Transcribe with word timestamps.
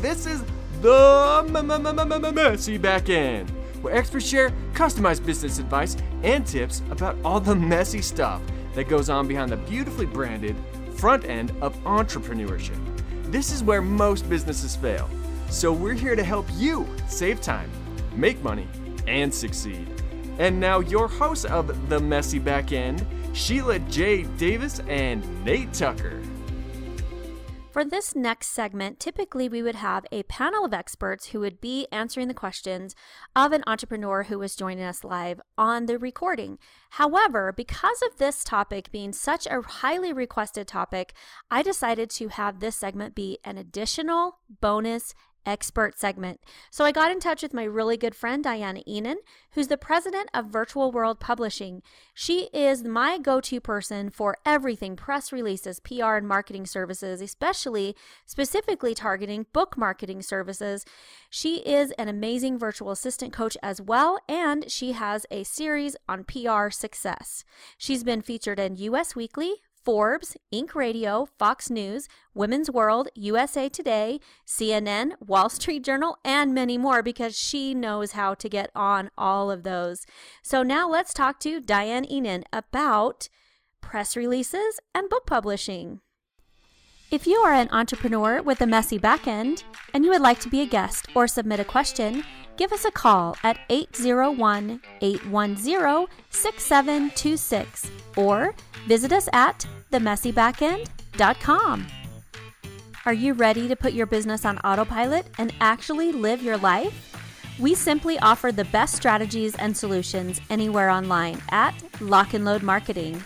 This 0.00 0.24
is 0.24 0.42
the 0.80 2.32
messy 2.34 2.78
back 2.78 3.10
end, 3.10 3.50
where 3.82 3.94
experts 3.94 4.26
share 4.26 4.50
customized 4.72 5.26
business 5.26 5.58
advice 5.58 5.94
and 6.22 6.46
tips 6.46 6.80
about 6.90 7.18
all 7.22 7.38
the 7.38 7.54
messy 7.54 8.00
stuff 8.00 8.40
that 8.74 8.88
goes 8.88 9.10
on 9.10 9.28
behind 9.28 9.52
the 9.52 9.58
beautifully 9.58 10.06
branded 10.06 10.56
front 10.94 11.26
end 11.26 11.52
of 11.60 11.76
entrepreneurship. 11.84 12.78
This 13.24 13.52
is 13.52 13.62
where 13.62 13.82
most 13.82 14.26
businesses 14.30 14.74
fail. 14.74 15.06
So 15.50 15.70
we're 15.70 15.92
here 15.92 16.16
to 16.16 16.24
help 16.24 16.46
you 16.54 16.86
save 17.06 17.42
time, 17.42 17.70
make 18.16 18.42
money, 18.42 18.68
and 19.06 19.34
succeed. 19.34 19.86
And 20.38 20.58
now 20.58 20.80
your 20.80 21.08
hosts 21.08 21.44
of 21.44 21.90
The 21.90 22.00
Messy 22.00 22.38
Back 22.38 22.72
End, 22.72 23.06
Sheila 23.34 23.78
J. 23.80 24.22
Davis 24.38 24.80
and 24.88 25.44
Nate 25.44 25.74
Tucker. 25.74 26.19
For 27.70 27.84
this 27.84 28.16
next 28.16 28.48
segment, 28.48 28.98
typically 28.98 29.48
we 29.48 29.62
would 29.62 29.76
have 29.76 30.04
a 30.10 30.24
panel 30.24 30.64
of 30.64 30.74
experts 30.74 31.26
who 31.26 31.38
would 31.38 31.60
be 31.60 31.86
answering 31.92 32.26
the 32.26 32.34
questions 32.34 32.96
of 33.36 33.52
an 33.52 33.62
entrepreneur 33.64 34.24
who 34.24 34.40
was 34.40 34.56
joining 34.56 34.82
us 34.82 35.04
live 35.04 35.40
on 35.56 35.86
the 35.86 35.96
recording. 35.96 36.58
However, 36.90 37.52
because 37.56 38.02
of 38.02 38.18
this 38.18 38.42
topic 38.42 38.90
being 38.90 39.12
such 39.12 39.46
a 39.46 39.62
highly 39.62 40.12
requested 40.12 40.66
topic, 40.66 41.12
I 41.48 41.62
decided 41.62 42.10
to 42.10 42.26
have 42.28 42.58
this 42.58 42.74
segment 42.74 43.14
be 43.14 43.38
an 43.44 43.56
additional 43.56 44.38
bonus 44.60 45.14
expert 45.46 45.98
segment. 45.98 46.40
So 46.70 46.84
I 46.84 46.92
got 46.92 47.10
in 47.10 47.20
touch 47.20 47.42
with 47.42 47.54
my 47.54 47.64
really 47.64 47.96
good 47.96 48.14
friend 48.14 48.44
Diana 48.44 48.82
Ennen, 48.88 49.16
who's 49.52 49.68
the 49.68 49.76
president 49.76 50.28
of 50.32 50.46
Virtual 50.46 50.92
Word 50.92 51.20
Publishing. 51.20 51.82
She 52.14 52.48
is 52.52 52.84
my 52.84 53.18
go-to 53.18 53.60
person 53.60 54.10
for 54.10 54.36
everything 54.46 54.96
press 54.96 55.32
releases, 55.32 55.80
PR 55.80 56.14
and 56.14 56.28
marketing 56.28 56.66
services, 56.66 57.20
especially 57.20 57.96
specifically 58.26 58.94
targeting 58.94 59.46
book 59.52 59.76
marketing 59.76 60.22
services. 60.22 60.84
She 61.28 61.58
is 61.58 61.90
an 61.92 62.08
amazing 62.08 62.58
virtual 62.58 62.90
assistant 62.90 63.32
coach 63.32 63.56
as 63.62 63.80
well, 63.80 64.20
and 64.28 64.70
she 64.70 64.92
has 64.92 65.26
a 65.30 65.44
series 65.44 65.96
on 66.08 66.24
PR 66.24 66.70
success. 66.70 67.44
She's 67.78 68.04
been 68.04 68.22
featured 68.22 68.58
in 68.58 68.76
US 68.76 69.16
Weekly, 69.16 69.54
Forbes, 69.84 70.36
Inc. 70.52 70.74
Radio, 70.74 71.26
Fox 71.38 71.70
News, 71.70 72.08
Women's 72.34 72.70
World, 72.70 73.08
USA 73.14 73.68
Today, 73.68 74.20
CNN, 74.46 75.12
Wall 75.20 75.48
Street 75.48 75.84
Journal, 75.84 76.18
and 76.24 76.54
many 76.54 76.76
more 76.76 77.02
because 77.02 77.36
she 77.36 77.74
knows 77.74 78.12
how 78.12 78.34
to 78.34 78.48
get 78.48 78.70
on 78.74 79.10
all 79.16 79.50
of 79.50 79.62
those. 79.62 80.04
So 80.42 80.62
now 80.62 80.88
let's 80.88 81.14
talk 81.14 81.40
to 81.40 81.60
Diane 81.60 82.06
Ennen 82.06 82.44
about 82.52 83.28
press 83.80 84.16
releases 84.16 84.80
and 84.94 85.08
book 85.08 85.26
publishing. 85.26 86.00
If 87.10 87.26
you 87.26 87.38
are 87.38 87.52
an 87.52 87.68
entrepreneur 87.72 88.40
with 88.40 88.60
a 88.60 88.68
messy 88.68 88.96
backend 88.96 89.64
and 89.92 90.04
you 90.04 90.12
would 90.12 90.20
like 90.20 90.38
to 90.40 90.48
be 90.48 90.60
a 90.60 90.66
guest 90.66 91.08
or 91.16 91.26
submit 91.26 91.58
a 91.58 91.64
question, 91.64 92.22
give 92.56 92.72
us 92.72 92.84
a 92.84 92.90
call 92.92 93.36
at 93.42 93.58
801 93.68 94.80
810 95.00 96.06
6726 96.30 97.90
or 98.16 98.54
visit 98.86 99.12
us 99.12 99.28
at 99.32 99.66
themessybackend.com. 99.90 101.86
Are 103.06 103.12
you 103.12 103.32
ready 103.32 103.66
to 103.66 103.74
put 103.74 103.92
your 103.92 104.06
business 104.06 104.44
on 104.44 104.58
autopilot 104.58 105.26
and 105.38 105.52
actually 105.60 106.12
live 106.12 106.44
your 106.44 106.58
life? 106.58 107.12
We 107.58 107.74
simply 107.74 108.20
offer 108.20 108.52
the 108.52 108.66
best 108.66 108.94
strategies 108.94 109.56
and 109.56 109.76
solutions 109.76 110.40
anywhere 110.48 110.90
online 110.90 111.42
at 111.50 111.74
Lock 112.00 112.34
and 112.34 112.44
Load 112.44 112.62
Marketing. 112.62 113.20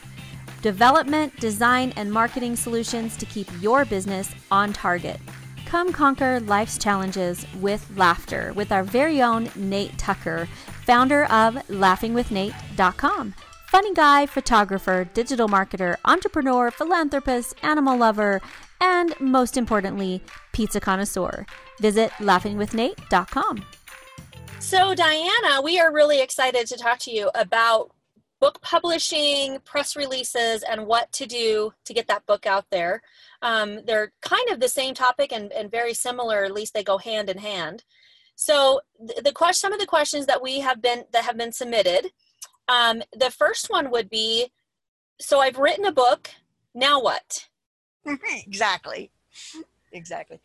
Development, 0.64 1.38
design, 1.40 1.92
and 1.94 2.10
marketing 2.10 2.56
solutions 2.56 3.18
to 3.18 3.26
keep 3.26 3.46
your 3.60 3.84
business 3.84 4.34
on 4.50 4.72
target. 4.72 5.20
Come 5.66 5.92
conquer 5.92 6.40
life's 6.40 6.78
challenges 6.78 7.44
with 7.60 7.86
laughter 7.98 8.50
with 8.54 8.72
our 8.72 8.82
very 8.82 9.20
own 9.20 9.50
Nate 9.56 9.98
Tucker, 9.98 10.48
founder 10.86 11.24
of 11.24 11.56
laughingwithnate.com. 11.68 13.34
Funny 13.66 13.92
guy, 13.92 14.24
photographer, 14.24 15.04
digital 15.12 15.48
marketer, 15.48 15.96
entrepreneur, 16.06 16.70
philanthropist, 16.70 17.56
animal 17.62 17.98
lover, 17.98 18.40
and 18.80 19.14
most 19.20 19.58
importantly, 19.58 20.22
pizza 20.52 20.80
connoisseur. 20.80 21.44
Visit 21.78 22.10
laughingwithnate.com. 22.12 23.62
So, 24.60 24.94
Diana, 24.94 25.60
we 25.62 25.78
are 25.78 25.92
really 25.92 26.22
excited 26.22 26.66
to 26.68 26.78
talk 26.78 27.00
to 27.00 27.10
you 27.10 27.30
about 27.34 27.93
book 28.44 28.60
publishing, 28.60 29.58
press 29.64 29.96
releases, 29.96 30.62
and 30.62 30.86
what 30.86 31.10
to 31.12 31.26
do 31.26 31.72
to 31.84 31.94
get 31.94 32.06
that 32.08 32.26
book 32.26 32.46
out 32.46 32.66
there. 32.70 33.02
Um, 33.40 33.80
they're 33.86 34.12
kind 34.20 34.48
of 34.50 34.60
the 34.60 34.68
same 34.68 34.94
topic 34.94 35.32
and, 35.32 35.52
and 35.52 35.70
very 35.70 35.94
similar, 35.94 36.44
at 36.44 36.52
least 36.52 36.74
they 36.74 36.84
go 36.84 36.98
hand 36.98 37.30
in 37.30 37.38
hand. 37.38 37.84
So, 38.36 38.80
the, 38.98 39.22
the 39.22 39.32
question, 39.32 39.60
some 39.60 39.72
of 39.72 39.80
the 39.80 39.86
questions 39.86 40.26
that 40.26 40.42
we 40.42 40.60
have 40.60 40.82
been 40.82 41.04
that 41.12 41.24
have 41.24 41.36
been 41.36 41.52
submitted 41.52 42.10
um, 42.68 43.02
the 43.12 43.30
first 43.30 43.70
one 43.70 43.90
would 43.90 44.08
be 44.08 44.50
so 45.20 45.40
I've 45.40 45.58
written 45.58 45.84
a 45.84 45.92
book, 45.92 46.30
now 46.74 47.00
what? 47.00 47.48
exactly. 48.46 49.10
Exactly. 49.92 50.40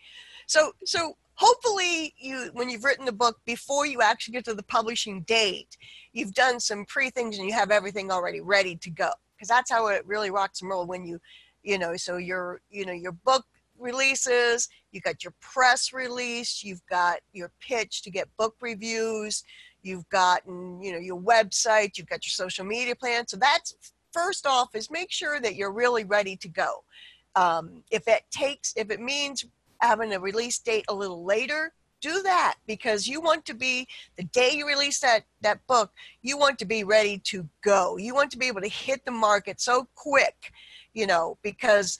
So 0.47 0.73
so 0.85 1.17
hopefully 1.39 2.13
you 2.17 2.49
when 2.53 2.69
you've 2.69 2.83
written 2.83 3.05
the 3.05 3.11
book 3.11 3.39
before 3.45 3.85
you 3.85 4.01
actually 4.01 4.33
get 4.33 4.45
to 4.45 4.53
the 4.53 4.63
publishing 4.63 5.21
date, 5.21 5.77
you've 6.11 6.33
done 6.33 6.59
some 6.59 6.85
pre 6.85 7.09
things 7.09 7.37
and 7.37 7.47
you 7.47 7.53
have 7.53 7.71
everything 7.71 8.11
already 8.11 8.41
ready 8.41 8.75
to 8.75 8.89
go. 8.89 9.09
Because 9.35 9.47
that's 9.47 9.71
how 9.71 9.87
it 9.87 10.05
really 10.05 10.31
rocks 10.31 10.61
and 10.61 10.69
roll 10.69 10.85
when 10.85 11.05
you 11.05 11.19
you 11.63 11.77
know, 11.77 11.95
so 11.95 12.17
your 12.17 12.61
you 12.69 12.85
know, 12.85 12.93
your 12.93 13.13
book 13.13 13.45
releases, 13.77 14.67
you 14.91 14.99
got 14.99 15.23
your 15.23 15.33
press 15.39 15.93
release, 15.93 16.63
you've 16.63 16.85
got 16.89 17.19
your 17.31 17.51
pitch 17.61 18.01
to 18.01 18.11
get 18.11 18.27
book 18.37 18.55
reviews, 18.61 19.43
you've 19.81 20.07
gotten 20.09 20.81
you 20.81 20.91
know 20.91 20.97
your 20.97 21.19
website 21.19 21.97
you've 21.97 22.09
got 22.09 22.25
your 22.25 22.31
social 22.31 22.65
media 22.65 22.95
plan 22.95 23.27
so 23.27 23.37
that's 23.37 23.75
first 24.11 24.45
off 24.45 24.75
is 24.75 24.91
make 24.91 25.11
sure 25.11 25.39
that 25.39 25.55
you're 25.55 25.71
really 25.71 26.03
ready 26.03 26.35
to 26.35 26.47
go 26.47 26.83
um, 27.35 27.83
if 27.91 28.07
it 28.07 28.23
takes 28.31 28.73
if 28.75 28.91
it 28.91 28.99
means 28.99 29.45
having 29.81 30.13
a 30.13 30.19
release 30.19 30.59
date 30.59 30.85
a 30.87 30.93
little 30.93 31.23
later 31.23 31.73
do 32.01 32.21
that 32.23 32.55
because 32.65 33.07
you 33.07 33.19
want 33.19 33.45
to 33.45 33.53
be 33.53 33.87
the 34.15 34.23
day 34.23 34.51
you 34.53 34.65
release 34.65 34.99
that 34.99 35.25
that 35.41 35.65
book 35.67 35.91
you 36.21 36.37
want 36.37 36.57
to 36.57 36.65
be 36.65 36.83
ready 36.83 37.17
to 37.17 37.47
go 37.61 37.97
you 37.97 38.13
want 38.13 38.31
to 38.31 38.37
be 38.37 38.47
able 38.47 38.61
to 38.61 38.69
hit 38.69 39.03
the 39.05 39.11
market 39.11 39.59
so 39.59 39.87
quick 39.95 40.53
you 40.93 41.05
know 41.05 41.37
because 41.41 41.97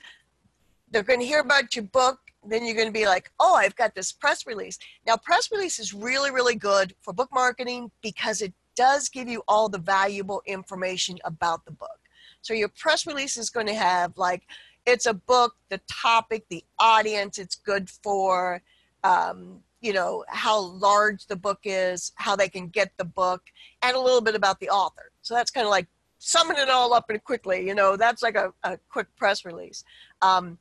they're 0.90 1.02
going 1.02 1.20
to 1.20 1.26
hear 1.26 1.40
about 1.40 1.76
your 1.76 1.84
book 1.84 2.18
then 2.46 2.64
you're 2.64 2.74
going 2.74 2.88
to 2.88 2.92
be 2.92 3.06
like, 3.06 3.30
oh, 3.38 3.54
I've 3.54 3.76
got 3.76 3.94
this 3.94 4.12
press 4.12 4.46
release. 4.46 4.78
Now, 5.06 5.16
press 5.16 5.50
release 5.52 5.78
is 5.78 5.92
really, 5.92 6.30
really 6.30 6.54
good 6.54 6.94
for 7.02 7.12
book 7.12 7.28
marketing 7.32 7.90
because 8.02 8.40
it 8.40 8.52
does 8.76 9.08
give 9.08 9.28
you 9.28 9.42
all 9.46 9.68
the 9.68 9.78
valuable 9.78 10.42
information 10.46 11.18
about 11.24 11.64
the 11.64 11.72
book. 11.72 11.98
So 12.42 12.54
your 12.54 12.68
press 12.68 13.06
release 13.06 13.36
is 13.36 13.50
going 13.50 13.66
to 13.66 13.74
have 13.74 14.16
like, 14.16 14.46
it's 14.86 15.06
a 15.06 15.14
book, 15.14 15.56
the 15.68 15.80
topic, 15.90 16.46
the 16.48 16.64
audience 16.78 17.38
it's 17.38 17.54
good 17.54 17.88
for, 17.90 18.62
um, 19.04 19.60
you 19.80 19.92
know, 19.92 20.24
how 20.28 20.60
large 20.60 21.26
the 21.26 21.36
book 21.36 21.60
is, 21.64 22.12
how 22.16 22.36
they 22.36 22.48
can 22.48 22.68
get 22.68 22.92
the 22.96 23.04
book, 23.04 23.42
and 23.82 23.96
a 23.96 24.00
little 24.00 24.20
bit 24.20 24.34
about 24.34 24.60
the 24.60 24.68
author. 24.68 25.10
So 25.22 25.34
that's 25.34 25.50
kind 25.50 25.66
of 25.66 25.70
like 25.70 25.86
summing 26.18 26.58
it 26.58 26.68
all 26.68 26.92
up 26.92 27.08
and 27.08 27.22
quickly, 27.24 27.66
you 27.66 27.74
know, 27.74 27.96
that's 27.96 28.22
like 28.22 28.36
a, 28.36 28.52
a 28.62 28.78
quick 28.90 29.06
press 29.16 29.44
release. 29.44 29.84
Um, 30.22 30.58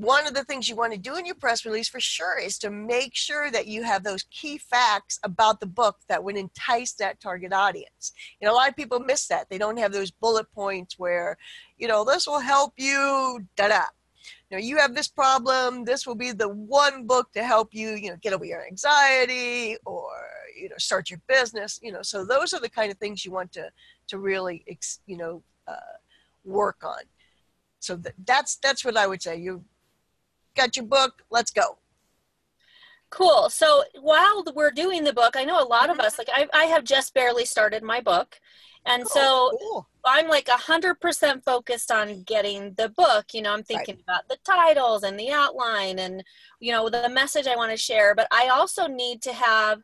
one 0.00 0.26
of 0.26 0.34
the 0.34 0.44
things 0.44 0.68
you 0.68 0.76
want 0.76 0.92
to 0.92 0.98
do 0.98 1.16
in 1.16 1.24
your 1.24 1.34
press 1.36 1.64
release 1.64 1.88
for 1.88 2.00
sure 2.00 2.38
is 2.38 2.58
to 2.58 2.70
make 2.70 3.14
sure 3.14 3.50
that 3.50 3.66
you 3.66 3.82
have 3.82 4.04
those 4.04 4.24
key 4.24 4.58
facts 4.58 5.18
about 5.22 5.58
the 5.58 5.66
book 5.66 5.96
that 6.08 6.22
would 6.22 6.36
entice 6.36 6.92
that 6.94 7.18
target 7.18 7.52
audience. 7.52 8.12
Know, 8.42 8.52
a 8.52 8.54
lot 8.54 8.68
of 8.68 8.76
people 8.76 9.00
miss 9.00 9.26
that. 9.28 9.48
They 9.48 9.56
don't 9.56 9.78
have 9.78 9.92
those 9.92 10.10
bullet 10.10 10.52
points 10.52 10.98
where, 10.98 11.38
you 11.78 11.88
know, 11.88 12.04
this 12.04 12.26
will 12.26 12.40
help 12.40 12.74
you, 12.76 13.46
da 13.56 13.68
da. 13.68 13.84
You 14.50 14.58
know, 14.58 14.62
you 14.62 14.76
have 14.76 14.94
this 14.94 15.08
problem, 15.08 15.84
this 15.84 16.06
will 16.06 16.14
be 16.14 16.32
the 16.32 16.48
one 16.48 17.06
book 17.06 17.32
to 17.32 17.42
help 17.42 17.70
you, 17.72 17.90
you 17.90 18.10
know, 18.10 18.16
get 18.20 18.34
over 18.34 18.44
your 18.44 18.66
anxiety 18.66 19.76
or, 19.86 20.10
you 20.60 20.68
know, 20.68 20.76
start 20.76 21.08
your 21.08 21.20
business, 21.26 21.80
you 21.82 21.90
know. 21.90 22.02
So 22.02 22.24
those 22.24 22.52
are 22.52 22.60
the 22.60 22.68
kind 22.68 22.92
of 22.92 22.98
things 22.98 23.24
you 23.24 23.32
want 23.32 23.50
to 23.52 23.70
to 24.08 24.18
really, 24.18 24.62
you 25.06 25.16
know, 25.16 25.42
uh, 25.66 25.96
work 26.44 26.84
on. 26.84 27.02
So 27.80 27.96
th- 27.96 28.14
that's 28.24 28.56
that's 28.56 28.84
what 28.84 28.96
I 28.96 29.06
would 29.06 29.22
say. 29.22 29.36
You 29.36 29.64
got 30.56 30.76
your 30.76 30.86
book, 30.86 31.22
let's 31.30 31.50
go. 31.50 31.78
Cool. 33.10 33.48
So 33.50 33.84
while 34.00 34.44
we're 34.54 34.72
doing 34.72 35.04
the 35.04 35.12
book, 35.12 35.36
I 35.36 35.44
know 35.44 35.62
a 35.62 35.64
lot 35.64 35.90
of 35.90 35.96
mm-hmm. 35.96 36.06
us, 36.06 36.18
like 36.18 36.28
I, 36.32 36.48
I 36.52 36.64
have 36.64 36.84
just 36.84 37.14
barely 37.14 37.44
started 37.44 37.82
my 37.82 38.00
book. 38.00 38.40
And 38.84 39.02
cool. 39.04 39.10
so 39.10 39.58
cool. 39.60 39.88
I'm 40.04 40.28
like 40.28 40.48
a 40.48 40.52
hundred 40.52 41.00
percent 41.00 41.44
focused 41.44 41.90
on 41.90 42.22
getting 42.22 42.74
the 42.74 42.88
book. 42.88 43.26
You 43.32 43.42
know, 43.42 43.52
I'm 43.52 43.64
thinking 43.64 43.96
right. 43.96 44.04
about 44.04 44.28
the 44.28 44.38
titles 44.44 45.02
and 45.02 45.18
the 45.18 45.32
outline 45.32 45.98
and, 45.98 46.22
you 46.60 46.72
know, 46.72 46.88
the 46.88 47.08
message 47.08 47.46
I 47.48 47.56
want 47.56 47.72
to 47.72 47.76
share. 47.76 48.14
But 48.14 48.28
I 48.30 48.48
also 48.48 48.86
need 48.86 49.22
to 49.22 49.32
have 49.32 49.82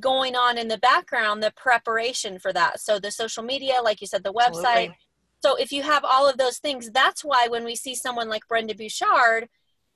going 0.00 0.34
on 0.34 0.58
in 0.58 0.66
the 0.66 0.78
background 0.78 1.42
the 1.42 1.52
preparation 1.56 2.38
for 2.40 2.52
that. 2.52 2.80
So 2.80 2.98
the 2.98 3.12
social 3.12 3.44
media, 3.44 3.74
like 3.82 4.00
you 4.00 4.08
said, 4.08 4.24
the 4.24 4.32
website. 4.32 4.90
Absolutely. 4.90 4.98
So 5.44 5.56
if 5.56 5.70
you 5.70 5.82
have 5.82 6.04
all 6.04 6.28
of 6.28 6.38
those 6.38 6.58
things, 6.58 6.90
that's 6.90 7.24
why 7.24 7.46
when 7.48 7.64
we 7.64 7.76
see 7.76 7.94
someone 7.94 8.28
like 8.28 8.48
Brendon 8.48 8.76
Burchard, 8.76 9.48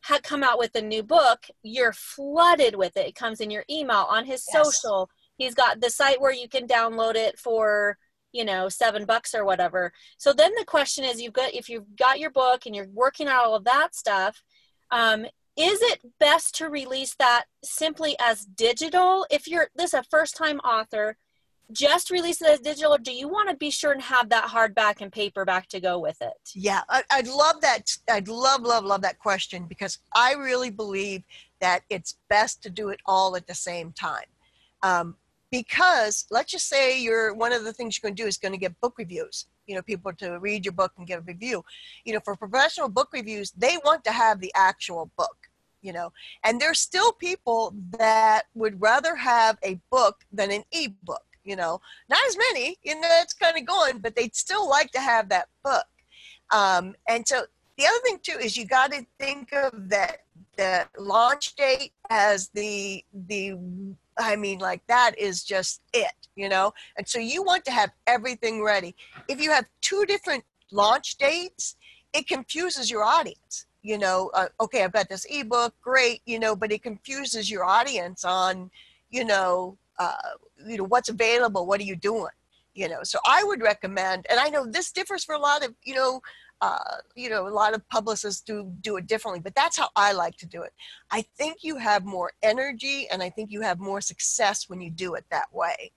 had 0.02 0.22
come 0.22 0.42
out 0.42 0.58
with 0.58 0.74
a 0.74 0.82
new 0.82 1.02
book, 1.02 1.46
you're 1.62 1.92
flooded 1.92 2.74
with 2.74 2.96
it. 2.96 3.06
It 3.08 3.14
comes 3.14 3.40
in 3.40 3.50
your 3.50 3.64
email, 3.70 4.06
on 4.08 4.24
his 4.24 4.44
Yes. 4.52 4.52
social. 4.52 5.10
He's 5.36 5.54
got 5.54 5.80
the 5.80 5.90
site 5.90 6.20
where 6.20 6.32
you 6.32 6.48
can 6.48 6.66
download 6.66 7.14
it 7.14 7.38
for, 7.38 7.98
you 8.32 8.44
know, 8.44 8.68
seven 8.68 9.04
bucks 9.04 9.34
or 9.34 9.44
whatever. 9.44 9.92
So 10.18 10.32
then 10.32 10.52
the 10.56 10.64
question 10.64 11.04
is, 11.04 11.20
you've 11.20 11.32
got 11.32 11.54
if 11.54 11.68
you've 11.68 11.96
got 11.96 12.18
your 12.18 12.30
book 12.30 12.66
and 12.66 12.74
you're 12.74 12.88
working 12.92 13.28
out 13.28 13.44
all 13.44 13.54
of 13.54 13.64
that 13.64 13.94
stuff, 13.94 14.42
um, 14.90 15.26
is 15.56 15.82
it 15.82 16.00
best 16.20 16.54
to 16.56 16.68
release 16.68 17.14
that 17.18 17.46
simply 17.64 18.16
as 18.20 18.44
digital? 18.44 19.26
If 19.30 19.48
you're 19.48 19.68
this 19.74 19.92
is 19.92 20.00
a 20.00 20.04
first 20.04 20.36
time 20.36 20.58
author, 20.60 21.16
just 21.72 22.10
release 22.10 22.40
it 22.40 22.48
as 22.48 22.60
digital, 22.60 22.94
or 22.94 22.98
do 22.98 23.12
you 23.12 23.28
want 23.28 23.50
to 23.50 23.56
be 23.56 23.70
sure 23.70 23.92
and 23.92 24.02
have 24.02 24.30
that 24.30 24.44
hardback 24.44 25.00
and 25.00 25.12
paperback 25.12 25.68
to 25.68 25.80
go 25.80 25.98
with 25.98 26.20
it? 26.20 26.32
Yeah, 26.54 26.80
I, 26.88 27.02
I'd 27.10 27.28
love 27.28 27.60
that. 27.60 27.90
I'd 28.10 28.28
love, 28.28 28.62
love, 28.62 28.84
love 28.84 29.02
that 29.02 29.18
question 29.18 29.66
because 29.68 29.98
I 30.14 30.32
really 30.34 30.70
believe 30.70 31.22
that 31.60 31.82
it's 31.90 32.16
best 32.30 32.62
to 32.62 32.70
do 32.70 32.88
it 32.88 33.00
all 33.04 33.36
at 33.36 33.46
the 33.46 33.54
same 33.54 33.92
time. 33.92 34.24
Um, 34.82 35.16
because 35.50 36.26
let's 36.30 36.52
just 36.52 36.68
say 36.68 37.00
you're 37.00 37.34
one 37.34 37.52
of 37.52 37.64
the 37.64 37.72
things 37.72 37.98
you're 37.98 38.08
going 38.08 38.16
to 38.16 38.22
do 38.22 38.26
is 38.26 38.36
going 38.36 38.52
to 38.52 38.58
get 38.58 38.78
book 38.80 38.94
reviews. 38.98 39.46
You 39.66 39.74
know, 39.74 39.82
people 39.82 40.12
to 40.14 40.38
read 40.38 40.64
your 40.64 40.72
book 40.72 40.92
and 40.96 41.06
get 41.06 41.18
a 41.18 41.22
review. 41.22 41.64
You 42.04 42.14
know, 42.14 42.20
for 42.24 42.34
professional 42.36 42.88
book 42.88 43.10
reviews, 43.12 43.50
they 43.52 43.78
want 43.84 44.04
to 44.04 44.12
have 44.12 44.40
the 44.40 44.52
actual 44.56 45.10
book. 45.16 45.36
You 45.80 45.92
know, 45.92 46.12
and 46.44 46.60
there's 46.60 46.80
still 46.80 47.12
people 47.12 47.72
that 47.98 48.44
would 48.54 48.80
rather 48.80 49.14
have 49.14 49.58
a 49.62 49.78
book 49.90 50.24
than 50.32 50.50
an 50.50 50.64
ebook. 50.72 51.22
You 51.48 51.56
know, 51.56 51.80
not 52.08 52.20
as 52.28 52.36
many. 52.36 52.76
You 52.82 52.94
know, 52.94 53.08
that's 53.08 53.34
kind 53.34 53.56
of 53.56 53.64
going, 53.64 53.98
but 53.98 54.14
they'd 54.14 54.36
still 54.36 54.68
like 54.68 54.90
to 54.92 55.00
have 55.00 55.28
that 55.30 55.48
book. 55.64 55.86
Um, 56.50 56.94
and 57.08 57.26
so 57.26 57.44
the 57.76 57.86
other 57.86 58.00
thing 58.04 58.18
too 58.22 58.38
is 58.38 58.56
you 58.56 58.66
got 58.66 58.92
to 58.92 59.06
think 59.18 59.52
of 59.52 59.88
that 59.88 60.24
the 60.56 60.86
launch 60.98 61.54
date 61.54 61.92
as 62.10 62.48
the 62.48 63.04
the 63.28 63.54
I 64.18 64.36
mean 64.36 64.58
like 64.58 64.82
that 64.88 65.12
is 65.16 65.44
just 65.44 65.80
it, 65.92 66.28
you 66.36 66.48
know. 66.48 66.74
And 66.96 67.08
so 67.08 67.18
you 67.18 67.42
want 67.42 67.64
to 67.66 67.70
have 67.70 67.90
everything 68.06 68.62
ready. 68.62 68.94
If 69.28 69.40
you 69.40 69.50
have 69.52 69.66
two 69.80 70.04
different 70.06 70.44
launch 70.72 71.16
dates, 71.16 71.76
it 72.12 72.26
confuses 72.26 72.90
your 72.90 73.04
audience. 73.04 73.66
You 73.82 73.96
know, 73.96 74.30
uh, 74.34 74.48
okay, 74.60 74.82
I've 74.82 74.92
got 74.92 75.08
this 75.08 75.24
ebook, 75.30 75.72
great, 75.80 76.20
you 76.26 76.38
know, 76.38 76.56
but 76.56 76.72
it 76.72 76.82
confuses 76.82 77.48
your 77.48 77.64
audience 77.64 78.24
on, 78.24 78.70
you 79.08 79.24
know, 79.24 79.78
uh, 79.98 80.12
you 80.66 80.76
know 80.78 80.84
what's 80.84 81.08
available, 81.08 81.66
what 81.66 81.80
are 81.80 81.84
you 81.84 81.96
doing, 81.96 82.32
you 82.74 82.88
know. 82.88 83.02
So 83.02 83.18
I 83.26 83.44
would 83.44 83.62
recommend, 83.62 84.26
and 84.30 84.38
I 84.40 84.48
know 84.48 84.66
this 84.66 84.92
differs 84.92 85.24
for 85.24 85.34
a 85.34 85.38
lot 85.38 85.64
of, 85.64 85.74
you 85.84 85.94
know, 85.94 86.20
uh, 86.60 86.96
you 87.14 87.30
know, 87.30 87.46
a 87.46 87.50
lot 87.50 87.74
of 87.74 87.88
publicists 87.88 88.40
do 88.40 88.72
do 88.80 88.96
it 88.96 89.06
differently, 89.06 89.40
but 89.40 89.54
that's 89.54 89.78
how 89.78 89.88
I 89.94 90.12
like 90.12 90.36
to 90.38 90.46
do 90.46 90.62
it. 90.62 90.72
I 91.10 91.22
think 91.36 91.58
you 91.62 91.76
have 91.76 92.04
more 92.04 92.32
energy, 92.42 93.06
and 93.10 93.22
I 93.22 93.30
think 93.30 93.50
you 93.50 93.60
have 93.62 93.78
more 93.78 94.00
success 94.00 94.68
when 94.68 94.80
you 94.80 94.90
do 94.90 95.14
it 95.14 95.24
that 95.30 95.52
way. 95.52 95.92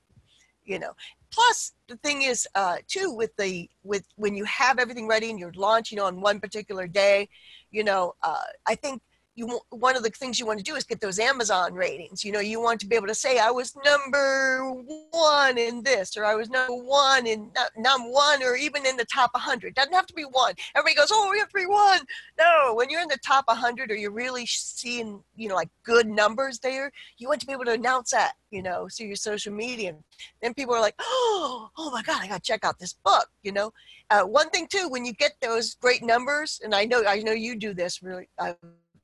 You 0.63 0.79
know. 0.79 0.93
Plus, 1.31 1.71
the 1.87 1.95
thing 1.95 2.23
is, 2.23 2.45
uh, 2.55 2.77
too, 2.87 3.09
with 3.09 3.33
the 3.37 3.69
with 3.83 4.05
when 4.17 4.35
you 4.35 4.43
have 4.43 4.79
everything 4.79 5.07
ready 5.07 5.29
and 5.29 5.39
you're 5.39 5.53
launching 5.55 5.97
on 5.97 6.19
one 6.19 6.41
particular 6.41 6.87
day, 6.87 7.29
you 7.71 7.85
know, 7.85 8.13
uh, 8.21 8.43
I 8.67 8.75
think 8.75 9.01
you 9.41 9.59
one 9.69 9.95
of 9.95 10.03
the 10.03 10.09
things 10.09 10.39
you 10.39 10.45
want 10.45 10.59
to 10.59 10.63
do 10.63 10.75
is 10.75 10.83
get 10.83 11.01
those 11.01 11.19
Amazon 11.19 11.73
ratings. 11.73 12.23
You 12.23 12.31
know, 12.31 12.39
you 12.39 12.61
want 12.61 12.79
to 12.81 12.87
be 12.87 12.95
able 12.95 13.07
to 13.07 13.15
say 13.15 13.39
I 13.39 13.49
was 13.49 13.75
number 13.83 14.71
one 15.11 15.57
in 15.57 15.81
this, 15.83 16.15
or 16.15 16.25
I 16.25 16.35
was 16.35 16.49
number 16.49 16.75
one 16.75 17.25
in 17.25 17.51
nu- 17.55 17.81
number 17.81 18.09
one, 18.09 18.43
or 18.43 18.55
even 18.55 18.85
in 18.85 18.97
the 18.97 19.05
top 19.05 19.31
100. 19.33 19.73
Doesn't 19.73 19.93
have 19.93 20.05
to 20.07 20.13
be 20.13 20.23
one. 20.23 20.53
Everybody 20.75 20.95
goes, 20.95 21.09
oh, 21.11 21.29
we 21.31 21.39
have 21.39 21.49
to 21.49 21.55
be 21.55 21.65
one. 21.65 22.01
No, 22.37 22.73
when 22.75 22.89
you're 22.89 23.01
in 23.01 23.07
the 23.07 23.17
top 23.25 23.45
100, 23.47 23.91
or 23.91 23.95
you're 23.95 24.11
really 24.11 24.45
seeing, 24.45 25.23
you 25.35 25.49
know, 25.49 25.55
like 25.55 25.69
good 25.83 26.07
numbers 26.07 26.59
there, 26.59 26.91
you 27.17 27.27
want 27.27 27.41
to 27.41 27.47
be 27.47 27.53
able 27.53 27.65
to 27.65 27.73
announce 27.73 28.11
that, 28.11 28.33
you 28.51 28.61
know, 28.61 28.87
through 28.95 29.07
your 29.07 29.15
social 29.15 29.53
media. 29.53 29.89
And 29.89 30.03
Then 30.41 30.53
people 30.53 30.75
are 30.75 30.81
like, 30.81 30.95
oh, 30.99 31.69
oh 31.77 31.91
my 31.91 32.03
God, 32.03 32.21
I 32.21 32.27
got 32.27 32.43
to 32.43 32.51
check 32.51 32.63
out 32.63 32.79
this 32.79 32.93
book. 32.93 33.27
You 33.43 33.53
know, 33.53 33.73
uh, 34.09 34.21
one 34.21 34.49
thing 34.49 34.67
too, 34.67 34.87
when 34.89 35.05
you 35.05 35.13
get 35.13 35.33
those 35.41 35.75
great 35.75 36.03
numbers, 36.03 36.59
and 36.63 36.75
I 36.75 36.85
know, 36.85 37.03
I 37.07 37.21
know 37.21 37.31
you 37.31 37.55
do 37.55 37.73
this 37.73 38.03
really. 38.03 38.29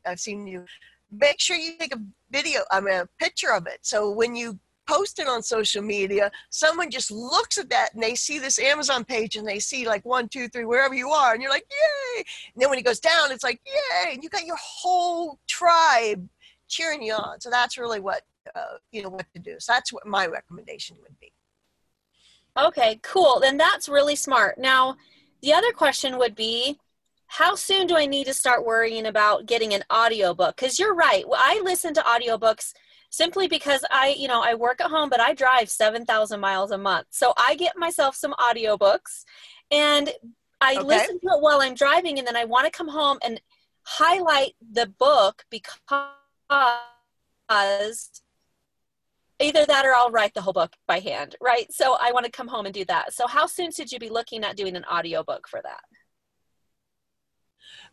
I've 0.06 0.20
seen 0.20 0.48
you. 0.48 0.66
Make 1.12 1.40
sure 1.40 1.56
you 1.56 1.78
take 1.80 1.96
a 1.96 2.02
video, 2.32 2.62
I 2.72 2.82
mean, 2.82 2.96
a 2.96 3.08
picture 3.20 3.54
of 3.54 3.66
it. 3.68 3.80
So 3.82 4.12
when 4.12 4.36
you 4.36 4.60
post 4.88 5.20
it 5.20 5.28
on 5.28 5.44
social 5.44 5.82
media, 5.82 6.32
someone 6.50 6.90
just 6.90 7.12
looks 7.12 7.58
at 7.58 7.70
that 7.70 7.94
and 7.94 8.02
they 8.02 8.16
see 8.16 8.40
this 8.40 8.60
Amazon 8.60 9.04
page 9.04 9.36
and 9.36 9.48
they 9.48 9.60
see 9.60 9.88
like 9.88 10.04
one, 10.06 10.28
two, 10.30 10.48
three, 10.48 10.66
wherever 10.66 10.94
you 10.94 11.10
are, 11.10 11.34
and 11.34 11.42
you're 11.42 11.52
like, 11.52 11.68
yay! 11.70 12.24
And 12.54 12.62
then 12.62 12.70
when 12.70 12.80
it 12.80 12.86
goes 12.86 13.00
down, 13.00 13.32
it's 13.32 13.44
like, 13.44 13.62
yay! 13.66 14.14
And 14.14 14.24
you 14.24 14.30
got 14.30 14.46
your 14.46 14.58
whole 14.60 15.40
tribe 15.48 16.28
cheering 16.68 17.02
you 17.02 17.14
on. 17.14 17.40
So 17.40 17.50
that's 17.50 17.78
really 17.78 18.00
what 18.00 18.24
uh, 18.56 18.78
you 18.92 19.04
know 19.04 19.10
what 19.10 19.26
to 19.34 19.40
do. 19.40 19.56
So 19.60 19.74
that's 19.74 19.92
what 19.92 20.06
my 20.06 20.26
recommendation 20.26 20.98
would 21.02 21.20
be. 21.20 21.32
Okay, 22.58 23.00
cool. 23.04 23.40
Then 23.40 23.58
that's 23.58 23.88
really 23.88 24.16
smart. 24.16 24.58
Now, 24.58 24.98
the 25.42 25.54
other 25.54 25.72
question 25.72 26.18
would 26.18 26.36
be 26.36 26.80
how 27.28 27.56
soon 27.56 27.88
do 27.88 27.96
I 27.96 28.06
need 28.06 28.26
to 28.28 28.34
start 28.34 28.66
worrying 28.66 29.06
about 29.06 29.46
getting 29.46 29.74
an 29.74 29.84
audiobook? 29.94 30.56
Because 30.56 30.80
you're 30.80 30.96
right. 30.96 31.26
I 31.36 31.62
listen 31.64 31.94
to 31.96 32.02
audiobooks 32.02 32.74
simply 33.10 33.48
because 33.48 33.84
I, 33.92 34.16
you 34.18 34.28
know, 34.28 34.42
I 34.42 34.54
work 34.56 34.82
at 34.82 34.90
home, 34.90 35.10
but 35.10 35.20
I 35.20 35.34
drive 35.34 35.70
7,000 35.70 36.40
miles 36.40 36.72
a 36.72 36.78
month. 36.78 37.08
So 37.12 37.34
I 37.38 37.56
get 37.56 37.78
myself 37.78 38.16
some 38.16 38.34
audiobooks 38.34 39.24
and 39.72 40.10
I 40.62 40.76
Okay. 40.78 40.86
listen 40.86 41.20
to 41.20 41.28
it 41.28 41.42
while 41.42 41.62
I'm 41.62 41.76
driving 41.76 42.18
and 42.18 42.28
then 42.28 42.36
I 42.36 42.46
want 42.46 42.66
to 42.66 42.72
come 42.72 42.88
home 42.88 43.20
and 43.24 43.40
highlight 43.84 44.56
the 44.72 44.88
book 44.88 45.46
because 45.50 45.72
either 49.40 49.66
that 49.66 49.86
or 49.86 49.94
I'll 49.94 50.12
write 50.12 50.34
the 50.34 50.42
whole 50.42 50.54
book 50.54 50.74
by 50.88 51.00
hand, 51.00 51.36
right? 51.42 51.72
So 51.72 51.98
I 52.02 52.12
want 52.12 52.26
to 52.26 52.32
come 52.32 52.48
home 52.48 52.66
and 52.66 52.74
do 52.74 52.86
that. 52.86 53.14
So 53.14 53.28
how 53.28 53.46
soon 53.46 53.72
should 53.72 53.92
you 53.92 54.00
be 54.00 54.10
looking 54.10 54.44
at 54.44 54.58
doing 54.58 54.76
an 54.76 54.86
audiobook 54.86 55.48
for 55.48 55.62
that? 55.64 55.82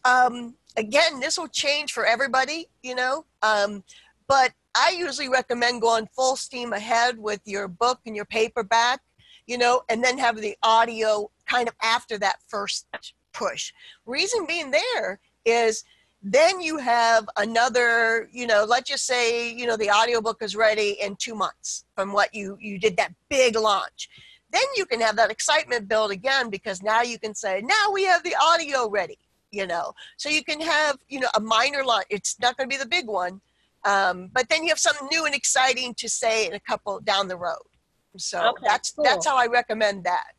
Um, 0.05 0.55
again, 0.77 1.21
this 1.21 1.39
will 1.39 1.49
change 1.49 1.93
for 1.93 2.07
everybody, 2.07 2.69
you 2.83 2.95
know. 2.95 3.25
Um, 3.43 3.83
but 4.27 4.53
I 4.75 4.91
usually 4.91 5.29
recommend 5.29 5.81
going 5.81 6.07
full 6.07 6.37
steam 6.37 6.73
ahead 6.73 7.19
with 7.19 7.41
your 7.45 7.69
book 7.69 8.01
and 8.07 8.17
your 8.17 8.25
paperback, 8.25 9.01
you 9.47 9.59
know, 9.59 9.83
and 9.89 10.03
then 10.03 10.19
have 10.19 10.37
the 10.37 10.57
audio 10.63 11.31
kind 11.47 11.69
of 11.69 11.75
after 11.83 12.19
that 12.19 12.37
first 12.49 12.87
push. 13.33 13.73
Reason 14.07 14.47
being 14.47 14.71
there 14.71 15.21
is 15.45 15.85
then 16.23 16.61
you 16.61 16.79
have 16.79 17.29
another, 17.37 18.31
you 18.33 18.47
know, 18.47 18.65
let's 18.67 18.89
just 18.89 19.07
say, 19.07 19.53
you 19.53 19.67
know, 19.67 19.77
the 19.77 19.91
audiobook 19.91 20.43
is 20.43 20.57
ready 20.57 20.97
in 21.03 21.17
two 21.17 21.35
months 21.35 21.85
from 21.95 22.13
what 22.13 22.35
you 22.35 22.57
you 22.61 22.79
did 22.79 22.97
that 22.97 23.13
big 23.29 23.57
launch. 23.57 24.09
Then 24.51 24.63
you 24.77 24.87
can 24.87 25.01
have 25.01 25.17
that 25.17 25.31
excitement 25.31 25.89
build 25.89 26.13
again 26.13 26.49
because 26.49 26.83
now 26.83 27.03
you 27.03 27.19
can 27.19 27.35
say, 27.35 27.61
now 27.63 27.93
we 27.93 28.05
have 28.05 28.23
the 28.23 28.35
audio 28.41 28.89
ready 28.89 29.19
you 29.55 29.67
know 29.67 29.93
so 30.17 30.29
you 30.29 30.43
can 30.45 30.61
have 30.61 30.97
you 31.09 31.21
know 31.21 31.29
a 31.37 31.41
minor 31.41 31.83
launch 31.85 32.07
it's 32.11 32.39
not 32.41 32.57
going 32.57 32.69
to 32.69 32.75
be 32.77 32.83
the 32.83 32.89
big 32.89 33.07
one 33.07 33.41
um, 33.87 34.31
but 34.33 34.49
then 34.49 34.63
you 34.63 34.71
have 34.71 34.79
something 34.79 35.07
new 35.13 35.27
and 35.27 35.35
exciting 35.35 35.95
to 35.95 36.09
say 36.09 36.47
in 36.47 36.55
a 36.55 36.61
couple 36.61 37.01
down 37.01 37.29
the 37.29 37.37
road 37.37 37.69
so 38.17 38.37
Okay, 38.51 38.67
that's 38.67 38.91
cool. 38.93 39.05
that's 39.05 39.27
how 39.27 39.37
i 39.37 39.47
recommend 39.47 40.05
that 40.05 40.33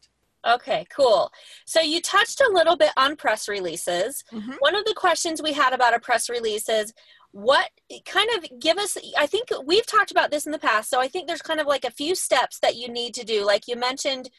Okay, 0.48 0.86
cool. 0.96 1.32
So 1.66 1.82
you 1.82 2.00
touched 2.02 2.40
a 2.40 2.52
little 2.54 2.78
bit 2.78 2.92
on 2.98 3.16
press 3.16 3.48
releases. 3.50 4.24
Mhm. 4.32 4.58
One 4.60 4.76
of 4.76 4.86
the 4.86 4.94
questions 4.94 5.42
we 5.42 5.54
had 5.54 5.74
about 5.74 5.96
a 5.96 6.00
press 6.00 6.30
release 6.30 6.70
is 6.70 6.94
what 7.32 7.72
kind 8.06 8.30
of 8.38 8.60
give 8.60 8.78
us 8.78 8.96
I 9.18 9.26
think 9.26 9.50
we've 9.66 9.88
talked 9.88 10.12
about 10.12 10.30
this 10.30 10.46
in 10.46 10.52
the 10.52 10.60
past. 10.60 10.90
So 10.92 11.02
I 11.02 11.08
think 11.08 11.28
there's 11.28 11.42
kind 11.42 11.60
of 11.60 11.66
like 11.66 11.84
a 11.84 11.90
few 11.90 12.14
steps 12.14 12.60
that 12.60 12.76
you 12.76 12.88
need 12.90 13.16
to 13.16 13.26
do. 13.26 13.44
Like 13.44 13.68
you 13.68 13.76
mentioned 13.76 14.30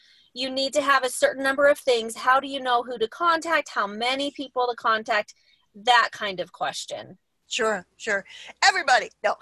you 0.40 0.48
need 0.50 0.72
to 0.78 0.82
have 0.82 1.02
a 1.04 1.08
certain 1.22 1.42
number 1.48 1.66
of 1.66 1.78
things. 1.78 2.10
How 2.26 2.36
do 2.40 2.48
you 2.54 2.60
know 2.60 2.82
who 2.82 2.98
to 2.98 3.08
contact? 3.08 3.68
How 3.78 3.86
many 3.86 4.30
people 4.40 4.64
to 4.70 4.76
contact? 4.76 5.34
That 5.74 6.08
kind 6.12 6.38
of 6.40 6.48
question. 6.62 7.18
sure 7.48 7.78
sure 8.04 8.20
everybody 8.68 9.08
no 9.26 9.32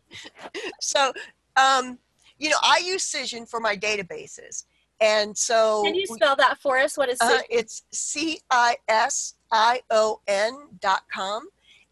so 0.80 1.12
um, 1.64 1.98
you 2.38 2.48
know 2.50 2.56
i 2.62 2.76
use 2.92 3.04
cision 3.14 3.42
for 3.52 3.60
my 3.68 3.74
databases 3.76 4.64
and 5.00 5.36
so 5.36 5.82
Can 5.84 5.94
you 5.94 6.06
spell 6.06 6.36
that 6.36 6.56
for 6.62 6.78
us? 6.78 6.96
What 6.96 7.10
is 7.10 7.18
Uh, 7.20 7.40
it? 7.40 7.46
it's 7.58 7.82
C 7.92 8.40
I 8.50 8.76
S 8.88 9.34
I 9.52 9.82
O 9.90 10.20
N 10.26 10.52
dot 10.80 11.02
com, 11.12 11.40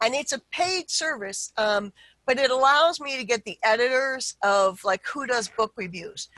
and 0.02 0.14
it's 0.14 0.32
a 0.32 0.40
paid 0.50 0.90
service. 0.90 1.52
Um, 1.58 1.92
but 2.26 2.38
it 2.38 2.50
allows 2.50 3.00
me 3.00 3.18
to 3.18 3.24
get 3.32 3.44
the 3.44 3.58
editors 3.62 4.36
of 4.42 4.82
like 4.84 5.02
who 5.06 5.26
does 5.26 5.48
book 5.48 5.72
reviews, 5.76 6.30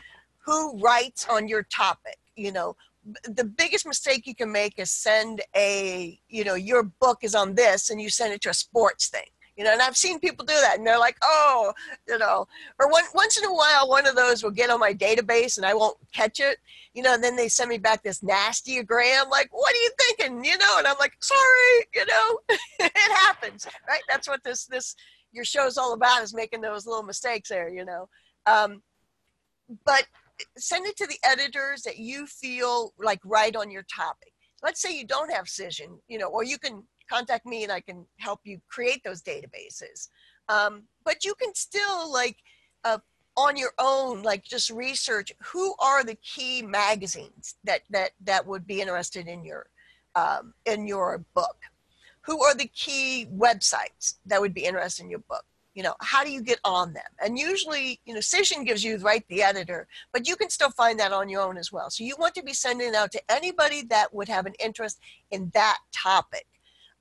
who 0.47 0.79
writes 0.79 1.27
on 1.29 1.49
your 1.49 1.65
topic. 1.65 2.19
You 2.37 2.53
know, 2.53 2.77
the 3.25 3.45
biggest 3.45 3.87
mistake 3.87 4.27
you 4.27 4.35
can 4.35 4.51
make 4.51 4.79
is 4.79 4.91
send 4.91 5.43
a 5.55 6.19
you 6.29 6.45
know 6.45 6.55
your 6.55 6.85
book 6.85 7.19
is 7.23 7.35
on 7.35 7.55
this, 7.55 7.91
and 7.91 8.01
you 8.01 8.09
send 8.09 8.33
it 8.33 8.41
to 8.43 8.51
a 8.51 8.55
sports 8.55 9.09
thing. 9.09 9.27
You 9.57 9.65
know, 9.65 9.73
and 9.73 9.81
I've 9.81 9.97
seen 9.97 10.21
people 10.21 10.45
do 10.45 10.53
that, 10.53 10.77
and 10.77 10.87
they're 10.87 10.99
like, 10.99 11.17
"Oh, 11.23 11.73
you 12.07 12.19
know," 12.19 12.47
or 12.79 12.91
one, 12.91 13.05
once 13.15 13.39
in 13.39 13.45
a 13.45 13.55
while, 13.55 13.89
one 13.89 14.07
of 14.07 14.15
those 14.15 14.43
will 14.43 14.51
get 14.51 14.71
on 14.71 14.81
my 14.81 14.93
database, 14.93 15.57
and 15.57 15.65
I 15.65 15.73
won't 15.73 15.97
catch 16.13 16.41
it, 16.41 16.59
you 16.93 17.03
know, 17.03 17.15
and 17.15 17.25
then 17.25 17.37
they 17.37 17.49
send 17.49 17.71
me 17.71 17.79
back 17.79 18.03
this 18.03 18.21
nastygram, 18.21 19.31
like, 19.31 19.49
what 19.53 19.75
are 19.75 19.79
you 19.79 19.91
thinking? 19.99 20.45
You 20.45 20.59
know, 20.59 20.75
and 20.79 20.87
I'm 20.87 20.97
like, 20.99 21.15
sorry, 21.21 21.87
you 21.95 22.07
know, 22.07 22.39
it 22.81 23.13
happens. 23.19 23.67
Right? 23.89 24.03
That's 24.09 24.29
what 24.29 24.45
this 24.45 24.67
this 24.67 24.95
your 25.33 25.45
show's 25.45 25.77
all 25.79 25.93
about 25.93 26.23
is 26.23 26.35
making 26.35 26.61
those 26.61 26.87
little 26.87 27.03
mistakes 27.03 27.49
there, 27.49 27.69
you 27.69 27.85
know. 27.85 28.09
Um, 28.47 28.83
but 29.85 30.07
send 30.57 30.87
it 30.87 30.97
to 30.97 31.07
the 31.07 31.19
editors 31.25 31.83
that 31.83 31.99
you 31.99 32.27
feel 32.27 32.93
like 32.99 33.21
right 33.25 33.55
on 33.55 33.71
your 33.71 33.85
topic. 33.85 34.33
Let's 34.63 34.81
say 34.81 34.97
you 34.97 35.07
don't 35.07 35.33
have 35.33 35.47
Cision, 35.47 35.99
you 36.09 36.19
know, 36.19 36.29
or 36.29 36.45
you 36.45 36.59
can 36.59 36.83
contact 37.09 37.47
me 37.47 37.63
and 37.63 37.73
I 37.73 37.81
can 37.81 38.07
help 38.19 38.41
you 38.45 38.61
create 38.69 39.03
those 39.05 39.23
databases. 39.23 40.09
Um, 40.49 40.85
but 41.05 41.25
you 41.25 41.35
can 41.35 41.55
still 41.55 42.13
like 42.13 42.37
uh, 42.85 42.99
on 43.37 43.57
your 43.57 43.73
own, 43.79 44.23
like 44.23 44.45
just 44.45 44.71
research 44.71 45.33
who 45.43 45.75
are 45.79 46.05
the 46.05 46.17
key 46.17 46.63
magazines 46.63 47.57
that 47.65 47.83
that 47.91 48.13
that 48.25 48.47
would 48.47 48.67
be 48.67 48.81
interested 48.81 49.29
in 49.29 49.45
your 49.45 49.67
um, 50.15 50.55
in 50.65 50.87
your 50.87 51.25
book. 51.35 51.57
Who 52.23 52.43
are 52.43 52.55
the 52.55 52.69
key 52.69 53.29
websites 53.33 54.15
that 54.27 54.41
would 54.41 54.55
be 54.55 54.65
interested 54.65 55.05
in 55.05 55.11
your 55.11 55.21
book? 55.21 55.45
You 55.77 55.83
know 55.83 55.95
how 56.01 56.25
do 56.25 56.33
you 56.33 56.43
get 56.43 56.59
on 56.65 56.93
them 56.95 57.05
and 57.23 57.39
usually 57.39 58.01
you 58.07 58.15
know 58.15 58.21
cision 58.21 58.65
gives 58.65 58.83
you 58.83 58.97
right 58.99 59.25
the 59.29 59.43
editor 59.43 59.87
but 60.13 60.27
you 60.27 60.35
can 60.35 60.51
still 60.51 60.71
find 60.71 60.99
that 60.99 61.13
on 61.13 61.29
your 61.29 61.43
own 61.43 61.57
as 61.57 61.71
well 61.71 61.91
so 61.91 62.03
you 62.03 62.17
want 62.19 62.35
to 62.35 62.43
be 62.43 62.55
sending 62.55 62.95
out 62.97 63.13
to 63.13 63.23
anybody 63.31 63.83
that 63.83 64.13
would 64.13 64.29
have 64.29 64.47
an 64.47 64.55
interest 64.59 64.99
in 65.31 65.51
that 65.55 65.79
topic 65.93 66.47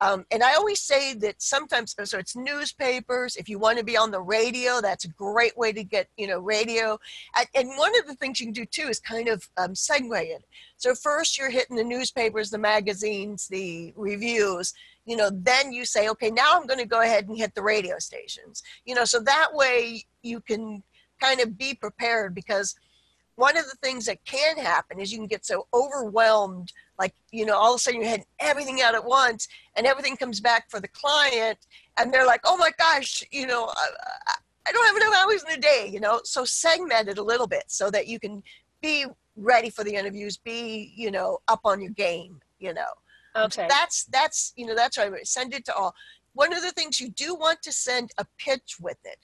um, 0.01 0.25
and 0.29 0.43
I 0.43 0.55
always 0.55 0.81
say 0.81 1.13
that 1.15 1.41
sometimes, 1.41 1.95
so 2.03 2.17
it's 2.17 2.35
newspapers. 2.35 3.37
If 3.37 3.47
you 3.47 3.59
want 3.59 3.77
to 3.77 3.83
be 3.83 3.95
on 3.95 4.11
the 4.11 4.19
radio, 4.19 4.81
that's 4.81 5.05
a 5.05 5.09
great 5.09 5.57
way 5.57 5.71
to 5.71 5.85
get, 5.85 6.09
you 6.17 6.27
know, 6.27 6.39
radio. 6.39 6.99
And, 7.37 7.47
and 7.55 7.69
one 7.77 7.97
of 7.97 8.05
the 8.05 8.15
things 8.15 8.39
you 8.39 8.47
can 8.47 8.53
do 8.53 8.65
too 8.65 8.89
is 8.89 8.99
kind 8.99 9.29
of 9.29 9.47
um, 9.55 9.71
segue 9.71 10.21
it. 10.21 10.43
So 10.75 10.95
first 10.95 11.37
you're 11.37 11.49
hitting 11.49 11.77
the 11.77 11.83
newspapers, 11.83 12.49
the 12.49 12.57
magazines, 12.57 13.47
the 13.47 13.93
reviews 13.95 14.73
you 15.05 15.15
know 15.15 15.29
then 15.31 15.71
you 15.71 15.85
say 15.85 16.09
okay 16.09 16.29
now 16.29 16.51
i'm 16.53 16.67
going 16.67 16.79
to 16.79 16.85
go 16.85 17.01
ahead 17.01 17.27
and 17.27 17.37
hit 17.37 17.53
the 17.55 17.61
radio 17.61 17.97
stations. 17.99 18.63
You 18.85 18.95
know 18.95 19.05
so 19.05 19.19
that 19.21 19.49
way 19.53 20.03
you 20.21 20.39
can 20.41 20.83
kind 21.21 21.39
of 21.39 21.57
be 21.57 21.73
prepared 21.73 22.35
because 22.35 22.75
one 23.35 23.57
of 23.57 23.65
the 23.65 23.75
things 23.83 24.05
that 24.05 24.23
can 24.25 24.57
happen 24.57 24.99
is 24.99 25.11
you 25.11 25.17
can 25.17 25.27
get 25.27 25.45
so 25.45 25.67
overwhelmed 25.73 26.71
like 26.97 27.13
you 27.31 27.45
know 27.45 27.55
all 27.55 27.73
of 27.73 27.77
a 27.77 27.79
sudden 27.79 28.01
you 28.01 28.07
had 28.07 28.23
everything 28.39 28.81
out 28.81 28.95
at 28.95 29.05
once 29.05 29.47
and 29.75 29.85
everything 29.85 30.15
comes 30.17 30.39
back 30.39 30.69
for 30.69 30.79
the 30.79 30.87
client 30.87 31.57
and 31.97 32.13
they're 32.13 32.25
like 32.25 32.41
oh 32.45 32.57
my 32.57 32.71
gosh 32.77 33.23
you 33.31 33.45
know 33.45 33.65
i, 33.75 34.33
I 34.67 34.71
don't 34.71 34.85
have 34.87 34.97
enough 34.97 35.23
hours 35.23 35.43
in 35.43 35.57
a 35.57 35.61
day 35.61 35.89
you 35.91 35.99
know? 35.99 36.21
So 36.23 36.43
segment 36.43 37.09
it 37.09 37.17
a 37.17 37.23
little 37.23 37.47
bit 37.47 37.65
so 37.67 37.91
that 37.91 38.07
you 38.07 38.19
can 38.19 38.41
be 38.81 39.05
ready 39.35 39.69
for 39.69 39.83
the 39.83 39.95
interviews 39.95 40.37
be 40.37 40.93
you 40.95 41.11
know 41.11 41.39
up 41.47 41.61
on 41.65 41.81
your 41.81 41.91
game 41.91 42.39
you 42.59 42.73
know 42.73 42.87
Okay. 43.35 43.67
That's 43.69 44.05
that's 44.05 44.53
you 44.55 44.65
know 44.65 44.75
that's 44.75 44.97
right. 44.97 45.27
Send 45.27 45.53
it 45.53 45.65
to 45.65 45.75
all. 45.75 45.93
One 46.33 46.53
of 46.53 46.61
the 46.61 46.71
things 46.71 46.99
you 46.99 47.09
do 47.09 47.35
want 47.35 47.61
to 47.63 47.71
send 47.71 48.11
a 48.17 48.25
pitch 48.37 48.77
with 48.79 48.97
it. 49.03 49.17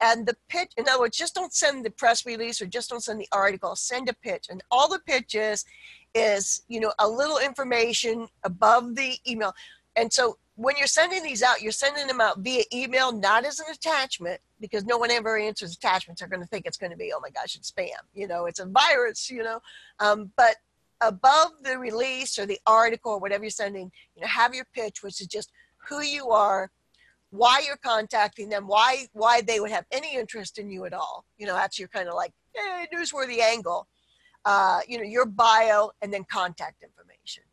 And 0.00 0.26
the 0.26 0.36
pitch, 0.48 0.72
in 0.76 0.88
other 0.88 0.98
words, 0.98 1.16
just 1.16 1.34
don't 1.34 1.54
send 1.54 1.84
the 1.84 1.90
press 1.90 2.26
release 2.26 2.60
or 2.60 2.66
just 2.66 2.90
don't 2.90 3.04
send 3.04 3.20
the 3.20 3.28
article. 3.30 3.76
Send 3.76 4.08
a 4.08 4.14
pitch, 4.14 4.46
and 4.50 4.62
all 4.70 4.88
the 4.88 4.98
pitches 5.06 5.64
is 6.14 6.62
you 6.68 6.80
know 6.80 6.92
a 6.98 7.08
little 7.08 7.38
information 7.38 8.28
above 8.44 8.96
the 8.96 9.16
email. 9.26 9.54
And 9.94 10.12
so 10.12 10.38
when 10.56 10.76
you're 10.76 10.86
sending 10.86 11.22
these 11.22 11.42
out, 11.42 11.62
you're 11.62 11.72
sending 11.72 12.06
them 12.06 12.20
out 12.20 12.38
via 12.38 12.62
email, 12.72 13.12
not 13.12 13.44
as 13.44 13.58
an 13.60 13.66
attachment, 13.72 14.40
because 14.60 14.84
no 14.84 14.98
one 14.98 15.10
ever 15.10 15.38
answers 15.38 15.74
attachments. 15.74 16.20
They're 16.20 16.28
going 16.28 16.42
to 16.42 16.48
think 16.48 16.66
it's 16.66 16.76
going 16.76 16.92
to 16.92 16.96
be, 16.96 17.12
oh 17.14 17.20
my 17.20 17.30
gosh, 17.30 17.56
it's 17.56 17.70
spam. 17.70 17.90
You 18.14 18.26
know, 18.26 18.46
it's 18.46 18.60
a 18.60 18.66
virus. 18.66 19.30
You 19.30 19.42
know, 19.42 19.60
um, 20.00 20.30
but 20.36 20.56
above 21.02 21.50
the 21.62 21.78
release 21.78 22.38
or 22.38 22.46
the 22.46 22.60
article 22.66 23.12
or 23.12 23.20
whatever 23.20 23.44
you're 23.44 23.50
sending, 23.50 23.90
you 24.14 24.22
know, 24.22 24.28
have 24.28 24.54
your 24.54 24.66
pitch, 24.74 25.02
which 25.02 25.20
is 25.20 25.26
just 25.26 25.50
who 25.88 26.00
you 26.00 26.30
are, 26.30 26.70
why 27.30 27.62
you're 27.66 27.78
contacting 27.78 28.48
them, 28.48 28.66
why 28.66 29.06
why 29.12 29.40
they 29.40 29.58
would 29.58 29.70
have 29.70 29.86
any 29.90 30.14
interest 30.16 30.58
in 30.58 30.70
you 30.70 30.84
at 30.84 30.92
all. 30.92 31.24
You 31.38 31.46
know, 31.46 31.54
that's 31.54 31.78
your 31.78 31.88
kind 31.88 32.08
of 32.08 32.14
like 32.14 32.32
eh, 32.56 32.86
newsworthy 32.94 33.40
angle. 33.40 33.88
Uh, 34.44 34.80
you 34.88 34.98
know, 34.98 35.04
your 35.04 35.24
bio 35.24 35.90
and 36.02 36.12
then 36.12 36.24
contact 36.30 36.82
information. 36.82 37.44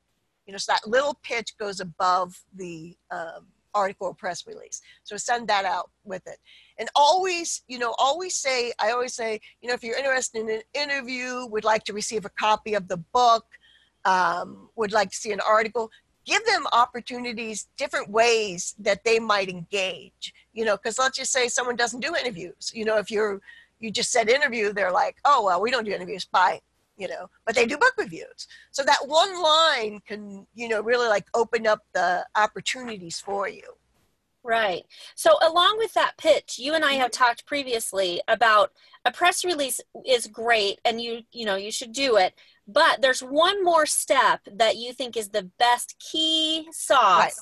You 0.45 0.53
know, 0.53 0.57
so 0.57 0.73
that 0.73 0.87
little 0.87 1.19
pitch 1.23 1.55
goes 1.59 1.79
above 1.79 2.43
the 2.55 2.97
um, 3.11 3.45
article 3.73 4.07
or 4.07 4.13
press 4.13 4.45
release. 4.47 4.81
So 5.03 5.17
send 5.17 5.47
that 5.47 5.65
out 5.65 5.89
with 6.03 6.25
it. 6.27 6.37
And 6.77 6.89
always, 6.95 7.63
you 7.67 7.79
know, 7.79 7.95
always 7.97 8.35
say, 8.35 8.71
I 8.79 8.91
always 8.91 9.13
say, 9.13 9.39
you 9.61 9.67
know, 9.67 9.73
if 9.73 9.83
you're 9.83 9.97
interested 9.97 10.41
in 10.41 10.49
an 10.49 10.61
interview, 10.73 11.45
would 11.47 11.63
like 11.63 11.83
to 11.85 11.93
receive 11.93 12.25
a 12.25 12.29
copy 12.29 12.73
of 12.73 12.87
the 12.87 12.97
book, 12.97 13.45
um, 14.05 14.69
would 14.75 14.91
like 14.91 15.09
to 15.11 15.15
see 15.15 15.31
an 15.31 15.41
article, 15.41 15.91
give 16.25 16.45
them 16.45 16.65
opportunities, 16.71 17.67
different 17.77 18.09
ways 18.09 18.75
that 18.79 19.03
they 19.03 19.19
might 19.19 19.49
engage, 19.49 20.33
you 20.53 20.65
know, 20.65 20.77
because 20.77 20.99
let's 20.99 21.17
just 21.17 21.31
say 21.31 21.47
someone 21.47 21.75
doesn't 21.75 22.01
do 22.01 22.15
interviews. 22.15 22.71
You 22.73 22.85
know, 22.85 22.97
if 22.97 23.11
you're, 23.11 23.41
you 23.79 23.91
just 23.91 24.11
said 24.11 24.29
interview, 24.29 24.73
they're 24.73 24.91
like, 24.91 25.17
oh, 25.25 25.45
well, 25.45 25.61
we 25.61 25.71
don't 25.71 25.85
do 25.85 25.91
interviews. 25.91 26.25
Bye 26.25 26.61
you 26.99 27.07
know 27.07 27.29
but 27.45 27.55
they 27.55 27.65
do 27.65 27.77
book 27.77 27.93
reviews. 27.97 28.47
So 28.71 28.83
that 28.83 29.07
one 29.07 29.41
line 29.41 30.01
can 30.05 30.45
you 30.53 30.67
know 30.67 30.81
really 30.81 31.07
like 31.07 31.27
open 31.33 31.65
up 31.65 31.81
the 31.93 32.25
opportunities 32.35 33.19
for 33.19 33.47
you. 33.49 33.63
Right. 34.43 34.85
So 35.15 35.31
along 35.41 35.77
with 35.77 35.93
that 35.93 36.17
pitch 36.17 36.59
you 36.59 36.73
and 36.73 36.85
i 36.85 36.93
have 36.93 37.11
mm-hmm. 37.11 37.23
talked 37.23 37.45
previously 37.45 38.21
about 38.27 38.71
a 39.05 39.11
press 39.11 39.43
release 39.43 39.81
is 40.05 40.27
great 40.27 40.79
and 40.85 41.01
you 41.01 41.21
you 41.31 41.45
know 41.45 41.55
you 41.55 41.71
should 41.71 41.91
do 41.91 42.17
it 42.17 42.33
but 42.67 43.01
there's 43.01 43.21
one 43.21 43.63
more 43.63 43.85
step 43.85 44.41
that 44.51 44.77
you 44.77 44.93
think 44.93 45.17
is 45.17 45.29
the 45.29 45.49
best 45.57 45.95
key 45.99 46.67
sauce 46.71 47.19
right. 47.19 47.33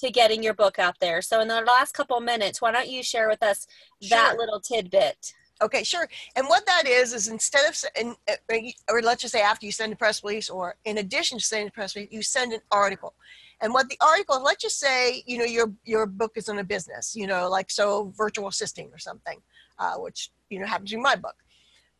to 0.00 0.10
getting 0.10 0.42
your 0.44 0.54
book 0.54 0.78
out 0.78 1.00
there. 1.00 1.20
So 1.20 1.40
in 1.40 1.48
the 1.48 1.60
last 1.60 1.92
couple 1.92 2.20
minutes 2.20 2.62
why 2.62 2.72
don't 2.72 2.88
you 2.88 3.02
share 3.02 3.28
with 3.28 3.42
us 3.42 3.66
sure. 4.00 4.10
that 4.10 4.36
little 4.36 4.60
tidbit 4.60 5.34
Okay, 5.62 5.84
sure. 5.84 6.08
And 6.34 6.48
what 6.48 6.66
that 6.66 6.86
is 6.86 7.14
is 7.14 7.28
instead 7.28 7.66
of 7.66 8.14
uh, 8.28 8.56
or 8.90 9.00
let's 9.00 9.22
just 9.22 9.32
say 9.32 9.40
after 9.40 9.64
you 9.64 9.72
send 9.72 9.92
a 9.92 9.96
press 9.96 10.22
release, 10.22 10.50
or 10.50 10.76
in 10.84 10.98
addition 10.98 11.38
to 11.38 11.44
sending 11.44 11.68
a 11.68 11.70
press 11.70 11.96
release, 11.96 12.12
you 12.12 12.22
send 12.22 12.52
an 12.52 12.60
article. 12.70 13.14
And 13.62 13.72
what 13.72 13.88
the 13.88 13.96
article, 14.02 14.42
let's 14.42 14.62
just 14.62 14.78
say, 14.78 15.22
you 15.26 15.38
know, 15.38 15.44
your 15.44 15.72
your 15.84 16.04
book 16.04 16.32
is 16.36 16.50
on 16.50 16.58
a 16.58 16.64
business, 16.64 17.16
you 17.16 17.26
know, 17.26 17.48
like 17.48 17.70
so 17.70 18.12
virtual 18.16 18.48
assisting 18.48 18.90
or 18.92 18.98
something, 18.98 19.40
uh, 19.78 19.94
which 19.94 20.30
you 20.50 20.58
know 20.58 20.66
happens 20.66 20.92
in 20.92 21.00
my 21.00 21.16
book. 21.16 21.36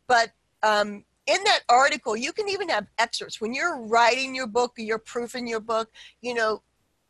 But 0.07 0.31
um, 0.61 1.03
in 1.25 1.43
that 1.45 1.61
article, 1.67 2.15
you 2.15 2.33
can 2.33 2.47
even 2.49 2.69
have 2.69 2.85
excerpts 2.99 3.41
when 3.41 3.55
you're 3.55 3.81
writing 3.81 4.35
your 4.35 4.47
book 4.47 4.73
or 4.77 4.83
you're 4.83 4.99
proofing 4.99 5.47
your 5.47 5.61
book. 5.61 5.89
You 6.21 6.35
know, 6.35 6.61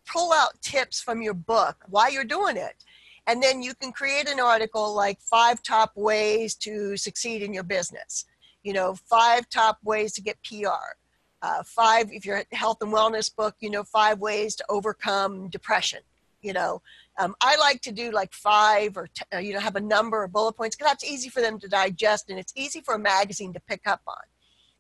pull 0.05 0.31
out 0.31 0.61
tips 0.61 1.01
from 1.01 1.21
your 1.21 1.33
book 1.33 1.83
while 1.89 2.09
you're 2.09 2.23
doing 2.23 2.55
it 2.55 2.85
and 3.27 3.43
then 3.43 3.62
you 3.62 3.75
can 3.75 3.91
create 3.91 4.29
an 4.29 4.39
article 4.39 4.96
like 4.96 5.19
five 5.22 5.62
top 5.62 5.91
ways 5.96 6.55
to 6.55 6.96
succeed 6.96 7.43
in 7.43 7.53
your 7.53 7.63
business. 7.63 8.25
You 8.63 8.74
know, 8.74 8.96
five 8.96 9.50
top 9.50 9.77
ways 9.84 10.13
to 10.13 10.22
get 10.22 10.38
PR. 10.43 10.96
Uh, 11.41 11.62
five, 11.63 12.12
if 12.12 12.25
you're 12.25 12.43
a 12.51 12.55
health 12.55 12.77
and 12.81 12.91
wellness 12.91 13.34
book, 13.34 13.55
you 13.60 13.69
know, 13.69 13.84
five 13.84 14.19
ways 14.19 14.55
to 14.55 14.65
overcome 14.69 15.50
depression. 15.50 16.00
You 16.41 16.53
know, 16.53 16.81
um, 17.19 17.36
I 17.41 17.57
like 17.57 17.81
to 17.81 17.91
do 17.91 18.12
like 18.12 18.34
five 18.34 18.96
or, 18.96 19.07
t- 19.07 19.24
uh, 19.34 19.39
you 19.39 19.53
know, 19.53 19.60
have 19.60 19.75
a 19.75 19.81
number 19.81 20.24
of 20.24 20.31
bullet 20.31 20.53
points 20.53 20.75
because 20.75 20.89
that's 20.89 21.03
easy 21.03 21.29
for 21.29 21.41
them 21.41 21.60
to 21.60 21.67
digest 21.67 22.29
and 22.29 22.39
it's 22.39 22.53
easy 22.55 22.79
for 22.79 22.96
a 22.96 23.00
magazine 23.00 23.53
to 23.53 23.60
pick 23.60 23.81
up 23.86 24.01
on 24.07 24.15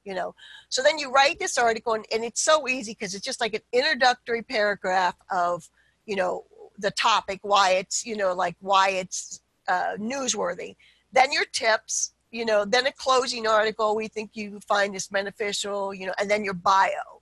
you 0.05 0.15
know 0.15 0.33
so 0.69 0.81
then 0.81 0.97
you 0.97 1.11
write 1.11 1.37
this 1.37 1.57
article 1.57 1.93
and, 1.93 2.05
and 2.13 2.23
it's 2.23 2.41
so 2.41 2.67
easy 2.67 2.93
because 2.93 3.13
it's 3.13 3.25
just 3.25 3.41
like 3.41 3.53
an 3.53 3.61
introductory 3.73 4.41
paragraph 4.41 5.15
of 5.29 5.69
you 6.05 6.15
know 6.15 6.45
the 6.77 6.91
topic, 6.91 7.39
why 7.41 7.71
it's, 7.71 8.05
you 8.05 8.15
know, 8.15 8.33
like 8.33 8.55
why 8.59 8.89
it's 8.89 9.41
uh, 9.67 9.95
newsworthy. 9.97 10.75
Then 11.11 11.31
your 11.31 11.45
tips, 11.45 12.13
you 12.31 12.45
know, 12.45 12.65
then 12.65 12.85
a 12.85 12.91
closing 12.91 13.47
article 13.47 13.95
we 13.95 14.07
think 14.07 14.31
you 14.33 14.59
find 14.67 14.95
is 14.95 15.07
beneficial, 15.07 15.93
you 15.93 16.05
know, 16.05 16.13
and 16.19 16.29
then 16.29 16.43
your 16.43 16.53
bio. 16.53 17.21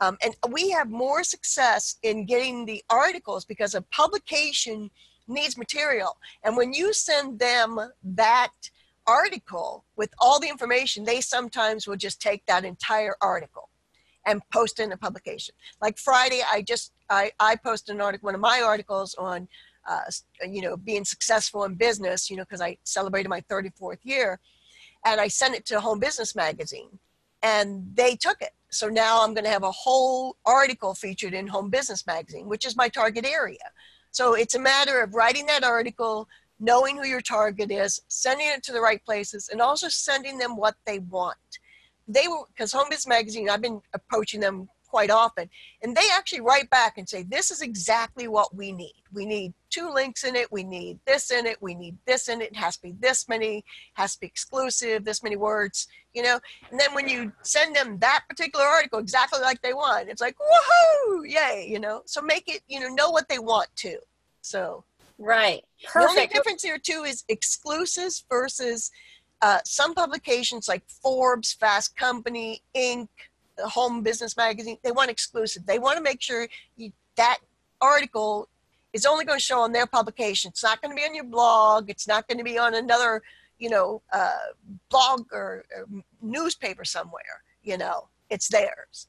Um, 0.00 0.18
and 0.22 0.34
we 0.50 0.70
have 0.70 0.90
more 0.90 1.24
success 1.24 1.96
in 2.02 2.26
getting 2.26 2.66
the 2.66 2.84
articles 2.90 3.44
because 3.44 3.74
a 3.74 3.82
publication 3.82 4.90
needs 5.26 5.56
material. 5.56 6.18
And 6.44 6.56
when 6.56 6.72
you 6.72 6.92
send 6.92 7.38
them 7.38 7.78
that 8.04 8.52
article 9.06 9.84
with 9.96 10.10
all 10.20 10.38
the 10.38 10.48
information, 10.48 11.04
they 11.04 11.20
sometimes 11.20 11.86
will 11.86 11.96
just 11.96 12.20
take 12.20 12.44
that 12.46 12.64
entire 12.64 13.16
article 13.20 13.68
and 14.26 14.42
post 14.52 14.80
in 14.80 14.92
a 14.92 14.96
publication. 14.96 15.54
Like 15.80 15.98
Friday, 15.98 16.42
I 16.50 16.62
just 16.62 16.92
I, 17.10 17.30
I 17.40 17.56
posted 17.56 17.94
an 17.94 18.00
article, 18.00 18.26
one 18.26 18.34
of 18.34 18.40
my 18.40 18.62
articles 18.64 19.14
on, 19.16 19.48
uh, 19.88 20.00
you 20.48 20.62
know, 20.62 20.76
being 20.76 21.04
successful 21.04 21.64
in 21.64 21.74
business, 21.74 22.30
you 22.30 22.36
know, 22.36 22.42
because 22.42 22.60
I 22.60 22.78
celebrated 22.84 23.28
my 23.28 23.40
34th 23.42 23.98
year, 24.02 24.40
and 25.04 25.20
I 25.20 25.28
sent 25.28 25.54
it 25.54 25.64
to 25.66 25.80
Home 25.80 26.00
Business 26.00 26.34
Magazine, 26.34 26.98
and 27.42 27.84
they 27.94 28.16
took 28.16 28.40
it. 28.42 28.50
So 28.70 28.88
now 28.88 29.22
I'm 29.22 29.34
going 29.34 29.44
to 29.44 29.50
have 29.50 29.62
a 29.62 29.70
whole 29.70 30.36
article 30.44 30.94
featured 30.94 31.34
in 31.34 31.46
Home 31.46 31.70
Business 31.70 32.06
Magazine, 32.06 32.46
which 32.46 32.66
is 32.66 32.76
my 32.76 32.88
target 32.88 33.24
area. 33.24 33.70
So 34.10 34.34
it's 34.34 34.54
a 34.54 34.60
matter 34.60 35.00
of 35.00 35.14
writing 35.14 35.46
that 35.46 35.62
article, 35.62 36.28
knowing 36.58 36.96
who 36.96 37.06
your 37.06 37.20
target 37.20 37.70
is, 37.70 38.00
sending 38.08 38.46
it 38.48 38.62
to 38.64 38.72
the 38.72 38.80
right 38.80 39.04
places, 39.04 39.50
and 39.52 39.60
also 39.60 39.88
sending 39.88 40.38
them 40.38 40.56
what 40.56 40.74
they 40.86 40.98
want. 40.98 41.36
They 42.08 42.26
were 42.28 42.44
because 42.48 42.72
Home 42.72 42.88
Business 42.88 43.06
Magazine, 43.06 43.48
I've 43.48 43.62
been 43.62 43.80
approaching 43.94 44.40
them 44.40 44.68
quite 44.96 45.10
often. 45.10 45.50
And 45.82 45.94
they 45.94 46.08
actually 46.10 46.40
write 46.40 46.70
back 46.70 46.96
and 46.96 47.06
say, 47.06 47.22
this 47.22 47.50
is 47.50 47.60
exactly 47.60 48.28
what 48.28 48.56
we 48.56 48.72
need. 48.72 49.02
We 49.12 49.26
need 49.26 49.52
two 49.68 49.92
links 49.92 50.24
in 50.24 50.34
it. 50.34 50.50
We 50.50 50.64
need 50.64 50.98
this 51.06 51.30
in 51.30 51.44
it. 51.44 51.58
We 51.60 51.74
need 51.74 51.98
this 52.06 52.30
in 52.30 52.40
it. 52.40 52.52
It 52.52 52.56
has 52.56 52.76
to 52.78 52.82
be 52.82 52.94
this 52.98 53.28
many, 53.28 53.62
has 53.92 54.14
to 54.14 54.20
be 54.20 54.26
exclusive, 54.26 55.04
this 55.04 55.22
many 55.22 55.36
words, 55.36 55.86
you 56.14 56.22
know? 56.22 56.40
And 56.70 56.80
then 56.80 56.94
when 56.94 57.10
you 57.10 57.30
send 57.42 57.76
them 57.76 57.98
that 57.98 58.24
particular 58.26 58.64
article 58.64 58.98
exactly 58.98 59.42
like 59.42 59.60
they 59.60 59.74
want, 59.74 60.08
it's 60.08 60.22
like, 60.22 60.36
woohoo, 60.38 61.28
yay, 61.28 61.68
you 61.68 61.78
know? 61.78 62.00
So 62.06 62.22
make 62.22 62.48
it, 62.48 62.62
you 62.66 62.80
know, 62.80 62.88
know 62.88 63.10
what 63.10 63.28
they 63.28 63.38
want 63.38 63.68
to. 63.84 63.98
So. 64.40 64.82
Right. 65.18 65.62
Perfect. 65.84 66.14
The 66.14 66.20
only 66.20 66.26
difference 66.28 66.62
here 66.62 66.78
too 66.78 67.04
is 67.06 67.22
exclusives 67.28 68.24
versus 68.30 68.90
uh, 69.42 69.58
some 69.66 69.92
publications 69.92 70.68
like 70.68 70.84
Forbes, 70.88 71.52
Fast 71.52 71.98
Company, 71.98 72.62
Inc., 72.74 73.08
the 73.56 73.68
Home 73.68 74.02
Business 74.02 74.36
Magazine, 74.36 74.78
they 74.82 74.92
want 74.92 75.10
exclusive. 75.10 75.66
They 75.66 75.78
want 75.78 75.96
to 75.96 76.02
make 76.02 76.20
sure 76.20 76.48
you, 76.76 76.92
that 77.16 77.38
article 77.80 78.48
is 78.92 79.06
only 79.06 79.24
going 79.24 79.38
to 79.38 79.44
show 79.44 79.60
on 79.60 79.72
their 79.72 79.86
publication. 79.86 80.50
It's 80.50 80.62
not 80.62 80.80
going 80.80 80.94
to 80.94 81.00
be 81.00 81.06
on 81.06 81.14
your 81.14 81.24
blog. 81.24 81.90
It's 81.90 82.08
not 82.08 82.26
going 82.28 82.38
to 82.38 82.44
be 82.44 82.58
on 82.58 82.74
another, 82.74 83.22
you 83.58 83.70
know, 83.70 84.02
uh, 84.12 84.30
blog 84.90 85.26
or, 85.32 85.64
or 85.76 85.86
newspaper 86.22 86.84
somewhere. 86.84 87.42
You 87.62 87.78
know, 87.78 88.08
it's 88.30 88.48
theirs. 88.48 89.08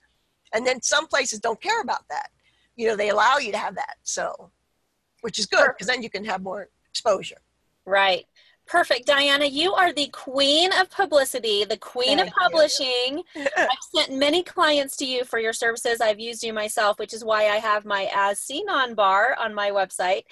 And 0.53 0.65
then 0.65 0.81
some 0.81 1.07
places 1.07 1.39
don't 1.39 1.61
care 1.61 1.81
about 1.81 2.07
that. 2.09 2.29
You 2.75 2.87
know, 2.87 2.95
they 2.95 3.09
allow 3.09 3.37
you 3.37 3.51
to 3.51 3.57
have 3.57 3.75
that. 3.75 3.97
So, 4.03 4.51
which 5.21 5.39
is 5.39 5.45
good 5.45 5.67
because 5.67 5.87
then 5.87 6.03
you 6.03 6.09
can 6.09 6.25
have 6.25 6.41
more 6.41 6.69
exposure. 6.89 7.41
Right. 7.85 8.25
Perfect. 8.67 9.07
Diana, 9.07 9.45
you 9.45 9.73
are 9.73 9.93
the 9.93 10.09
queen 10.09 10.71
of 10.73 10.89
publicity, 10.89 11.63
the 11.63 11.77
queen 11.77 12.17
Thank 12.17 12.29
of 12.29 12.35
publishing. 12.35 13.23
I've 13.35 13.67
sent 13.95 14.11
many 14.11 14.43
clients 14.43 14.97
to 14.97 15.05
you 15.05 15.23
for 15.23 15.39
your 15.39 15.53
services. 15.53 16.01
I've 16.01 16.19
used 16.19 16.43
you 16.43 16.51
myself, 16.51 16.99
which 16.99 17.13
is 17.13 17.23
why 17.23 17.47
I 17.47 17.57
have 17.57 17.85
my 17.85 18.09
As 18.13 18.41
Seen 18.41 18.69
On 18.69 18.93
bar 18.93 19.37
on 19.39 19.53
my 19.53 19.71
website. 19.71 20.23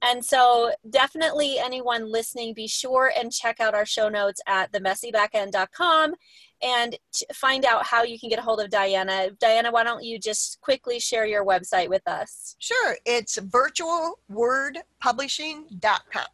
And 0.00 0.24
so, 0.24 0.72
definitely, 0.88 1.58
anyone 1.58 2.10
listening, 2.10 2.54
be 2.54 2.66
sure 2.66 3.12
and 3.16 3.30
check 3.30 3.60
out 3.60 3.74
our 3.74 3.86
show 3.86 4.08
notes 4.08 4.40
at 4.46 4.72
themessybackend.com 4.72 6.14
and 6.62 6.96
find 7.34 7.66
out 7.66 7.84
how 7.84 8.04
you 8.04 8.18
can 8.18 8.30
get 8.30 8.38
a 8.38 8.42
hold 8.42 8.60
of 8.60 8.70
Diana. 8.70 9.30
Diana, 9.38 9.70
why 9.70 9.84
don't 9.84 10.02
you 10.02 10.18
just 10.18 10.60
quickly 10.60 10.98
share 10.98 11.26
your 11.26 11.44
website 11.44 11.88
with 11.88 12.08
us? 12.08 12.56
Sure. 12.58 12.96
It's 13.04 13.38
virtualwordpublishing.com. 13.38 16.26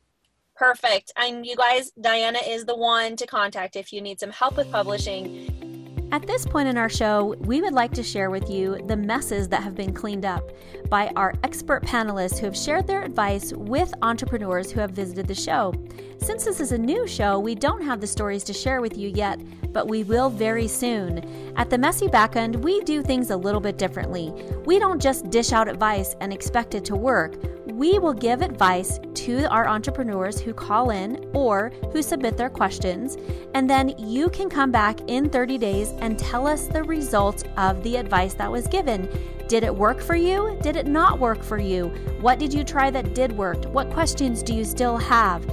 Perfect. 0.59 1.13
And 1.17 1.47
you 1.47 1.55
guys, 1.55 1.93
Diana 2.01 2.41
is 2.45 2.65
the 2.65 2.77
one 2.77 3.15
to 3.17 3.27
contact 3.27 3.77
if 3.77 3.93
you 3.93 4.01
need 4.01 4.19
some 4.19 4.31
help 4.31 4.57
with 4.57 4.71
publishing. 4.73 6.09
At 6.11 6.27
this 6.27 6.45
point 6.45 6.69
in 6.69 6.77
our 6.77 6.89
show, 6.89 7.37
we 7.41 7.61
would 7.61 7.75
like 7.75 7.93
to 7.93 8.03
share 8.03 8.31
with 8.31 8.51
you 8.51 8.83
the 8.87 8.97
messes 8.97 9.47
that 9.49 9.63
have 9.63 9.77
been 9.77 9.93
cleaned 9.93 10.25
up 10.25 10.51
by 10.89 11.13
our 11.15 11.35
expert 11.45 11.85
panelists 11.85 12.39
who 12.39 12.47
have 12.47 12.57
shared 12.57 12.89
their 12.89 13.03
advice 13.03 13.53
with 13.53 13.95
entrepreneurs 14.03 14.73
who 14.73 14.81
have 14.81 14.91
visited 14.91 15.29
the 15.29 15.35
show. 15.35 15.73
Since 16.21 16.45
this 16.45 16.61
is 16.61 16.73
a 16.73 16.79
new 16.79 17.07
show, 17.07 17.39
we 17.39 17.55
don't 17.55 17.83
have 17.83 18.01
the 18.01 18.07
stories 18.07 18.45
to 18.45 18.53
share 18.53 18.81
with 18.81 18.99
you 18.99 19.09
yet, 19.09 19.41
but 19.73 19.89
we 19.89 20.03
will 20.03 20.29
very 20.29 20.67
soon. 20.67 21.25
At 21.57 21.71
the 21.71 21.79
Messy 21.79 22.07
Backend, 22.07 22.57
we 22.57 22.81
do 22.83 23.03
things 23.03 23.31
a 23.31 23.37
little 23.37 23.61
bit 23.61 23.79
differently. 23.79 24.33
We 24.67 24.79
don't 24.79 25.01
just 25.01 25.31
dish 25.31 25.53
out 25.53 25.69
advice 25.69 26.17
and 26.21 26.33
expect 26.33 26.75
it 26.75 26.85
to 26.87 26.97
work. 26.97 27.37
We 27.67 27.99
will 27.99 28.13
give 28.13 28.43
advice 28.43 28.99
to 29.15 29.45
our 29.51 29.69
entrepreneurs 29.69 30.41
who 30.41 30.53
call 30.53 30.91
in 30.91 31.31
or 31.35 31.71
who 31.93 32.03
submit 32.03 32.37
their 32.37 32.51
questions, 32.51 33.17
and 33.55 33.71
then 33.71 33.95
you 33.97 34.29
can 34.29 34.51
come 34.51 34.73
back 34.73 34.99
in 35.07 35.31
30 35.31 35.57
days 35.57 35.91
and 36.01 36.19
tell 36.19 36.47
us 36.47 36.67
the 36.67 36.83
results 36.83 37.45
of 37.57 37.83
the 37.85 37.97
advice 37.97 38.35
that 38.35 38.51
was 38.51 38.67
given. 38.67 39.09
Did 39.47 39.63
it 39.63 39.75
work 39.75 40.01
for 40.01 40.17
you? 40.17 40.59
Did 40.63 40.77
it 40.77 40.87
not 40.87 41.21
work 41.21 41.43
for 41.43 41.59
you? 41.59 41.87
What 42.21 42.39
did 42.39 42.53
you 42.53 42.65
try 42.65 42.91
that 42.91 43.15
did 43.15 43.33
work? 43.33 43.65
What 43.67 43.91
questions 43.91 44.43
do 44.43 44.53
you 44.53 44.65
still 44.65 44.99
have? 44.99 45.49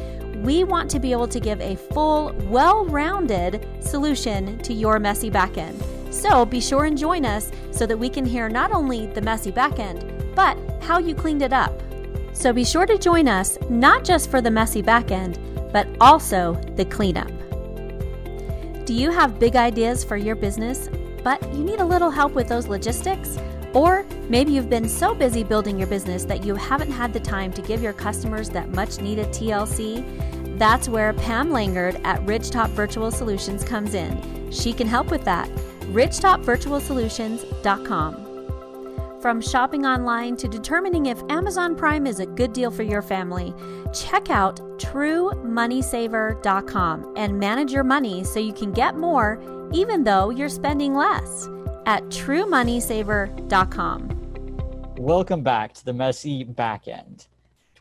We 0.45 0.63
want 0.63 0.91
to 0.91 0.99
be 0.99 1.11
able 1.11 1.27
to 1.29 1.39
give 1.39 1.59
a 1.59 1.75
full, 1.75 2.31
well 2.43 2.85
rounded 2.85 3.67
solution 3.79 4.59
to 4.59 4.75
your 4.75 4.99
messy 4.99 5.31
backend. 5.31 5.83
So 6.13 6.45
be 6.45 6.61
sure 6.61 6.85
and 6.85 6.95
join 6.95 7.25
us 7.25 7.51
so 7.71 7.87
that 7.87 7.97
we 7.97 8.09
can 8.09 8.25
hear 8.25 8.47
not 8.47 8.71
only 8.71 9.07
the 9.07 9.23
messy 9.23 9.51
backend, 9.51 10.35
but 10.35 10.55
how 10.83 10.99
you 10.99 11.15
cleaned 11.15 11.41
it 11.41 11.51
up. 11.51 11.81
So 12.33 12.53
be 12.53 12.63
sure 12.63 12.85
to 12.85 12.95
join 12.95 13.27
us 13.27 13.57
not 13.71 14.03
just 14.03 14.29
for 14.29 14.39
the 14.39 14.51
messy 14.51 14.83
backend, 14.83 15.39
but 15.73 15.87
also 15.99 16.53
the 16.75 16.85
cleanup. 16.85 17.31
Do 18.85 18.93
you 18.93 19.09
have 19.09 19.39
big 19.39 19.55
ideas 19.55 20.03
for 20.03 20.15
your 20.15 20.35
business, 20.35 20.91
but 21.23 21.41
you 21.55 21.63
need 21.63 21.79
a 21.79 21.85
little 21.85 22.11
help 22.11 22.33
with 22.33 22.47
those 22.47 22.67
logistics? 22.67 23.39
Or 23.73 24.05
maybe 24.29 24.51
you've 24.51 24.69
been 24.69 24.87
so 24.87 25.15
busy 25.15 25.43
building 25.43 25.79
your 25.79 25.87
business 25.87 26.23
that 26.25 26.45
you 26.45 26.53
haven't 26.53 26.91
had 26.91 27.13
the 27.13 27.19
time 27.19 27.51
to 27.53 27.63
give 27.63 27.81
your 27.81 27.93
customers 27.93 28.47
that 28.51 28.69
much 28.69 29.01
needed 29.01 29.29
TLC? 29.29 30.33
That's 30.57 30.87
where 30.87 31.11
Pam 31.13 31.49
Langard 31.49 31.99
at 32.05 32.21
Ridgetop 32.21 32.69
Virtual 32.69 33.11
Solutions 33.11 33.61
comes 33.63 33.93
in. 33.93 34.51
She 34.51 34.73
can 34.73 34.87
help 34.87 35.11
with 35.11 35.23
that. 35.25 35.49
RidgetopVirtualSolutions.com. 35.91 38.21
From 39.21 39.39
shopping 39.41 39.85
online 39.85 40.35
to 40.37 40.47
determining 40.47 41.07
if 41.07 41.21
Amazon 41.29 41.75
Prime 41.75 42.07
is 42.07 42.19
a 42.19 42.25
good 42.25 42.53
deal 42.53 42.71
for 42.71 42.83
your 42.83 43.01
family, 43.01 43.53
check 43.93 44.29
out 44.29 44.61
TrueMoneySaver.com 44.79 47.13
and 47.17 47.37
manage 47.39 47.73
your 47.73 47.83
money 47.83 48.23
so 48.23 48.39
you 48.39 48.53
can 48.53 48.71
get 48.71 48.95
more 48.95 49.41
even 49.73 50.03
though 50.03 50.29
you're 50.29 50.47
spending 50.47 50.93
less 50.93 51.49
at 51.85 52.03
TrueMoneySaver.com. 52.05 54.11
Welcome 54.97 55.43
back 55.43 55.73
to 55.73 55.83
the 55.83 55.93
Messy 55.93 56.45
Backend. 56.45 57.27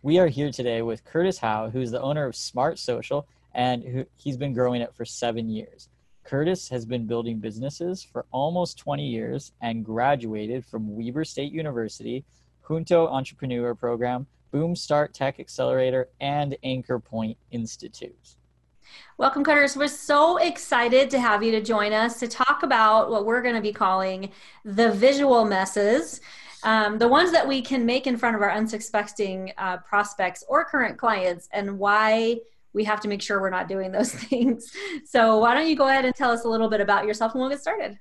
We 0.05 0.19
are 0.19 0.27
here 0.27 0.53
today 0.53 0.83
with 0.83 1.03
Curtis 1.07 1.39
Howe, 1.39 1.71
who's 1.71 1.91
the 1.91 2.03
owner 2.03 2.27
of 2.27 2.37
Smart 2.37 2.79
Social, 2.79 3.27
and 3.55 3.83
who, 3.83 4.05
he's 4.17 4.37
been 4.37 4.53
growing 4.53 4.83
it 4.83 4.95
for 4.95 5.07
seven 5.07 5.49
years. 5.49 5.89
Curtis 6.25 6.69
has 6.69 6.85
been 6.85 7.07
building 7.07 7.39
businesses 7.39 8.03
for 8.03 8.27
almost 8.31 8.77
20 8.77 9.03
years 9.03 9.53
and 9.63 9.83
graduated 9.83 10.67
from 10.67 10.95
Weber 10.95 11.25
State 11.25 11.53
University, 11.53 12.23
Junto 12.69 13.07
Entrepreneur 13.07 13.75
Program, 13.75 14.27
Boom 14.51 14.77
Start 14.77 15.15
Tech 15.15 15.41
Accelerator, 15.41 16.11
and 16.21 16.55
Anchor 16.63 16.99
Point 16.99 17.39
Institute. 17.51 18.37
Welcome, 19.17 19.43
Curtis. 19.43 19.75
We're 19.75 19.89
so 19.89 20.37
excited 20.37 21.09
to 21.13 21.19
have 21.19 21.43
you 21.43 21.51
to 21.53 21.63
join 21.63 21.95
us 21.95 22.21
to 22.21 22.29
talk 22.29 22.63
about 22.63 23.11
what 23.11 23.25
we're 23.25 23.41
going 23.41 23.55
to 23.55 23.63
be 23.63 23.73
calling 23.73 24.33
the 24.67 24.93
visual 24.93 25.47
messes. 25.47 26.21
Um, 26.65 26.99
the 26.99 27.09
ones 27.09 27.31
that 27.33 27.47
we 27.47 27.63
can 27.63 27.85
make 27.87 28.07
in 28.07 28.17
front 28.17 28.37
of 28.37 28.43
our 28.43 28.51
unsuspecting 28.51 29.53
uh, 29.59 29.79
prospects 29.79 30.43
or 30.49 30.65
current 30.65 30.99
clients, 30.99 31.49
and 31.53 31.79
why 31.79 32.39
we 32.73 32.85
have 32.85 33.01
to 33.01 33.09
make 33.09 33.23
sure 33.23 33.41
we're 33.41 33.51
not 33.51 33.69
doing 33.69 33.93
those 33.93 34.13
things. 34.15 34.73
So, 35.05 35.39
why 35.39 35.55
don't 35.55 35.69
you 35.69 35.77
go 35.77 35.89
ahead 35.89 36.05
and 36.05 36.15
tell 36.15 36.31
us 36.31 36.45
a 36.45 36.49
little 36.49 36.69
bit 36.69 36.81
about 36.81 37.07
yourself 37.07 37.33
and 37.33 37.41
we'll 37.41 37.51
get 37.51 37.61
started. 37.61 37.99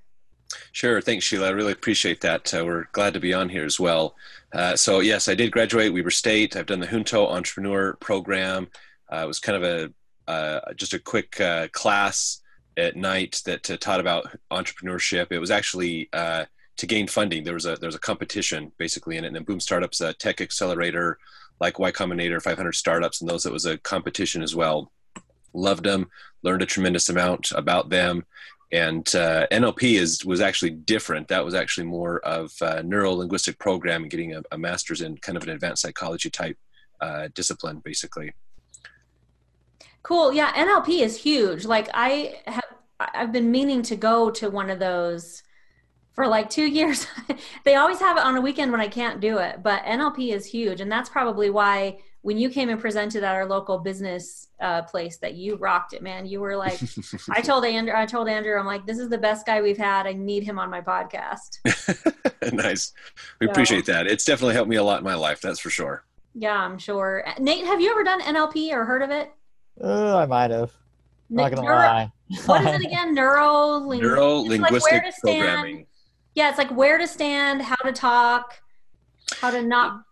Sure. 0.71 1.01
Thanks, 1.01 1.25
Sheila. 1.25 1.47
I 1.47 1.51
really 1.51 1.71
appreciate 1.71 2.21
that. 2.21 2.53
Uh, 2.53 2.63
we're 2.65 2.85
glad 2.91 3.13
to 3.13 3.19
be 3.19 3.33
on 3.33 3.49
here 3.49 3.65
as 3.65 3.79
well. 3.79 4.15
Uh, 4.51 4.75
so, 4.75 4.99
yes, 4.99 5.27
I 5.27 5.35
did 5.35 5.51
graduate 5.51 5.93
Weber 5.93 6.11
State. 6.11 6.55
I've 6.55 6.65
done 6.65 6.79
the 6.79 6.87
Junto 6.87 7.27
Entrepreneur 7.27 7.93
Program. 7.99 8.67
Uh, 9.11 9.23
it 9.23 9.27
was 9.27 9.39
kind 9.39 9.63
of 9.63 9.63
a 9.63 9.93
uh, 10.31 10.73
just 10.75 10.93
a 10.93 10.99
quick 10.99 11.39
uh, 11.41 11.67
class 11.73 12.41
at 12.77 12.95
night 12.95 13.41
that 13.45 13.69
uh, 13.69 13.77
taught 13.77 13.99
about 13.99 14.25
entrepreneurship. 14.51 15.27
It 15.31 15.39
was 15.39 15.51
actually 15.51 16.09
to 16.77 16.87
gain 16.87 17.07
funding. 17.07 17.43
There 17.43 17.53
was 17.53 17.65
a 17.65 17.75
there 17.75 17.87
was 17.87 17.95
a 17.95 17.99
competition 17.99 18.71
basically 18.77 19.17
in 19.17 19.23
it, 19.23 19.27
and 19.27 19.35
then 19.35 19.43
Boom 19.43 19.59
Startups, 19.59 20.01
a 20.01 20.13
tech 20.13 20.41
accelerator, 20.41 21.17
like 21.59 21.79
Y 21.79 21.91
Combinator, 21.91 22.41
500 22.41 22.73
startups, 22.73 23.21
and 23.21 23.29
those 23.29 23.43
that 23.43 23.53
was 23.53 23.65
a 23.65 23.77
competition 23.77 24.41
as 24.41 24.55
well. 24.55 24.91
Loved 25.53 25.85
them, 25.85 26.09
learned 26.41 26.63
a 26.63 26.65
tremendous 26.65 27.09
amount 27.09 27.51
about 27.51 27.89
them, 27.89 28.25
and 28.71 29.07
uh, 29.15 29.45
NLP 29.51 29.99
is 29.99 30.25
was 30.25 30.41
actually 30.41 30.71
different. 30.71 31.27
That 31.27 31.45
was 31.45 31.53
actually 31.53 31.85
more 31.85 32.19
of 32.19 32.51
a 32.61 32.81
neuro 32.81 33.11
linguistic 33.11 33.59
programming, 33.59 34.09
getting 34.09 34.33
a, 34.33 34.41
a, 34.51 34.57
master's 34.57 35.01
in 35.01 35.17
kind 35.17 35.37
of 35.37 35.43
an 35.43 35.49
advanced 35.49 35.83
psychology 35.83 36.31
type 36.31 36.57
uh, 36.99 37.27
discipline, 37.35 37.81
basically. 37.85 38.33
Cool. 40.01 40.33
Yeah, 40.33 40.51
NLP 40.53 41.01
is 41.01 41.17
huge. 41.17 41.65
Like 41.65 41.87
I 41.93 42.41
have, 42.47 42.63
I've 42.99 43.31
been 43.31 43.51
meaning 43.51 43.83
to 43.83 43.95
go 43.95 44.31
to 44.31 44.49
one 44.49 44.69
of 44.71 44.79
those 44.79 45.43
for 46.13 46.27
like 46.27 46.49
two 46.49 46.65
years. 46.67 47.07
they 47.65 47.75
always 47.75 47.99
have 47.99 48.17
it 48.17 48.23
on 48.23 48.35
a 48.35 48.41
weekend 48.41 48.71
when 48.71 48.81
I 48.81 48.87
can't 48.87 49.19
do 49.19 49.39
it, 49.39 49.61
but 49.61 49.83
NLP 49.83 50.33
is 50.33 50.45
huge. 50.45 50.79
And 50.81 50.91
that's 50.91 51.09
probably 51.09 51.49
why 51.49 51.99
when 52.21 52.37
you 52.37 52.49
came 52.49 52.69
and 52.69 52.79
presented 52.79 53.21
at 53.23 53.35
our 53.35 53.45
local 53.45 53.77
business 53.79 54.47
uh, 54.61 54.81
place 54.83 55.17
that 55.17 55.33
you 55.33 55.57
rocked 55.57 55.91
it, 55.91 56.01
man, 56.01 56.25
you 56.25 56.39
were 56.39 56.55
like, 56.55 56.79
I 57.29 57.41
told 57.41 57.65
Andrew, 57.65 57.93
I 57.93 58.05
told 58.05 58.29
Andrew, 58.29 58.57
I'm 58.57 58.65
like, 58.65 58.85
this 58.85 58.97
is 58.97 59.09
the 59.09 59.17
best 59.17 59.45
guy 59.45 59.61
we've 59.61 59.77
had. 59.77 60.07
I 60.07 60.13
need 60.13 60.43
him 60.43 60.57
on 60.57 60.69
my 60.69 60.79
podcast. 60.79 61.59
nice. 62.53 62.93
We 63.41 63.47
so, 63.47 63.51
appreciate 63.51 63.85
that. 63.87 64.07
It's 64.07 64.23
definitely 64.23 64.55
helped 64.55 64.69
me 64.69 64.77
a 64.77 64.83
lot 64.83 64.99
in 64.99 65.03
my 65.03 65.15
life. 65.15 65.41
That's 65.41 65.59
for 65.59 65.69
sure. 65.69 66.05
Yeah, 66.33 66.55
I'm 66.55 66.77
sure. 66.77 67.25
Nate, 67.39 67.65
have 67.65 67.81
you 67.81 67.91
ever 67.91 68.05
done 68.05 68.21
NLP 68.21 68.71
or 68.71 68.85
heard 68.85 69.01
of 69.01 69.11
it? 69.11 69.29
Uh, 69.83 70.15
I 70.15 70.25
might 70.25 70.51
have. 70.51 70.71
Not 71.29 71.51
gonna 71.51 71.63
Neuro- 71.63 71.75
lie. 71.75 72.11
what 72.45 72.61
is 72.63 72.81
it 72.81 72.85
again? 72.85 73.13
Neuro 73.13 73.79
neuro 73.79 74.35
linguistic 74.35 75.03
like 75.03 75.13
programming 75.21 75.87
yeah, 76.35 76.49
it's 76.49 76.57
like 76.57 76.71
where 76.71 76.97
to 76.97 77.07
stand, 77.07 77.61
how 77.61 77.75
to 77.77 77.91
talk, 77.91 78.59
how 79.41 79.51
to 79.51 79.61
not. 79.61 80.03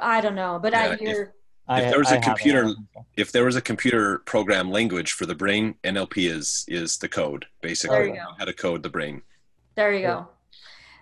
I 0.00 0.20
don't 0.20 0.34
know, 0.36 0.58
but 0.62 0.72
Yeah, 0.72 0.82
I 0.82 0.92
if- 0.94 1.00
hear. 1.00 1.34
I, 1.68 1.82
if 1.82 1.90
there 1.90 1.98
was 2.00 2.08
I 2.08 2.10
a 2.10 2.14
have 2.16 2.22
it. 2.24 2.26
computer 2.26 2.74
if 3.16 3.30
there 3.30 3.44
was 3.44 3.54
a 3.54 3.60
computer 3.60 4.18
program 4.20 4.72
language 4.72 5.12
for 5.12 5.24
the 5.24 5.36
brain 5.36 5.76
nlp 5.84 6.16
is 6.16 6.64
is 6.66 6.98
the 6.98 7.08
code 7.08 7.46
basically 7.60 7.96
There 7.96 8.06
you 8.08 8.14
go. 8.14 8.24
how 8.38 8.44
to 8.44 8.52
code 8.52 8.82
the 8.82 8.88
brain 8.88 9.22
There 9.76 9.92
you 9.92 10.00
go. 10.02 10.28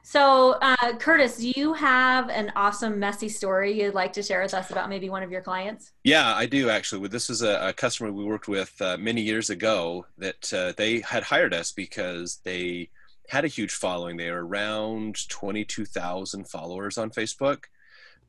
So, 0.03 0.53
uh, 0.63 0.97
Curtis, 0.99 1.37
do 1.39 1.51
you 1.57 1.73
have 1.75 2.29
an 2.29 2.53
awesome, 2.57 2.99
messy 2.99 3.29
story 3.31 3.81
you'd 3.81 3.95
like 3.95 4.13
to 4.15 4.23
share 4.23 4.43
with 4.43 4.53
us 4.53 4.71
about 4.71 4.89
maybe 4.91 5.09
one 5.09 5.23
of 5.23 5.31
your 5.31 5.41
clients? 5.41 5.93
yeah 6.05 6.35
i 6.35 6.45
do 6.45 6.69
actually 6.69 6.99
Well, 7.01 7.09
this 7.09 7.31
is 7.31 7.41
a, 7.41 7.69
a 7.69 7.73
customer 7.73 8.13
we 8.13 8.25
worked 8.25 8.49
with 8.49 8.75
uh, 8.83 8.99
many 8.99 9.23
years 9.23 9.49
ago 9.49 10.05
that 10.19 10.53
uh, 10.53 10.73
they 10.77 11.01
had 11.01 11.23
hired 11.23 11.55
us 11.55 11.73
because 11.73 12.41
they 12.45 12.91
had 13.29 13.45
a 13.45 13.49
huge 13.49 13.73
following. 13.73 14.17
They 14.17 14.31
were 14.31 14.47
around 14.47 15.17
22000 15.29 16.49
followers 16.49 16.99
on 16.99 17.11
facebook 17.11 17.65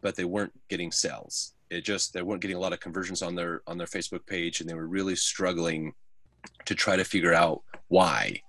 but 0.02 0.16
they 0.16 0.26
weren't 0.26 0.54
getting 0.70 0.92
sales. 0.92 1.54
It 1.70 1.82
just 1.84 2.14
they 2.14 2.22
weren't 2.22 2.42
getting 2.42 2.58
a 2.58 2.60
lot 2.60 2.74
of 2.74 2.80
conversions 2.80 3.22
on 3.22 3.36
their 3.36 3.62
on 3.68 3.78
their 3.78 3.88
facebook 3.88 4.26
page 4.26 4.60
and 4.60 4.70
they 4.70 4.74
were 4.74 4.88
really 4.88 5.16
struggling 5.16 5.94
to 6.66 6.74
try 6.74 6.96
to 6.96 7.04
figure 7.04 7.34
out 7.34 7.62
why 7.90 8.42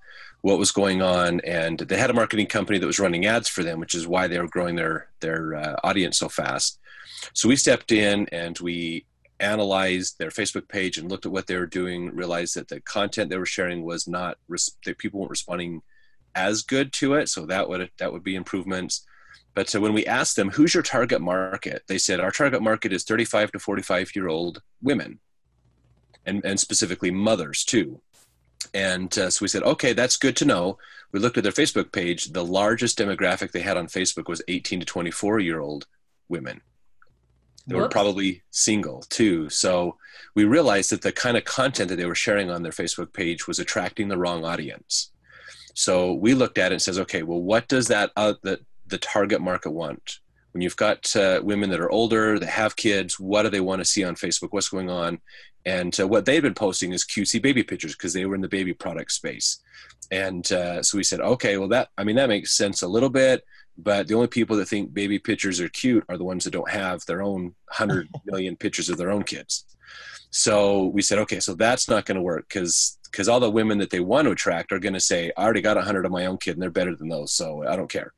what 0.43 0.59
was 0.59 0.73
going 0.73 1.03
on 1.03 1.41
and 1.41 1.81
they 1.81 1.99
had 1.99 2.09
a 2.09 2.15
marketing 2.15 2.47
company 2.47 2.79
that 2.79 2.87
was 2.87 3.01
running 3.01 3.27
ads 3.27 3.49
for 3.49 3.63
them 3.63 3.79
which 3.79 3.95
is 3.95 4.07
why 4.07 4.27
they 4.27 4.39
were 4.39 4.49
growing 4.49 4.77
their 4.77 5.11
their 5.21 5.55
uh, 5.55 5.77
audience 5.85 6.19
so 6.19 6.29
fast. 6.29 6.79
So 7.35 7.49
we 7.49 7.57
stepped 7.57 7.93
in 7.93 8.27
and 8.33 8.59
we 8.59 9.05
analyzed 9.39 10.19
their 10.19 10.31
facebook 10.31 10.69
page 10.69 10.97
and 10.97 11.11
looked 11.11 11.27
at 11.27 11.33
what 11.33 11.47
they 11.47 11.57
were 11.57 11.67
doing 11.67 12.15
realized 12.15 12.55
that 12.57 12.69
the 12.69 12.81
content 12.81 13.29
they 13.29 13.39
were 13.39 13.47
sharing 13.47 13.83
was 13.83 14.07
not 14.09 14.39
that 14.85 14.99
people 14.99 15.21
weren't 15.21 15.31
responding 15.31 15.83
as 16.35 16.63
good 16.63 16.93
to 16.93 17.15
it 17.15 17.29
so 17.29 17.47
that 17.47 17.69
would 17.69 17.91
that 17.99 18.13
would 18.13 18.23
be 18.23 18.35
improvements 18.35 19.05
but 19.55 19.75
uh, 19.75 19.81
when 19.81 19.93
we 19.93 20.07
asked 20.07 20.37
them 20.37 20.51
who's 20.51 20.75
your 20.75 20.83
target 20.83 21.21
market 21.21 21.83
they 21.89 21.99
said 21.99 22.21
our 22.21 22.31
target 22.31 22.63
market 22.63 22.93
is 22.93 23.05
35 23.05 23.53
to 23.53 23.59
45 23.59 24.15
year 24.15 24.29
old 24.29 24.63
women 24.83 25.19
and 26.27 26.45
and 26.45 26.61
specifically 26.61 27.11
mothers 27.11 27.65
too 27.65 28.01
and 28.75 29.17
uh, 29.19 29.31
so 29.31 29.43
we 29.43 29.49
said, 29.49 29.63
okay, 29.63 29.93
that's 29.93 30.17
good 30.17 30.37
to 30.37 30.45
know. 30.45 30.79
We 31.13 31.19
looked 31.19 31.39
at 31.39 31.43
their 31.43 31.53
Facebook 31.53 31.93
page. 31.93 32.27
The 32.27 32.45
largest 32.45 32.99
demographic 32.99 33.53
they 33.53 33.63
had 33.63 33.77
on 33.77 33.87
Facebook 33.87 34.29
was 34.29 34.43
18 34.49 34.81
to 34.81 34.87
24 34.87 35.41
year 35.41 35.61
old 35.61 35.87
women. 36.29 36.61
They 37.67 37.77
were 37.77 37.89
probably 37.89 38.43
single 38.51 39.03
too. 39.03 39.49
So 39.49 39.97
we 40.35 40.45
realized 40.45 40.91
that 40.91 41.03
the 41.03 41.13
kind 41.13 41.37
of 41.37 41.45
content 41.45 41.89
that 41.91 41.97
they 41.97 42.07
were 42.07 42.15
sharing 42.15 42.51
on 42.51 42.63
their 42.63 42.73
Facebook 42.73 43.13
page 43.13 43.47
was 43.47 43.59
attracting 43.59 44.09
the 44.09 44.19
wrong 44.19 44.45
audience. 44.45 45.13
So 45.75 46.15
we 46.15 46.35
looked 46.35 46.59
at 46.59 46.73
it 46.73 46.75
and 46.75 46.83
says, 46.83 46.99
okay, 46.99 47.23
well, 47.23 47.41
what 47.41 47.69
does 47.69 47.89
that 47.89 48.11
uh, 48.17 48.35
the, 48.43 48.61
the 48.87 48.99
target 48.99 49.41
market 49.41 49.71
want? 49.71 50.19
When 50.53 50.63
you've 50.63 50.77
got 50.77 51.15
uh, 51.15 51.41
women 51.45 51.71
that 51.71 51.81
are 51.81 51.91
older, 51.91 52.39
that 52.39 52.49
have 52.49 52.75
kids, 52.75 53.21
what 53.21 53.43
do 53.43 53.51
they 53.51 53.61
want 53.61 53.81
to 53.81 53.85
see 53.85 54.03
on 54.03 54.17
Facebook? 54.17 54.49
What's 54.51 54.69
going 54.69 54.91
on? 54.91 55.21
And 55.65 55.99
uh, 56.01 56.09
what 56.09 56.25
they've 56.25 56.43
been 56.43 56.55
posting 56.55 56.93
is 56.93 57.05
cutesy 57.05 57.41
baby 57.41 57.63
pictures 57.63 57.95
because 57.95 58.13
they 58.13 58.27
were 58.27 58.35
in 58.35 58.41
the 58.41 58.49
baby 58.49 58.73
product 58.73 59.13
space. 59.13 59.61
And 60.11 60.51
uh, 60.51 60.83
so 60.83 60.99
we 60.99 61.05
said, 61.05 61.21
okay, 61.21 61.57
well, 61.57 61.69
that, 61.69 61.89
I 61.97 62.05
mean, 62.05 62.17
that 62.17 62.29
makes 62.29 62.57
sense 62.57 62.83
a 62.83 62.89
little 62.89 63.11
bit, 63.11 63.45
but 63.79 64.09
the 64.09 64.15
only 64.15 64.27
people 64.27 64.57
that 64.57 64.67
think 64.67 64.93
baby 64.93 65.19
pictures 65.19 65.61
are 65.61 65.69
cute 65.69 66.05
are 66.09 66.19
the 66.19 66.25
ones 66.25 66.45
that 66.45 66.51
don't 66.51 66.71
have 66.71 67.05
their 67.07 67.23
own 67.23 67.55
100 67.69 68.09
million 68.25 68.57
pictures 68.57 68.89
of 68.89 68.99
their 68.99 69.11
own 69.11 69.23
kids. 69.23 69.65
So 70.31 70.87
we 70.87 71.03
said, 71.03 71.19
okay, 71.21 71.41
so 71.41 71.55
that's 71.55 71.89
not 71.89 72.07
going 72.07 72.17
to 72.17 72.23
work 72.23 72.49
because 72.49 72.99
because 73.11 73.29
all 73.29 73.41
the 73.41 73.51
women 73.51 73.79
that 73.79 73.91
they 73.91 74.01
want 74.01 74.27
to 74.27 74.33
attract 74.33 74.73
are 74.73 74.79
going 74.79 74.95
to 74.95 75.01
say, 75.01 75.33
I 75.37 75.43
already 75.43 75.61
got 75.61 75.77
a 75.77 75.81
100 75.81 76.07
of 76.07 76.13
my 76.13 76.27
own 76.27 76.39
kid 76.39 76.53
and 76.53 76.63
they're 76.63 76.71
better 76.71 76.95
than 76.95 77.09
those, 77.09 77.33
so 77.33 77.67
I 77.67 77.77
don't 77.77 77.91
care. 77.91 78.13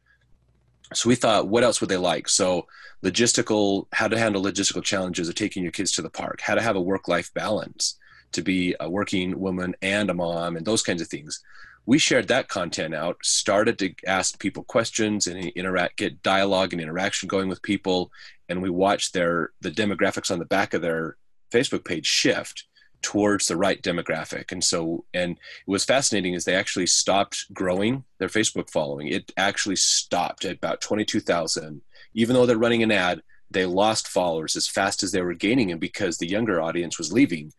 So 0.95 1.09
we 1.09 1.15
thought, 1.15 1.49
what 1.49 1.65
else 1.65 1.81
would 1.81 1.89
they 1.89 1.97
like? 1.97 2.29
So 2.29 2.67
logistical, 3.03 3.87
how 3.93 4.09
to 4.09 4.19
handle 4.19 4.43
logistical 4.43 4.83
challenges 4.83 5.29
of 5.29 5.35
taking 5.35 5.63
your 5.63 5.73
kids 5.73 5.93
to 5.93 6.03
the 6.03 6.11
park, 6.11 6.41
how 6.43 6.55
to 6.55 6.61
have 6.63 6.77
a 6.77 6.81
work-life 6.81 7.33
balance, 7.33 7.99
to 8.33 8.43
be 8.43 8.75
a 8.81 8.91
working 8.91 9.39
woman 9.39 9.75
and 9.81 10.11
a 10.11 10.15
mom, 10.15 10.57
and 10.57 10.67
those 10.67 10.83
kinds 10.83 11.01
of 11.01 11.09
things. 11.09 11.43
We 11.87 11.99
shared 11.99 12.29
that 12.29 12.49
content 12.49 12.95
out, 12.95 13.17
started 13.25 13.79
to 13.79 13.95
ask 14.07 14.39
people 14.39 14.65
questions 14.65 15.27
and 15.27 15.47
interact, 15.47 15.97
get 15.97 16.23
dialogue 16.23 16.73
and 16.73 16.83
interaction 16.83 17.27
going 17.27 17.49
with 17.49 17.63
people, 17.63 18.13
and 18.49 18.63
we 18.63 18.71
watched 18.71 19.15
their 19.15 19.53
the 19.63 19.71
demographics 19.71 20.31
on 20.31 20.39
the 20.39 20.45
back 20.45 20.75
of 20.75 20.83
their 20.83 21.17
Facebook 21.53 21.85
page 21.85 22.07
shift 22.07 22.65
towards 23.03 23.47
the 23.47 23.57
right 23.57 23.83
demographic. 23.83 24.53
And 24.53 24.63
so, 24.63 25.05
and 25.13 25.33
it 25.33 25.71
was 25.71 25.85
fascinating 25.85 26.35
is 26.35 26.45
they 26.45 26.55
actually 26.55 26.87
stopped 26.87 27.53
growing 27.53 28.05
their 28.19 28.29
Facebook 28.29 28.71
following. 28.71 29.09
It 29.09 29.33
actually 29.37 29.77
stopped 29.77 30.45
at 30.45 30.57
about 30.57 30.81
22,000. 30.81 31.83
Even 32.15 32.35
though 32.35 32.47
they're 32.47 32.57
running 32.57 32.83
an 32.83 32.93
ad, 32.93 33.23
they 33.51 33.67
lost 33.67 34.09
followers 34.09 34.57
as 34.57 34.69
fast 34.69 35.03
as 35.03 35.13
they 35.13 35.21
were 35.21 35.35
gaining 35.35 35.69
them 35.69 35.79
because 35.79 36.19
the 36.19 36.29
younger 36.29 36.61
audience 36.61 36.97
was 36.97 37.13
leaving, 37.13 37.53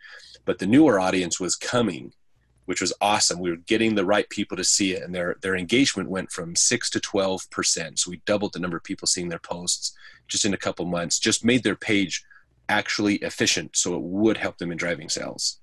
but 0.45 0.59
the 0.59 0.65
newer 0.65 0.99
audience 0.99 1.39
was 1.39 1.55
coming, 1.55 2.13
which 2.65 2.81
was 2.81 2.93
awesome. 2.99 3.39
We 3.39 3.51
were 3.51 3.57
getting 3.57 3.95
the 3.95 4.05
right 4.05 4.27
people 4.29 4.57
to 4.57 4.63
see 4.63 4.93
it, 4.93 5.03
and 5.03 5.13
their 5.13 5.35
their 5.41 5.55
engagement 5.55 6.09
went 6.09 6.31
from 6.31 6.55
six 6.55 6.89
to 6.91 6.99
12 6.99 7.49
percent. 7.51 7.99
So 7.99 8.09
we 8.09 8.21
doubled 8.25 8.53
the 8.53 8.59
number 8.59 8.77
of 8.77 8.83
people 8.83 9.07
seeing 9.07 9.29
their 9.29 9.39
posts 9.39 9.95
just 10.27 10.45
in 10.45 10.53
a 10.53 10.57
couple 10.57 10.85
months. 10.85 11.19
Just 11.19 11.45
made 11.45 11.63
their 11.63 11.75
page 11.75 12.23
actually 12.73 13.15
efficient, 13.17 13.75
so 13.75 13.95
it 13.95 14.01
would 14.01 14.37
help 14.37 14.57
them 14.57 14.71
in 14.71 14.77
driving 14.77 15.09
sales. 15.09 15.59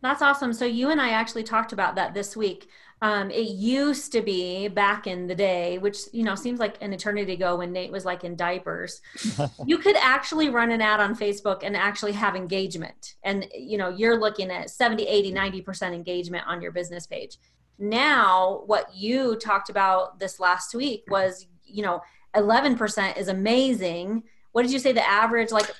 That's 0.00 0.22
awesome. 0.22 0.52
So 0.52 0.64
you 0.64 0.90
and 0.90 1.00
I 1.00 1.10
actually 1.10 1.44
talked 1.44 1.72
about 1.72 1.94
that 1.96 2.14
this 2.14 2.36
week. 2.36 2.68
Um, 3.00 3.30
it 3.30 3.50
used 3.50 4.10
to 4.12 4.22
be 4.22 4.66
back 4.66 5.06
in 5.06 5.28
the 5.28 5.34
day, 5.34 5.78
which 5.78 5.98
you 6.12 6.24
know 6.24 6.34
seems 6.34 6.58
like 6.58 6.76
an 6.80 6.92
eternity 6.92 7.34
ago 7.34 7.56
when 7.56 7.72
Nate 7.72 7.92
was 7.92 8.04
like 8.04 8.24
in 8.24 8.34
diapers. 8.34 9.00
you 9.66 9.78
could 9.78 9.96
actually 9.96 10.48
run 10.48 10.72
an 10.72 10.80
ad 10.80 10.98
on 10.98 11.16
Facebook 11.16 11.60
and 11.62 11.76
actually 11.76 12.12
have 12.12 12.34
engagement, 12.34 13.14
and 13.22 13.46
you 13.56 13.78
know 13.78 13.88
you're 13.88 14.18
looking 14.18 14.50
at 14.50 14.70
70, 14.70 15.04
80, 15.04 15.30
90 15.30 15.62
percent 15.62 15.94
engagement 15.94 16.44
on 16.48 16.60
your 16.60 16.72
business 16.72 17.06
page. 17.06 17.38
Now, 17.78 18.62
what 18.66 18.92
you 18.92 19.36
talked 19.36 19.70
about 19.70 20.18
this 20.18 20.40
last 20.40 20.74
week 20.74 21.04
was 21.08 21.46
you 21.64 21.84
know 21.84 22.02
11 22.34 22.76
percent 22.76 23.16
is 23.16 23.28
amazing. 23.28 24.24
What 24.50 24.62
did 24.62 24.72
you 24.72 24.80
say 24.80 24.90
the 24.90 25.08
average 25.08 25.52
like? 25.52 25.70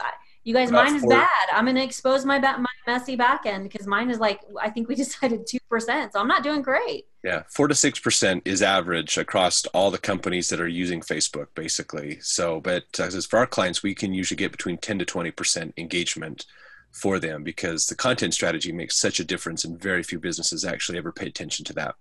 You 0.48 0.54
guys, 0.54 0.70
About 0.70 0.86
mine 0.86 0.94
is 0.96 1.04
bad. 1.04 1.28
I'm 1.52 1.66
going 1.66 1.76
to 1.76 1.84
expose 1.84 2.24
my 2.24 2.38
ba- 2.38 2.56
my 2.56 2.70
messy 2.86 3.16
back 3.16 3.44
end 3.44 3.64
because 3.70 3.86
mine 3.86 4.08
is 4.08 4.18
like 4.18 4.40
I 4.58 4.70
think 4.70 4.88
we 4.88 4.94
decided 5.04 5.46
two 5.46 5.58
percent, 5.68 6.14
so 6.14 6.20
I'm 6.20 6.26
not 6.26 6.42
doing 6.42 6.62
great. 6.62 7.04
Yeah, 7.22 7.42
four 7.50 7.68
to 7.68 7.74
six 7.74 7.98
percent 7.98 8.44
is 8.46 8.62
average 8.62 9.18
across 9.18 9.66
all 9.74 9.90
the 9.90 9.98
companies 9.98 10.48
that 10.48 10.58
are 10.58 10.66
using 10.66 11.02
Facebook, 11.02 11.48
basically. 11.54 12.18
So, 12.22 12.62
but 12.62 12.84
uh, 12.98 13.02
as 13.02 13.26
for 13.26 13.38
our 13.38 13.46
clients, 13.46 13.82
we 13.82 13.94
can 13.94 14.14
usually 14.14 14.38
get 14.38 14.50
between 14.50 14.78
ten 14.78 14.98
to 15.00 15.04
twenty 15.04 15.30
percent 15.30 15.74
engagement 15.76 16.46
for 16.92 17.18
them 17.18 17.44
because 17.44 17.84
the 17.84 17.94
content 17.94 18.32
strategy 18.32 18.72
makes 18.72 18.96
such 18.96 19.20
a 19.20 19.24
difference, 19.24 19.66
and 19.66 19.78
very 19.78 20.02
few 20.02 20.18
businesses 20.18 20.64
actually 20.64 20.96
ever 20.96 21.12
pay 21.12 21.26
attention 21.26 21.66
to 21.66 21.74
that. 21.74 21.94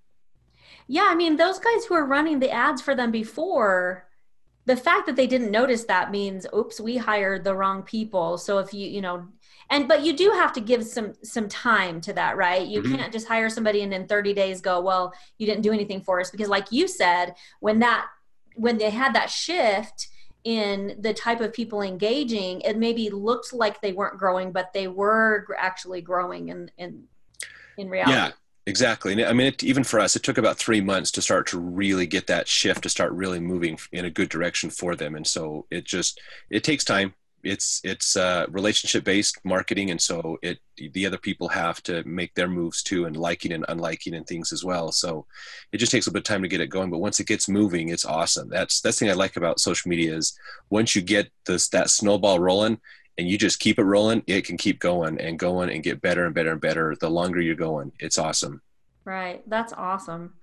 Yeah, 0.87 1.07
I 1.09 1.15
mean 1.15 1.35
those 1.35 1.59
guys 1.59 1.83
who 1.83 1.95
are 1.95 2.05
running 2.05 2.39
the 2.39 2.51
ads 2.51 2.81
for 2.81 2.95
them 2.95 3.11
before, 3.11 4.06
the 4.67 4.75
fact 4.75 5.05
that 5.07 5.15
they 5.15 5.27
didn't 5.27 5.49
notice 5.49 5.85
that 5.85 6.11
means, 6.11 6.45
oops, 6.53 6.79
we 6.81 6.97
hired 6.97 7.45
the 7.45 7.55
wrong 7.55 7.83
people. 7.83 8.37
So 8.37 8.59
if 8.59 8.73
you 8.73 8.87
you 8.87 9.01
know, 9.01 9.27
and 9.69 9.87
but 9.87 10.03
you 10.05 10.13
do 10.15 10.31
have 10.31 10.51
to 10.53 10.61
give 10.61 10.83
some 10.85 11.13
some 11.23 11.47
time 11.47 12.01
to 12.01 12.13
that, 12.13 12.35
right? 12.35 12.67
You 12.67 12.81
Mhm. 12.81 12.97
can't 12.97 13.13
just 13.13 13.27
hire 13.29 13.49
somebody 13.49 13.81
and 13.81 13.93
in 13.93 14.07
30 14.07 14.33
days 14.33 14.59
go, 14.61 14.81
well, 14.81 15.13
you 15.37 15.47
didn't 15.47 15.63
do 15.63 15.71
anything 15.71 16.01
for 16.01 16.19
us 16.19 16.29
because 16.31 16.49
like 16.49 16.71
you 16.71 16.87
said, 16.87 17.35
when 17.61 17.79
that 17.79 18.07
when 18.55 18.77
they 18.77 18.89
had 18.89 19.15
that 19.15 19.29
shift 19.29 20.09
in 20.43 20.97
the 20.99 21.13
type 21.13 21.41
of 21.41 21.53
people 21.53 21.81
engaging, 21.81 22.61
it 22.61 22.77
maybe 22.77 23.09
looked 23.09 23.53
like 23.53 23.81
they 23.81 23.93
weren't 23.93 24.19
growing, 24.19 24.51
but 24.51 24.73
they 24.73 24.87
were 24.87 25.47
actually 25.57 26.01
growing 26.01 26.49
in 26.49 26.71
in 26.77 27.03
in 27.77 27.89
reality. 27.89 28.31
Yeah, 28.31 28.31
exactly. 28.67 29.13
And 29.13 29.21
I 29.21 29.33
mean, 29.33 29.47
it, 29.47 29.63
even 29.63 29.83
for 29.83 29.99
us, 29.99 30.15
it 30.15 30.23
took 30.23 30.37
about 30.37 30.57
three 30.57 30.81
months 30.81 31.09
to 31.11 31.21
start 31.21 31.47
to 31.47 31.59
really 31.59 32.05
get 32.05 32.27
that 32.27 32.47
shift 32.47 32.83
to 32.83 32.89
start 32.89 33.11
really 33.13 33.39
moving 33.39 33.79
in 33.91 34.05
a 34.05 34.11
good 34.11 34.29
direction 34.29 34.69
for 34.69 34.95
them. 34.95 35.15
And 35.15 35.25
so 35.25 35.65
it 35.71 35.85
just 35.85 36.21
it 36.51 36.63
takes 36.63 36.83
time. 36.83 37.15
It's 37.43 37.81
it's 37.83 38.17
uh, 38.17 38.45
relationship 38.49 39.03
based 39.05 39.39
marketing, 39.45 39.91
and 39.91 40.01
so 40.01 40.37
it 40.41 40.59
the 40.77 41.05
other 41.05 41.19
people 41.19 41.47
have 41.47 41.81
to 41.83 42.03
make 42.03 42.33
their 42.35 42.49
moves 42.49 42.83
too, 42.83 43.05
and 43.05 43.15
liking 43.15 43.53
and 43.53 43.65
unliking 43.67 44.17
and 44.17 44.27
things 44.27 44.51
as 44.51 44.65
well. 44.65 44.91
So 44.91 45.25
it 45.71 45.77
just 45.77 45.91
takes 45.91 46.07
a 46.07 46.11
bit 46.11 46.19
of 46.19 46.23
time 46.25 46.41
to 46.41 46.47
get 46.49 46.61
it 46.61 46.67
going. 46.69 46.89
But 46.91 46.99
once 46.99 47.19
it 47.19 47.27
gets 47.27 47.47
moving, 47.47 47.89
it's 47.89 48.05
awesome. 48.05 48.49
That's 48.49 48.81
that's 48.81 48.99
the 48.99 49.05
thing 49.05 49.11
I 49.11 49.15
like 49.15 49.37
about 49.37 49.61
social 49.61 49.89
media 49.89 50.15
is 50.15 50.37
once 50.69 50.95
you 50.95 51.01
get 51.01 51.29
this 51.45 51.69
that 51.69 51.89
snowball 51.89 52.39
rolling, 52.39 52.81
and 53.17 53.27
you 53.27 53.37
just 53.37 53.59
keep 53.59 53.79
it 53.79 53.83
rolling, 53.83 54.23
it 54.27 54.45
can 54.45 54.57
keep 54.57 54.79
going 54.79 55.19
and 55.19 55.39
going 55.39 55.69
and 55.69 55.83
get 55.83 56.01
better 56.01 56.25
and 56.25 56.35
better 56.35 56.51
and 56.51 56.61
better 56.61 56.95
the 56.99 57.09
longer 57.09 57.41
you're 57.41 57.55
going. 57.55 57.91
It's 57.99 58.17
awesome. 58.17 58.61
Right. 59.05 59.41
That's 59.49 59.73
awesome. 59.73 60.33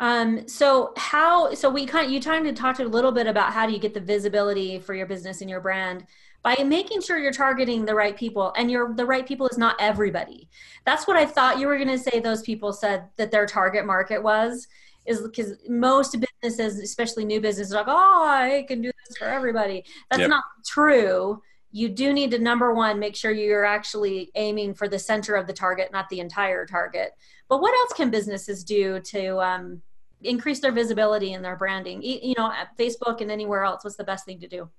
Um, 0.00 0.46
so 0.46 0.92
how, 0.96 1.54
so 1.54 1.70
we 1.70 1.86
kind 1.86 2.06
of, 2.06 2.12
you 2.12 2.20
kind 2.20 2.46
of 2.46 2.54
talked 2.54 2.80
a 2.80 2.84
little 2.84 3.12
bit 3.12 3.26
about 3.26 3.52
how 3.52 3.66
do 3.66 3.72
you 3.72 3.78
get 3.78 3.94
the 3.94 4.00
visibility 4.00 4.78
for 4.78 4.94
your 4.94 5.06
business 5.06 5.40
and 5.40 5.48
your 5.48 5.60
brand 5.60 6.06
by 6.42 6.54
making 6.64 7.00
sure 7.00 7.18
you're 7.18 7.32
targeting 7.32 7.84
the 7.84 7.94
right 7.94 8.16
people 8.16 8.52
and 8.56 8.70
you're 8.70 8.94
the 8.94 9.06
right 9.06 9.26
people 9.26 9.48
is 9.48 9.58
not 9.58 9.74
everybody. 9.80 10.48
That's 10.84 11.06
what 11.06 11.16
I 11.16 11.24
thought 11.26 11.58
you 11.58 11.66
were 11.66 11.76
going 11.76 11.88
to 11.88 11.98
say. 11.98 12.20
Those 12.20 12.42
people 12.42 12.72
said 12.72 13.04
that 13.16 13.30
their 13.30 13.46
target 13.46 13.86
market 13.86 14.22
was, 14.22 14.68
is 15.06 15.22
because 15.22 15.54
most 15.68 16.16
businesses, 16.42 16.78
especially 16.78 17.24
new 17.24 17.40
businesses, 17.40 17.72
like, 17.72 17.86
oh, 17.88 18.26
I 18.26 18.64
can 18.68 18.82
do 18.82 18.90
this 19.08 19.16
for 19.16 19.26
everybody. 19.26 19.84
That's 20.10 20.20
Yep. 20.20 20.30
not 20.30 20.44
true. 20.66 21.42
You 21.72 21.88
do 21.88 22.12
need 22.12 22.30
to 22.30 22.38
number 22.38 22.72
one 22.72 22.98
make 22.98 23.16
sure 23.16 23.30
you're 23.30 23.64
actually 23.64 24.30
aiming 24.34 24.74
for 24.74 24.88
the 24.88 24.98
center 24.98 25.34
of 25.34 25.46
the 25.46 25.52
target, 25.52 25.92
not 25.92 26.08
the 26.08 26.20
entire 26.20 26.64
target. 26.64 27.12
But 27.48 27.60
what 27.60 27.74
else 27.74 27.92
can 27.92 28.10
businesses 28.10 28.64
do 28.64 29.00
to 29.00 29.38
um, 29.40 29.82
increase 30.22 30.60
their 30.60 30.72
visibility 30.72 31.34
and 31.34 31.44
their 31.44 31.56
branding? 31.56 32.02
You 32.02 32.34
know, 32.38 32.50
at 32.50 32.76
Facebook 32.78 33.20
and 33.20 33.30
anywhere 33.30 33.64
else. 33.64 33.84
What's 33.84 33.96
the 33.96 34.04
best 34.04 34.24
thing 34.24 34.40
to 34.40 34.48
do? 34.48 34.70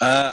Uh, 0.00 0.32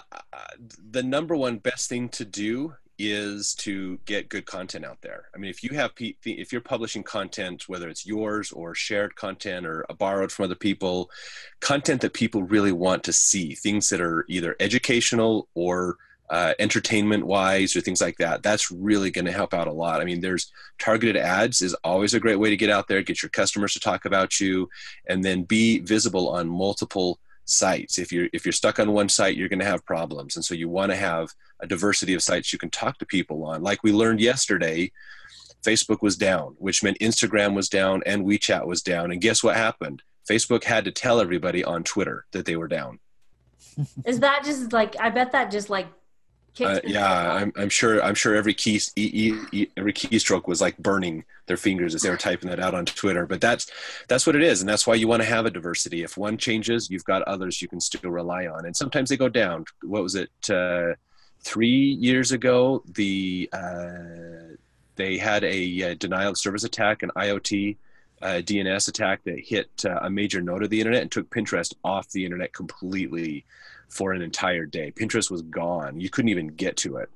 the 0.92 1.04
number 1.04 1.36
one 1.36 1.58
best 1.58 1.90
thing 1.90 2.10
to 2.10 2.26
do 2.26 2.74
is 3.00 3.54
to 3.56 4.00
get 4.06 4.30
good 4.30 4.46
content 4.46 4.86
out 4.86 5.02
there. 5.02 5.26
I 5.36 5.38
mean, 5.38 5.50
if 5.50 5.64
you 5.64 5.72
have 5.72 5.92
if 5.98 6.52
you're 6.52 6.62
publishing 6.62 7.04
content, 7.04 7.66
whether 7.68 7.90
it's 7.90 8.06
yours 8.06 8.52
or 8.52 8.74
shared 8.74 9.16
content 9.16 9.66
or 9.66 9.86
borrowed 9.98 10.32
from 10.32 10.46
other 10.46 10.56
people, 10.56 11.10
content 11.60 12.02
that 12.02 12.14
people 12.14 12.44
really 12.44 12.72
want 12.72 13.04
to 13.06 13.14
see, 13.14 13.54
things 13.56 13.90
that 13.90 14.02
are 14.02 14.26
either 14.28 14.56
educational 14.60 15.48
or 15.54 15.98
uh, 16.30 16.54
entertainment 16.60 17.26
wise 17.26 17.76
or 17.76 17.82
things 17.82 18.02
like 18.02 18.18
that 18.18 18.44
that's 18.44 18.70
really 18.70 19.10
going 19.10 19.26
to 19.26 19.32
help 19.32 19.54
out 19.54 19.68
a 19.68 19.72
lot. 19.72 20.02
I 20.02 20.04
mean 20.04 20.20
there's 20.20 20.52
targeted 20.78 21.16
ads 21.16 21.62
is 21.62 21.74
always 21.86 22.14
a 22.14 22.20
great 22.20 22.38
way 22.38 22.50
to 22.50 22.58
get 22.58 22.70
out 22.70 22.88
there 22.88 23.02
get 23.02 23.22
your 23.22 23.30
customers 23.30 23.74
to 23.74 23.80
talk 23.80 24.04
about 24.04 24.40
you 24.40 24.70
and 25.08 25.24
then 25.24 25.44
be 25.44 25.80
visible 25.80 26.30
on 26.30 26.50
multiple 26.50 27.20
sites. 27.46 27.98
If 27.98 28.12
you're 28.12 28.28
if 28.34 28.46
you're 28.46 28.52
stuck 28.52 28.78
on 28.78 28.92
one 28.92 29.08
site 29.08 29.38
you're 29.38 29.48
going 29.48 29.60
to 29.60 29.66
have 29.66 29.86
problems. 29.86 30.36
And 30.36 30.44
so 30.44 30.54
you 30.54 30.68
want 30.68 30.92
to 30.92 30.98
have 30.98 31.30
a 31.60 31.68
diversity 31.68 32.14
of 32.14 32.24
sites 32.24 32.54
you 32.54 32.60
can 32.60 32.70
talk 32.70 32.98
to 32.98 33.06
people 33.06 33.44
on. 33.46 33.62
Like 33.62 33.84
we 33.84 33.92
learned 33.92 34.20
yesterday 34.20 34.92
facebook 35.66 36.04
was 36.04 36.16
down 36.16 36.56
which 36.60 36.84
meant 36.84 36.98
instagram 37.00 37.56
was 37.56 37.68
down 37.68 38.02
and 38.06 38.26
wechat 38.26 38.66
was 38.66 38.82
down. 38.82 39.12
And 39.12 39.20
guess 39.20 39.44
what 39.44 39.56
happened? 39.56 40.04
Facebook 40.30 40.64
had 40.64 40.86
to 40.86 40.92
tell 40.92 41.20
everybody 41.20 41.64
on 41.64 41.84
twitter 41.84 42.26
that 42.32 42.46
they 42.46 42.56
were 42.56 42.68
down. 42.68 43.00
Is 44.06 44.20
that 44.20 44.44
just 44.44 44.74
like, 44.74 44.96
I 45.00 45.10
bet 45.10 45.32
that 45.32 45.52
just 45.52 45.70
like 45.70 45.88
uh, 46.60 46.80
yeah. 46.84 47.34
I'm, 47.34 47.54
I'm 47.56 47.70
sure 47.70 48.04
i'm 48.04 48.16
sure 48.16 48.36
every 48.36 48.56
key 48.56 48.82
e, 48.96 49.12
e, 49.14 49.34
e, 49.52 49.68
every 49.78 49.94
keystroke 49.94 50.48
was 50.48 50.60
like 50.60 50.76
burning 50.80 51.24
their 51.46 51.56
fingers 51.56 51.94
as 51.94 52.02
they 52.02 52.10
were 52.10 52.18
typing 52.18 52.50
that 52.50 52.60
out 52.60 52.74
on 52.74 52.86
twitter. 52.86 53.28
But 53.28 53.42
that's 53.42 53.70
that's 54.08 54.26
what 54.26 54.36
it 54.36 54.42
is. 54.42 54.62
And 54.62 54.68
that's 54.68 54.88
why 54.88 54.96
you 54.96 55.08
want 55.08 55.22
to 55.22 55.28
have 55.28 55.46
a 55.46 55.52
diversity. 55.52 56.02
If 56.02 56.18
one 56.18 56.38
changes 56.38 56.90
you've 56.90 57.04
got 57.04 57.22
others 57.24 57.62
you 57.62 57.68
can 57.68 57.80
still 57.80 58.10
rely 58.10 58.48
on. 58.48 58.66
And 58.66 58.76
sometimes 58.76 59.10
they 59.10 59.18
go 59.18 59.30
down. 59.30 59.66
What 59.84 60.02
was 60.02 60.16
it 60.16 60.32
uh, 60.50 60.94
three 61.48 61.98
years 62.00 62.32
ago 62.32 62.84
the 62.96 63.50
uh, 63.54 64.56
they 64.96 65.18
had 65.18 65.44
a, 65.44 65.92
uh 65.92 65.96
denial 65.96 66.32
of 66.32 66.38
service 66.38 66.64
attack 66.64 67.04
an 67.04 67.12
iot 67.16 67.78
uh, 68.22 68.42
dns 68.44 68.88
attack 68.88 69.24
that 69.24 69.40
hit 69.40 69.70
uh, 69.86 70.00
a 70.02 70.10
major 70.10 70.42
node 70.42 70.64
of 70.64 70.70
the 70.70 70.80
internet 70.80 71.04
and 71.04 71.12
took 71.12 71.30
pinterest 71.30 71.74
off 71.84 72.10
the 72.10 72.26
internet 72.26 72.52
completely 72.52 73.46
for 73.90 74.14
an 74.14 74.22
entire 74.22 74.66
day. 74.66 74.92
Pinterest 74.92 75.32
was 75.32 75.42
gone. 75.44 76.00
You 76.00 76.10
couldn't 76.10 76.30
even 76.30 76.48
get 76.48 76.78
to 76.78 76.98
it 76.98 77.10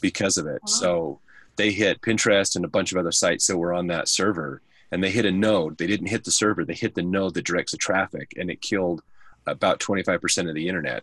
because 0.00 0.38
of 0.38 0.46
it. 0.46 0.62
Wow. 0.62 0.66
so 0.66 1.20
they 1.56 1.72
hit 1.72 2.02
pinterest 2.02 2.56
and 2.56 2.64
a 2.64 2.68
bunch 2.68 2.92
of 2.92 2.98
other 2.98 3.12
sites 3.12 3.46
that 3.46 3.56
were 3.56 3.72
on 3.72 3.86
that 3.88 4.08
server 4.08 4.60
and 4.92 5.02
they 5.02 5.10
hit 5.10 5.24
a 5.24 5.32
node. 5.32 5.78
They 5.78 5.86
didn't 5.86 6.08
hit 6.08 6.24
the 6.24 6.30
server. 6.30 6.64
They 6.64 6.74
hit 6.74 6.94
the 6.94 7.02
node 7.02 7.34
that 7.34 7.46
directs 7.46 7.72
the 7.72 7.78
traffic 7.78 8.34
and 8.36 8.50
it 8.50 8.60
killed 8.60 9.02
about 9.46 9.80
25% 9.80 10.48
of 10.48 10.54
the 10.54 10.68
internet 10.68 11.02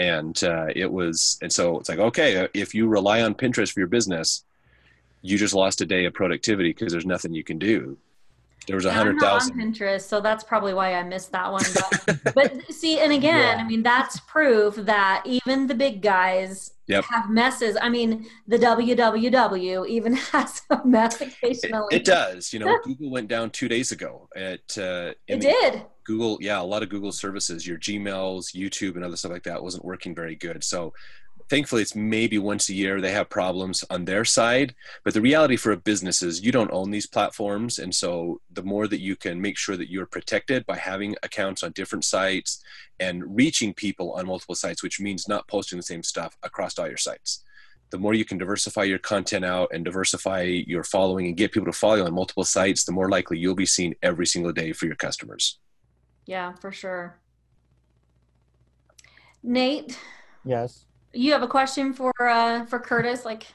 and 0.00 0.42
uh, 0.44 0.66
it 0.74 0.90
was 0.90 1.38
and 1.42 1.52
so 1.52 1.78
it's 1.78 1.88
like 1.88 1.98
okay 1.98 2.36
uh, 2.38 2.48
if 2.54 2.74
you 2.74 2.88
rely 2.88 3.20
on 3.20 3.34
pinterest 3.34 3.72
for 3.72 3.80
your 3.80 3.86
business 3.86 4.44
you 5.20 5.36
just 5.36 5.54
lost 5.54 5.82
a 5.82 5.86
day 5.86 6.06
of 6.06 6.14
productivity 6.14 6.70
because 6.70 6.90
there's 6.90 7.04
nothing 7.04 7.34
you 7.34 7.44
can 7.44 7.58
do 7.58 7.98
there 8.66 8.76
was 8.76 8.84
a 8.84 8.92
hundred 8.92 9.18
thousand 9.18 9.52
I'm 9.52 9.58
not 9.58 9.64
on 9.66 9.72
Pinterest, 9.72 10.02
so 10.02 10.20
that's 10.20 10.44
probably 10.44 10.74
why 10.74 10.94
I 10.94 11.02
missed 11.02 11.32
that 11.32 11.50
one. 11.50 11.64
But, 12.06 12.20
but 12.34 12.72
see, 12.72 13.00
and 13.00 13.12
again, 13.12 13.58
Yeah. 13.58 13.64
I 13.64 13.66
mean, 13.66 13.82
that's 13.82 14.20
proof 14.20 14.76
that 14.76 15.22
even 15.24 15.66
the 15.66 15.74
big 15.74 16.02
guys 16.02 16.72
Yep. 16.86 17.04
have 17.04 17.30
messes. 17.30 17.76
I 17.80 17.88
mean, 17.88 18.26
the 18.48 18.58
WWW 18.58 19.86
even 19.88 20.14
has 20.32 20.62
a 20.70 20.80
mess 20.84 21.20
it, 21.20 21.28
occasionally. 21.28 21.86
it 21.94 22.04
does 22.04 22.52
you 22.52 22.58
know 22.58 22.76
google 22.84 23.10
went 23.10 23.28
down 23.28 23.50
two 23.50 23.68
days 23.68 23.92
ago 23.92 24.28
at 24.36 24.76
uh, 24.78 25.12
It 25.28 25.36
the- 25.36 25.38
did. 25.40 25.82
Google, 26.04 26.38
yeah, 26.40 26.60
a 26.60 26.62
lot 26.64 26.82
of 26.82 26.88
Google 26.88 27.12
services, 27.12 27.64
your 27.64 27.78
Gmails, 27.78 28.52
YouTube, 28.56 28.96
and 28.96 29.04
other 29.04 29.14
stuff 29.16 29.30
like 29.30 29.44
that 29.44 29.62
wasn't 29.62 29.84
working 29.84 30.12
very 30.12 30.34
good. 30.34 30.64
So 30.64 30.92
thankfully, 31.50 31.82
it's 31.82 31.96
maybe 31.96 32.38
once 32.38 32.68
a 32.68 32.74
year 32.74 33.00
they 33.00 33.10
have 33.10 33.28
problems 33.28 33.84
on 33.90 34.04
their 34.04 34.24
side. 34.24 34.74
But 35.04 35.12
the 35.12 35.20
reality 35.20 35.56
for 35.56 35.72
a 35.72 35.76
business 35.76 36.22
is 36.22 36.42
you 36.42 36.52
don't 36.52 36.72
own 36.72 36.90
these 36.90 37.06
platforms. 37.06 37.78
And 37.78 37.94
so 37.94 38.40
the 38.52 38.62
more 38.62 38.86
that 38.86 39.00
you 39.00 39.16
can 39.16 39.40
make 39.40 39.58
sure 39.58 39.76
that 39.76 39.90
you're 39.90 40.06
protected 40.06 40.64
by 40.64 40.76
having 40.76 41.16
accounts 41.22 41.62
on 41.62 41.72
different 41.72 42.04
sites 42.04 42.62
and 43.00 43.36
reaching 43.36 43.74
people 43.74 44.12
on 44.12 44.26
multiple 44.26 44.54
sites, 44.54 44.82
which 44.82 45.00
means 45.00 45.28
not 45.28 45.48
posting 45.48 45.78
the 45.78 45.82
same 45.82 46.02
stuff 46.02 46.38
across 46.42 46.78
all 46.78 46.88
your 46.88 46.96
sites. 46.96 47.44
The 47.90 47.98
more 47.98 48.14
you 48.14 48.24
can 48.24 48.38
diversify 48.38 48.84
your 48.84 49.00
content 49.00 49.44
out 49.44 49.70
and 49.74 49.84
diversify 49.84 50.42
your 50.42 50.84
following 50.84 51.26
and 51.26 51.36
get 51.36 51.50
people 51.50 51.72
to 51.72 51.76
follow 51.76 51.96
you 51.96 52.04
on 52.04 52.14
multiple 52.14 52.44
sites, 52.44 52.84
the 52.84 52.92
more 52.92 53.10
likely 53.10 53.38
you'll 53.38 53.56
be 53.56 53.66
seen 53.66 53.96
every 54.02 54.26
single 54.26 54.52
day 54.52 54.72
for 54.72 54.86
your 54.86 54.94
customers. 54.94 55.58
Yeah, 56.26 56.52
for 56.54 56.70
sure. 56.70 57.18
Nate, 59.42 59.98
Yes. 60.44 60.86
You 61.12 61.32
have 61.32 61.42
a 61.42 61.48
question 61.48 61.92
for 61.92 62.12
uh, 62.20 62.64
for 62.66 62.78
Curtis, 62.78 63.24
like 63.24 63.46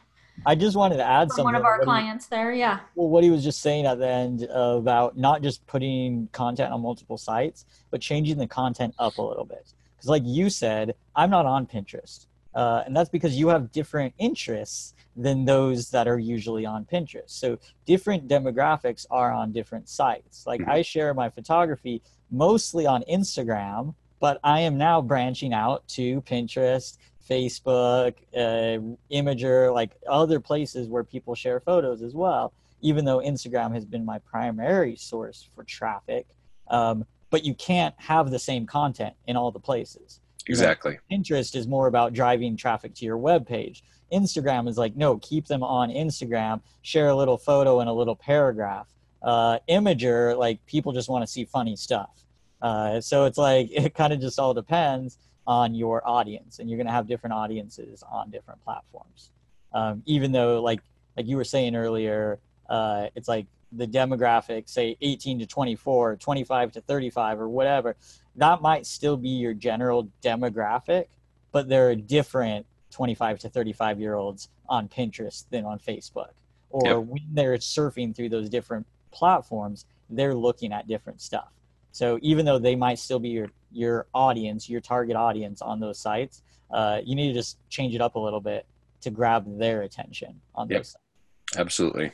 I 0.46 0.54
just 0.56 0.76
wanted 0.76 0.98
to 0.98 1.04
add 1.04 1.30
something. 1.30 1.46
one 1.46 1.56
of 1.56 1.64
our 1.64 1.78
What 1.78 1.82
he- 1.82 1.86
clients 1.86 2.28
there. 2.28 2.54
Yeah. 2.54 2.80
well, 2.96 3.08
what 3.08 3.24
he 3.24 3.30
was 3.30 3.44
just 3.44 3.62
saying 3.62 3.86
at 3.86 4.00
the 4.00 4.08
end 4.08 4.44
about 4.52 5.18
not 5.18 5.42
just 5.42 5.66
putting 5.66 6.28
content 6.34 6.74
on 6.74 6.82
multiple 6.82 7.18
sites, 7.18 7.66
but 7.90 8.02
changing 8.02 8.38
the 8.38 8.48
content 8.48 8.94
up 9.00 9.18
a 9.18 9.22
little 9.22 9.46
bit. 9.46 9.74
Because, 9.96 10.10
like 10.10 10.24
you 10.26 10.50
said, 10.50 10.94
I'm 11.16 11.30
not 11.30 11.46
on 11.46 11.66
Pinterest. 11.66 12.28
Uh, 12.54 12.84
and 12.86 12.96
that's 12.96 13.10
because 13.10 13.36
you 13.38 13.48
have 13.50 13.72
different 13.72 14.14
interests 14.18 14.94
than 15.16 15.46
those 15.46 15.90
that 15.92 16.08
are 16.08 16.20
usually 16.20 16.66
on 16.66 16.84
Pinterest. 16.86 17.30
So, 17.30 17.58
different 17.86 18.28
demographics 18.28 19.06
are 19.10 19.32
on 19.32 19.52
different 19.54 19.88
sites. 19.90 20.46
Like. 20.46 20.62
I 20.68 20.82
share 20.82 21.14
my 21.14 21.30
photography 21.30 22.02
mostly 22.30 22.86
on 22.86 23.04
Instagram, 23.10 23.94
but 24.20 24.40
I 24.44 24.62
am 24.62 24.78
now 24.78 25.02
branching 25.02 25.54
out 25.54 25.88
to 25.90 26.22
Pinterest, 26.22 26.98
Facebook, 27.30 28.16
uh, 28.36 28.80
Imgur, 29.12 29.74
like 29.74 29.92
other 30.08 30.40
places 30.40 30.88
where 30.88 31.04
people 31.04 31.36
share 31.36 31.60
photos 31.60 32.02
as 32.02 32.14
well. 32.14 32.54
Even 32.82 33.06
though 33.06 33.20
Instagram 33.20 33.74
has 33.74 33.86
been 33.86 34.06
my 34.06 34.20
primary 34.20 34.96
source 34.96 35.50
for 35.56 35.64
traffic, 35.64 36.28
um, 36.68 37.06
but 37.30 37.44
you 37.44 37.56
can't 37.56 37.96
have 37.98 38.30
the 38.30 38.40
same 38.40 38.66
content 38.66 39.16
in 39.28 39.36
all 39.36 39.52
the 39.52 39.60
places. 39.60 40.20
Exactly. 40.48 41.00
Pinterest 41.12 41.56
is 41.56 41.68
more 41.68 41.88
about 41.88 42.14
driving 42.14 42.56
traffic 42.56 42.94
to 42.96 43.06
your 43.06 43.18
web 43.18 43.48
page. 43.48 43.84
Instagram 44.14 44.68
is 44.68 44.78
like, 44.78 44.96
no, 44.96 45.18
keep 45.18 45.48
them 45.48 45.64
on 45.64 45.90
Instagram, 45.90 46.62
share 46.84 47.10
a 47.10 47.16
little 47.16 47.38
photo 47.38 47.80
and 47.80 47.90
a 47.90 47.94
little 47.94 48.16
paragraph. 48.16 48.88
Uh, 49.24 49.58
Imgur, 49.68 50.38
like 50.38 50.64
people 50.68 50.92
just 50.92 51.10
want 51.10 51.24
to 51.24 51.28
see 51.28 51.46
funny 51.46 51.76
stuff. 51.76 52.25
Uh, 52.66 53.00
so 53.00 53.26
it's 53.26 53.38
like, 53.38 53.70
it 53.72 53.94
kind 53.94 54.12
of 54.12 54.20
just 54.20 54.40
all 54.40 54.54
depends 54.54 55.20
on 55.46 55.76
your 55.76 56.08
audience, 56.08 56.58
and 56.58 56.68
you're 56.68 56.78
going 56.78 56.88
to 56.88 56.94
have 56.94 57.08
different 57.08 57.34
audiences 57.34 58.04
on 58.12 58.32
different 58.32 58.64
platforms. 58.64 59.30
Um, 59.72 60.02
even 60.06 60.32
though, 60.32 60.62
like, 60.64 60.82
like 61.16 61.28
you 61.28 61.38
were 61.38 61.44
saying 61.44 61.76
earlier, 61.76 62.40
uh, 62.68 63.08
it's 63.16 63.28
like 63.28 63.46
the 63.72 63.86
demographic, 63.86 64.68
say 64.68 64.98
18 65.02 65.40
to 65.40 65.46
24, 65.46 66.16
25 66.16 66.72
to 66.72 66.82
35, 66.82 67.40
or 67.40 67.50
whatever, 67.50 67.96
that 68.36 68.62
might 68.62 68.88
still 68.88 69.16
be 69.16 69.30
your 69.30 69.54
general 69.54 70.10
demographic, 70.24 71.06
but 71.52 71.70
there 71.70 71.90
are 71.90 71.96
different 71.96 72.66
25 72.90 73.40
to 73.40 73.50
35 73.50 74.00
year 74.00 74.16
olds 74.16 74.50
on 74.68 74.88
Pinterest 74.88 75.46
than 75.52 75.66
on 75.66 75.78
Facebook. 75.78 76.32
Or 76.72 76.98
Yep. 76.98 77.06
when 77.06 77.28
they're 77.34 77.58
surfing 77.58 78.16
through 78.16 78.30
those 78.30 78.50
different 78.50 78.88
platforms, 79.12 79.86
they're 80.10 80.34
looking 80.34 80.74
at 80.74 80.88
different 80.88 81.22
stuff. 81.22 81.52
So 81.96 82.20
even 82.22 82.46
though 82.46 82.60
they 82.60 82.76
might 82.76 83.00
still 83.00 83.20
be 83.20 83.30
your 83.30 83.48
your 83.72 84.08
audience, 84.14 84.70
your 84.70 84.82
target 84.82 85.16
audience 85.16 85.62
on 85.62 85.80
those 85.80 85.98
sites, 85.98 86.44
uh, 86.72 87.00
you 87.06 87.16
need 87.16 87.30
to 87.30 87.34
just 87.34 87.58
change 87.70 87.96
it 87.96 88.02
up 88.02 88.16
a 88.16 88.20
little 88.20 88.42
bit 88.42 88.66
to 89.00 89.10
grab 89.10 89.58
their 89.58 89.84
attention 89.84 90.42
on 90.56 90.68
Yep. 90.68 90.80
those 90.80 90.90
sites. 90.90 91.58
Absolutely. 91.58 92.12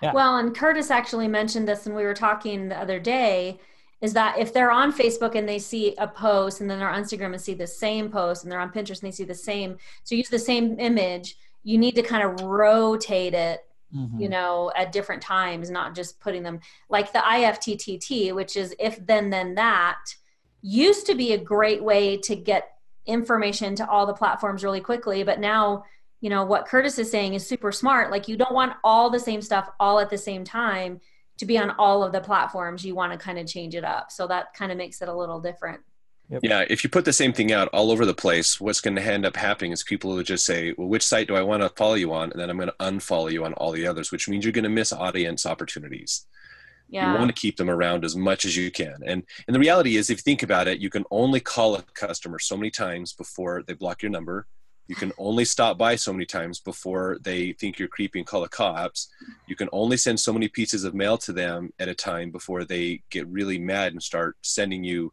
Yeah. 0.00 0.12
Well, 0.12 0.36
and 0.36 0.54
Curtis 0.54 0.92
actually 0.92 1.26
mentioned 1.26 1.66
this, 1.66 1.86
and 1.86 1.96
we 1.96 2.04
were 2.04 2.14
talking 2.14 2.68
the 2.68 2.78
other 2.78 3.00
day. 3.00 3.58
Is 4.00 4.12
that 4.12 4.38
if 4.38 4.52
they're 4.52 4.70
on 4.70 4.92
Facebook 4.92 5.34
and 5.34 5.48
they 5.48 5.58
see 5.58 5.96
a 5.96 6.06
post, 6.06 6.60
and 6.60 6.70
then 6.70 6.78
they're 6.78 6.88
on 6.90 7.02
Instagram 7.02 7.32
and 7.32 7.40
see 7.40 7.54
the 7.54 7.66
same 7.66 8.08
post, 8.10 8.44
and 8.44 8.52
they're 8.52 8.60
on 8.60 8.70
Pinterest 8.70 9.02
and 9.02 9.08
they 9.08 9.16
see 9.16 9.24
the 9.24 9.34
same, 9.34 9.76
so 10.04 10.14
use 10.14 10.28
the 10.28 10.38
same 10.38 10.78
image. 10.78 11.36
You 11.64 11.78
need 11.78 11.96
to 11.96 12.02
kind 12.02 12.22
of 12.22 12.46
rotate 12.46 13.34
it, 13.34 13.65
Mhm. 13.94 14.20
you 14.20 14.28
know, 14.28 14.72
at 14.74 14.92
different 14.92 15.22
times, 15.22 15.70
not 15.70 15.94
just 15.94 16.20
putting 16.20 16.42
them 16.42 16.60
like 16.88 17.12
the 17.12 17.20
IFTTT, 17.20 18.32
which 18.32 18.56
is 18.56 18.74
if 18.78 19.04
then 19.06 19.30
then 19.30 19.54
that, 19.54 20.14
used 20.62 21.06
to 21.06 21.14
be 21.14 21.32
a 21.32 21.38
great 21.38 21.82
way 21.82 22.16
to 22.16 22.34
get 22.34 22.72
information 23.06 23.76
to 23.76 23.88
all 23.88 24.06
the 24.06 24.12
platforms 24.14 24.64
really 24.64 24.80
quickly, 24.80 25.22
but 25.22 25.38
now 25.38 25.84
you 26.20 26.30
know 26.30 26.44
what 26.44 26.66
curtis 26.66 26.98
is 26.98 27.10
saying 27.10 27.34
is 27.34 27.46
super 27.46 27.70
smart 27.70 28.10
like 28.10 28.26
you 28.26 28.36
don't 28.36 28.54
want 28.54 28.72
all 28.82 29.10
the 29.10 29.20
same 29.20 29.42
stuff 29.42 29.68
all 29.78 30.00
at 30.00 30.08
the 30.08 30.16
same 30.18 30.42
time 30.44 30.98
to 31.36 31.44
be 31.44 31.58
on 31.58 31.70
all 31.78 32.02
of 32.02 32.12
the 32.12 32.20
platforms, 32.20 32.84
you 32.84 32.94
want 32.94 33.12
to 33.12 33.18
kind 33.18 33.38
of 33.38 33.46
change 33.46 33.74
it 33.74 33.84
up. 33.84 34.10
So 34.10 34.26
that 34.26 34.54
kind 34.54 34.72
of 34.72 34.78
makes 34.78 35.02
it 35.02 35.08
a 35.08 35.14
little 35.14 35.38
different. 35.40 35.82
Yep. 36.28 36.40
Yeah, 36.42 36.64
if 36.68 36.82
you 36.82 36.90
put 36.90 37.04
the 37.04 37.12
same 37.12 37.32
thing 37.32 37.52
out 37.52 37.68
all 37.68 37.92
over 37.92 38.04
the 38.04 38.14
place, 38.14 38.60
what's 38.60 38.80
going 38.80 38.96
to 38.96 39.02
end 39.02 39.24
up 39.24 39.36
happening 39.36 39.70
is 39.70 39.84
people 39.84 40.14
will 40.14 40.22
just 40.24 40.44
say, 40.44 40.74
"Well, 40.76 40.88
which 40.88 41.06
site 41.06 41.28
do 41.28 41.36
I 41.36 41.42
want 41.42 41.62
to 41.62 41.68
follow 41.70 41.94
you 41.94 42.12
on?" 42.12 42.32
and 42.32 42.40
then 42.40 42.50
I'm 42.50 42.56
going 42.56 42.68
to 42.68 42.74
unfollow 42.80 43.30
you 43.30 43.44
on 43.44 43.52
all 43.54 43.70
the 43.70 43.86
others, 43.86 44.10
which 44.10 44.28
means 44.28 44.44
you're 44.44 44.52
going 44.52 44.64
to 44.64 44.70
miss 44.70 44.92
audience 44.92 45.46
opportunities. 45.46 46.26
Yeah. 46.88 47.12
You 47.12 47.18
want 47.18 47.28
to 47.28 47.40
keep 47.40 47.56
them 47.56 47.70
around 47.70 48.04
as 48.04 48.16
much 48.16 48.44
as 48.44 48.56
you 48.56 48.70
can. 48.70 48.96
And 49.04 49.22
and 49.46 49.54
the 49.54 49.60
reality 49.60 49.96
is 49.96 50.10
if 50.10 50.18
you 50.18 50.22
think 50.22 50.42
about 50.42 50.66
it, 50.66 50.80
you 50.80 50.90
can 50.90 51.04
only 51.10 51.40
call 51.40 51.76
a 51.76 51.82
customer 51.94 52.40
so 52.40 52.56
many 52.56 52.70
times 52.70 53.12
before 53.12 53.62
they 53.62 53.74
block 53.74 54.02
your 54.02 54.10
number. 54.10 54.46
You 54.88 54.94
can 54.94 55.12
only 55.18 55.44
stop 55.44 55.78
by 55.78 55.96
so 55.96 56.12
many 56.12 56.26
times 56.26 56.60
before 56.60 57.18
they 57.20 57.52
think 57.52 57.78
you're 57.78 57.88
creepy 57.88 58.20
and 58.20 58.26
call 58.26 58.42
the 58.42 58.48
cops. 58.48 59.08
You 59.48 59.56
can 59.56 59.68
only 59.72 59.96
send 59.96 60.20
so 60.20 60.32
many 60.32 60.46
pieces 60.48 60.84
of 60.84 60.94
mail 60.94 61.18
to 61.18 61.32
them 61.32 61.72
at 61.80 61.88
a 61.88 61.94
time 61.94 62.30
before 62.30 62.64
they 62.64 63.02
get 63.10 63.26
really 63.26 63.58
mad 63.58 63.92
and 63.92 64.02
start 64.02 64.36
sending 64.42 64.84
you 64.84 65.12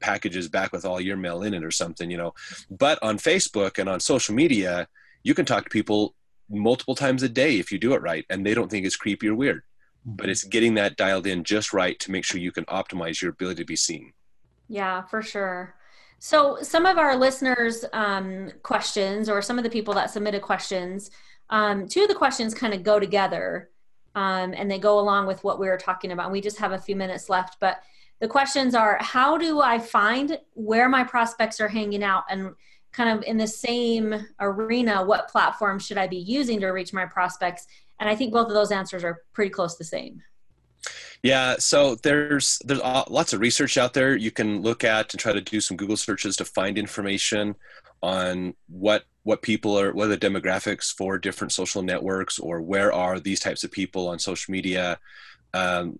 packages 0.00 0.48
back 0.48 0.72
with 0.72 0.84
all 0.84 1.00
your 1.00 1.16
mail 1.16 1.42
in 1.42 1.54
it 1.54 1.64
or 1.64 1.70
something, 1.70 2.10
you 2.10 2.16
know. 2.16 2.34
But 2.70 3.02
on 3.02 3.18
Facebook 3.18 3.78
and 3.78 3.88
on 3.88 4.00
social 4.00 4.34
media, 4.34 4.88
you 5.22 5.34
can 5.34 5.44
talk 5.44 5.64
to 5.64 5.70
people 5.70 6.14
multiple 6.48 6.94
times 6.94 7.22
a 7.22 7.28
day 7.28 7.58
if 7.58 7.72
you 7.72 7.78
do 7.78 7.92
it 7.94 8.02
right 8.02 8.24
and 8.30 8.46
they 8.46 8.54
don't 8.54 8.70
think 8.70 8.86
it's 8.86 8.96
creepy 8.96 9.28
or 9.28 9.34
weird. 9.34 9.62
But 10.04 10.28
it's 10.28 10.44
getting 10.44 10.74
that 10.74 10.96
dialed 10.96 11.26
in 11.26 11.42
just 11.42 11.72
right 11.72 11.98
to 12.00 12.12
make 12.12 12.24
sure 12.24 12.40
you 12.40 12.52
can 12.52 12.64
optimize 12.66 13.20
your 13.20 13.32
ability 13.32 13.62
to 13.62 13.66
be 13.66 13.76
seen. 13.76 14.12
Yeah, 14.68 15.02
for 15.02 15.22
sure. 15.22 15.74
So, 16.18 16.62
some 16.62 16.86
of 16.86 16.96
our 16.96 17.16
listeners' 17.16 17.84
um, 17.92 18.50
questions, 18.62 19.28
or 19.28 19.42
some 19.42 19.58
of 19.58 19.64
the 19.64 19.70
people 19.70 19.94
that 19.94 20.10
submitted 20.10 20.42
questions, 20.42 21.10
um, 21.50 21.88
two 21.88 22.02
of 22.02 22.08
the 22.08 22.14
questions 22.14 22.54
kind 22.54 22.72
of 22.72 22.82
go 22.82 22.98
together 22.98 23.70
um, 24.14 24.54
and 24.56 24.70
they 24.70 24.78
go 24.78 24.98
along 24.98 25.26
with 25.26 25.44
what 25.44 25.60
we 25.60 25.68
were 25.68 25.76
talking 25.76 26.10
about. 26.10 26.32
We 26.32 26.40
just 26.40 26.58
have 26.58 26.72
a 26.72 26.78
few 26.78 26.96
minutes 26.96 27.28
left, 27.28 27.58
but 27.60 27.82
the 28.20 28.28
questions 28.28 28.74
are 28.74 28.98
how 29.00 29.36
do 29.36 29.60
I 29.60 29.78
find 29.78 30.38
where 30.54 30.88
my 30.88 31.04
prospects 31.04 31.60
are 31.60 31.68
hanging 31.68 32.02
out? 32.02 32.24
And 32.30 32.54
kind 32.92 33.16
of 33.16 33.24
in 33.24 33.36
the 33.36 33.46
same 33.46 34.26
arena, 34.40 35.04
what 35.04 35.28
platform 35.28 35.78
should 35.78 35.98
I 35.98 36.06
be 36.06 36.16
using 36.16 36.60
to 36.60 36.68
reach 36.68 36.92
my 36.92 37.04
prospects? 37.04 37.66
And 38.00 38.08
I 38.08 38.16
think 38.16 38.32
both 38.32 38.48
of 38.48 38.54
those 38.54 38.72
answers 38.72 39.04
are 39.04 39.22
pretty 39.34 39.50
close 39.50 39.76
the 39.76 39.84
same. 39.84 40.22
Yeah, 41.22 41.56
so 41.58 41.96
there's 41.96 42.60
there's 42.64 42.80
lots 42.80 43.32
of 43.32 43.40
research 43.40 43.76
out 43.76 43.94
there 43.94 44.16
you 44.16 44.30
can 44.30 44.62
look 44.62 44.84
at 44.84 45.12
and 45.12 45.20
try 45.20 45.32
to 45.32 45.40
do 45.40 45.60
some 45.60 45.76
Google 45.76 45.96
searches 45.96 46.36
to 46.36 46.44
find 46.44 46.78
information 46.78 47.56
on 48.02 48.54
what 48.68 49.04
what 49.24 49.42
people 49.42 49.78
are 49.78 49.92
what 49.92 50.06
are 50.06 50.16
the 50.16 50.18
demographics 50.18 50.94
for 50.94 51.18
different 51.18 51.52
social 51.52 51.82
networks 51.82 52.38
or 52.38 52.60
where 52.60 52.92
are 52.92 53.18
these 53.18 53.40
types 53.40 53.64
of 53.64 53.72
people 53.72 54.08
on 54.08 54.18
social 54.18 54.52
media. 54.52 54.98
Um, 55.52 55.98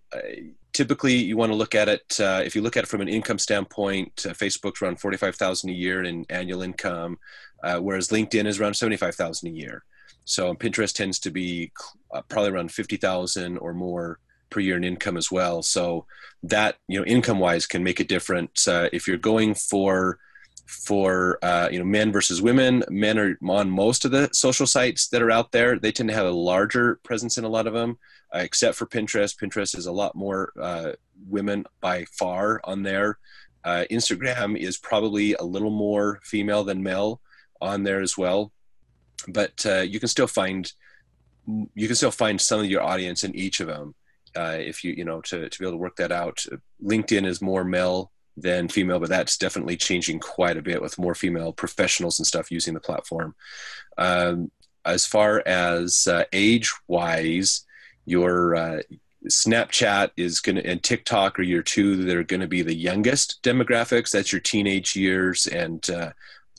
typically, 0.77 1.15
you 1.15 1.39
want 1.39 1.51
to 1.51 1.57
look 1.57 1.75
at 1.75 1.89
it 1.89 2.21
uh, 2.21 2.43
if 2.45 2.55
you 2.55 2.61
look 2.61 2.77
at 2.77 2.85
it 2.85 2.89
from 2.89 3.01
an 3.01 3.09
income 3.09 3.39
standpoint. 3.39 4.27
Uh, 4.27 4.35
Facebook's 4.35 4.83
around 4.83 5.01
forty 5.01 5.17
five 5.17 5.35
thousand 5.35 5.71
a 5.71 5.73
year 5.73 6.05
in 6.05 6.27
annual 6.29 6.61
income, 6.62 7.19
uh, 7.65 7.79
whereas 7.79 8.09
LinkedIn 8.09 8.47
is 8.47 8.61
around 8.61 8.75
seventy 8.75 8.99
five 8.99 9.15
thousand 9.15 9.49
a 9.49 9.53
year. 9.53 9.85
So 10.27 10.55
Pinterest 10.55 10.95
tends 10.95 11.19
to 11.21 11.31
be 11.31 11.73
uh, 12.12 12.21
probably 12.29 12.51
around 12.51 12.73
fifty 12.73 12.99
thousand 12.99 13.57
or 13.59 13.73
more 13.73 14.19
per 14.51 14.61
year 14.61 14.77
in 14.77 14.85
income 14.85 15.17
as 15.17 15.33
well. 15.33 15.62
So 15.62 16.05
that 16.43 16.77
you 16.89 16.99
know, 16.99 17.07
income 17.07 17.39
wise, 17.39 17.67
can 17.67 17.83
make 17.83 17.99
a 17.99 18.05
difference. 18.05 18.69
Uh, 18.69 18.89
if 18.93 19.09
you're 19.09 19.17
going 19.17 19.55
for 19.55 20.19
for 20.67 21.39
uh, 21.43 21.69
you 21.73 21.79
know 21.79 21.87
men 21.87 22.12
versus 22.12 22.43
women, 22.43 22.85
men 22.91 23.19
are 23.19 23.39
on 23.49 23.71
most 23.71 24.05
of 24.05 24.11
the 24.11 24.29
social 24.33 24.67
sites 24.67 25.09
that 25.09 25.23
are 25.23 25.31
out 25.31 25.53
there. 25.53 25.79
They 25.79 25.93
tend 25.93 26.11
to 26.11 26.15
have 26.15 26.27
a 26.27 26.31
larger 26.31 27.01
presence 27.03 27.39
in 27.39 27.45
a 27.45 27.49
lot 27.49 27.67
of 27.67 27.73
them, 27.73 27.99
except 28.38 28.77
for 28.77 28.87
Pinterest. 28.87 29.38
Pinterest 29.38 29.77
is 29.77 29.87
a 29.87 29.92
lot 29.92 30.14
more 30.14 30.53
uh, 30.61 30.92
women 31.29 31.64
by 31.81 32.05
far 32.18 32.61
on 32.64 32.83
there. 32.83 33.18
Uh, 33.64 33.85
Instagram 33.90 34.57
is 34.57 34.79
probably 34.79 35.35
a 35.35 35.42
little 35.42 35.70
more 35.70 36.20
female 36.22 36.64
than 36.64 36.83
male 36.83 37.20
on 37.61 37.83
there 37.83 38.01
as 38.01 38.16
well, 38.16 38.53
but 39.29 39.64
uh, 39.66 39.81
you 39.81 39.99
can 39.99 40.09
still 40.09 40.27
find 40.27 40.72
you 41.75 41.87
can 41.87 41.96
still 41.96 42.11
find 42.11 42.40
some 42.40 42.61
of 42.61 42.66
your 42.66 42.83
audience 42.83 43.25
in 43.25 43.35
each 43.35 43.61
of 43.61 43.68
them 43.68 43.94
uh, 44.37 44.57
if 44.59 44.85
you 44.85 44.92
you 44.92 45.05
know 45.05 45.20
to, 45.20 45.49
to 45.49 45.59
be 45.59 45.64
able 45.64 45.72
to 45.72 45.79
work 45.79 45.96
that 45.96 46.12
out 46.12 46.44
linkedin 46.83 47.27
is 47.27 47.40
more 47.40 47.64
male 47.64 48.11
than 48.37 48.68
female 48.68 48.99
but 48.99 49.09
that's 49.09 49.38
definitely 49.38 49.77
changing 49.77 50.18
quite 50.18 50.57
a 50.57 50.62
bit 50.62 50.83
with 50.83 50.99
more 50.99 51.14
female 51.14 51.53
professionals 51.53 52.18
and 52.18 52.27
stuff 52.27 52.51
using 52.51 52.75
the 52.75 52.81
platform 52.81 53.35
um, 53.99 54.51
as 54.85 55.07
far 55.07 55.42
as 55.46 56.07
uh, 56.07 56.25
age 56.33 56.72
wise 56.87 57.64
your 58.07 58.57
uh, 58.57 58.81
snapchat 59.29 60.11
is 60.16 60.40
going 60.40 60.57
to 60.57 60.66
and 60.66 60.83
tiktok 60.83 61.38
are 61.38 61.42
your 61.42 61.62
two 61.62 62.05
that 62.05 62.16
are 62.16 62.23
going 62.23 62.40
to 62.40 62.47
be 62.47 62.62
the 62.62 62.75
youngest 62.75 63.42
demographics. 63.42 64.11
That's 64.11 64.33
your 64.33 64.40
teenage 64.40 64.97
years 64.97 65.47
and 65.47 65.88
uh, 65.90 66.12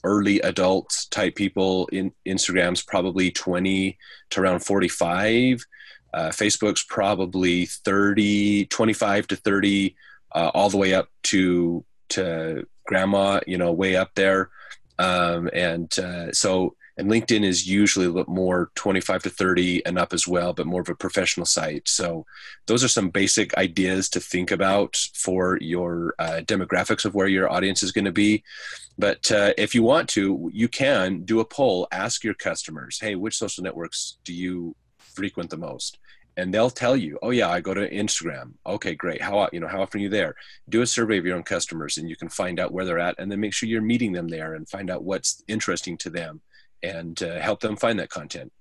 early 0.04 0.40
adult 0.42 1.08
type 1.10 1.36
people. 1.36 1.88
In 1.92 2.12
instagram's 2.28 2.84
probably 2.84 3.32
20 3.32 3.98
to 4.32 4.42
around 4.42 4.60
45 4.60 5.66
uh, 6.14 6.30
Facebook's 6.30 6.84
probably 6.84 7.66
30, 7.66 8.66
25 8.66 9.28
to 9.28 9.36
30, 9.36 9.96
uh, 10.34 10.52
all 10.54 10.70
the 10.70 10.78
way 10.78 10.94
up 10.94 11.10
to 11.24 11.86
to 12.10 12.66
grandma, 12.86 13.40
you 13.46 13.58
know, 13.58 13.72
way 13.72 13.96
up 13.96 14.12
there. 14.16 14.50
Um, 14.98 15.50
and 15.54 15.92
uh, 16.00 16.32
so, 16.32 16.76
and 16.98 17.10
LinkedIn 17.10 17.44
is 17.44 17.68
usually 17.68 18.08
more 18.28 18.72
25 18.76 19.24
to 19.24 19.30
30 19.30 19.86
and 19.86 20.00
up 20.00 20.14
as 20.14 20.28
well, 20.28 20.54
but 20.54 20.66
more 20.66 20.82
of 20.82 20.90
a 20.90 20.96
professional 20.96 21.46
site. 21.46 21.88
So, 21.88 22.26
those 22.66 22.84
are 22.84 22.88
some 22.88 23.10
basic 23.10 23.56
ideas 23.58 24.10
to 24.10 24.20
think 24.20 24.52
about 24.52 24.98
for 25.14 25.58
your 25.62 26.16
uh, 26.20 26.42
demographics 26.44 27.06
of 27.06 27.14
where 27.14 27.28
your 27.28 27.52
audience 27.52 27.84
is 27.84 27.92
going 27.92 28.06
to 28.06 28.12
be. 28.12 28.44
But 28.98 29.32
uh, 29.32 29.54
if 29.58 29.76
you 29.76 29.84
want 29.84 30.10
to, 30.10 30.50
you 30.54 30.68
can 30.68 31.22
do 31.24 31.40
a 31.40 31.46
poll, 31.46 31.88
ask 31.92 32.24
your 32.24 32.34
customers, 32.34 33.00
hey, 33.00 33.16
which 33.16 33.38
social 33.38 33.64
networks 33.64 34.18
do 34.24 34.34
you 34.34 34.76
frequent 34.98 35.50
the 35.50 35.58
most? 35.58 36.00
and 36.38 36.54
they'll 36.54 36.70
tell 36.70 36.96
you, 36.96 37.18
"Oh 37.24 37.32
yeah, 37.32 37.50
I 37.50 37.60
go 37.60 37.74
to 37.74 37.90
Instagram." 37.90 38.54
Okay, 38.66 38.94
great. 38.94 39.22
How 39.22 39.50
you 39.52 39.60
know 39.60 39.68
how 39.68 39.82
often 39.82 40.00
are 40.00 40.04
you 40.04 40.10
there? 40.10 40.36
Do 40.70 40.84
a 40.84 40.88
survey 40.88 41.18
of 41.18 41.26
your 41.26 41.36
own 41.36 41.44
customers, 41.44 41.98
and 41.98 42.08
you 42.08 42.16
can 42.16 42.30
find 42.30 42.60
out 42.60 42.72
where 42.72 42.86
they're 42.86 43.00
at, 43.00 43.16
and 43.18 43.32
then 43.32 43.40
make 43.40 43.54
sure 43.54 43.68
you're 43.68 43.82
meeting 43.82 44.14
them 44.14 44.28
there 44.28 44.54
and 44.54 44.70
find 44.70 44.92
out 44.92 45.04
what's 45.04 45.44
interesting 45.48 45.98
to 45.98 46.12
them, 46.12 46.42
and 46.84 47.22
uh, 47.24 47.40
help 47.40 47.60
them 47.60 47.76
find 47.76 48.00
that 48.00 48.10
content. 48.10 48.52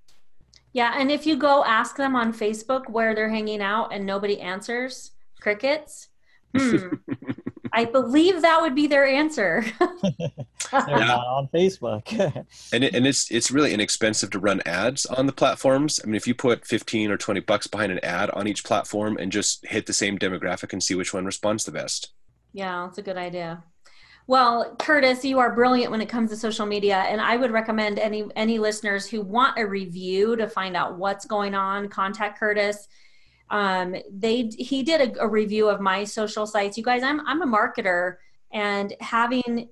Yeah, 0.73 0.93
and 0.97 1.11
if 1.11 1.27
you 1.27 1.37
go 1.37 1.65
ask 1.65 1.97
them 1.97 2.15
on 2.15 2.33
Facebook 2.35 2.91
where 2.91 3.15
they're 3.15 3.31
hanging 3.31 3.63
out 3.63 3.93
and 3.93 4.05
nobody 4.05 4.41
answers, 4.41 5.13
crickets. 5.41 6.09
Hmm. 6.55 6.89
I 7.73 7.85
believe 7.85 8.43
that 8.43 8.61
would 8.61 8.75
be 8.75 8.87
their 8.87 9.07
answer. 9.07 9.65
They're 9.79 10.31
not 10.71 11.27
on 11.27 11.49
Facebook. 11.49 12.11
and 12.73 12.85
it, 12.85 12.95
and 12.95 13.07
it's 13.07 13.31
it's 13.31 13.51
really 13.51 13.75
inexpensive 13.75 14.31
to 14.31 14.39
run 14.39 14.63
ads 14.65 15.05
on 15.07 15.27
the 15.27 15.33
platforms. 15.33 16.01
I 16.03 16.07
mean, 16.07 16.15
if 16.15 16.27
you 16.27 16.35
put 16.35 16.67
15 16.67 17.11
or 17.11 17.17
20 17.17 17.41
bucks 17.41 17.67
behind 17.67 17.93
an 17.93 17.99
ad 18.03 18.31
on 18.31 18.47
each 18.47 18.65
platform 18.65 19.17
and 19.19 19.31
just 19.31 19.67
hit 19.67 19.87
the 19.87 19.93
same 19.93 20.19
demographic 20.19 20.73
and 20.73 20.83
see 20.83 20.95
which 20.95 21.13
one 21.13 21.27
responds 21.27 21.65
the 21.65 21.73
best. 21.73 22.13
Yeah, 22.53 22.87
that's 22.87 22.99
a 22.99 23.03
good 23.03 23.19
idea. 23.19 23.63
Well, 24.29 24.75
Curtis, 24.77 25.25
you 25.25 25.39
are 25.39 25.55
brilliant 25.55 25.93
when 25.93 26.01
it 26.01 26.09
comes 26.09 26.31
to 26.31 26.37
social 26.37 26.67
media, 26.67 26.97
and 26.97 27.21
I 27.21 27.37
would 27.37 27.53
recommend 27.53 27.99
any 27.99 28.25
any 28.35 28.59
listeners 28.59 29.07
who 29.07 29.23
want 29.23 29.59
a 29.59 29.67
review 29.67 30.35
to 30.37 30.49
find 30.49 30.77
out 30.77 30.99
what's 30.99 31.25
going 31.25 31.55
on, 31.55 31.89
contact 31.89 32.39
Curtis 32.39 32.89
um, 33.51 33.95
they 34.11 34.51
he 34.59 34.83
did 34.83 35.17
a, 35.17 35.23
a, 35.23 35.29
review 35.29 35.69
of 35.69 35.81
my 35.81 36.05
social 36.05 36.47
sites. 36.47 36.77
You 36.77 36.83
guys, 36.83 37.03
I'm 37.03 37.25
I'm 37.27 37.43
a 37.43 37.47
marketer, 37.47 38.17
and 38.53 38.93
having 39.01 39.69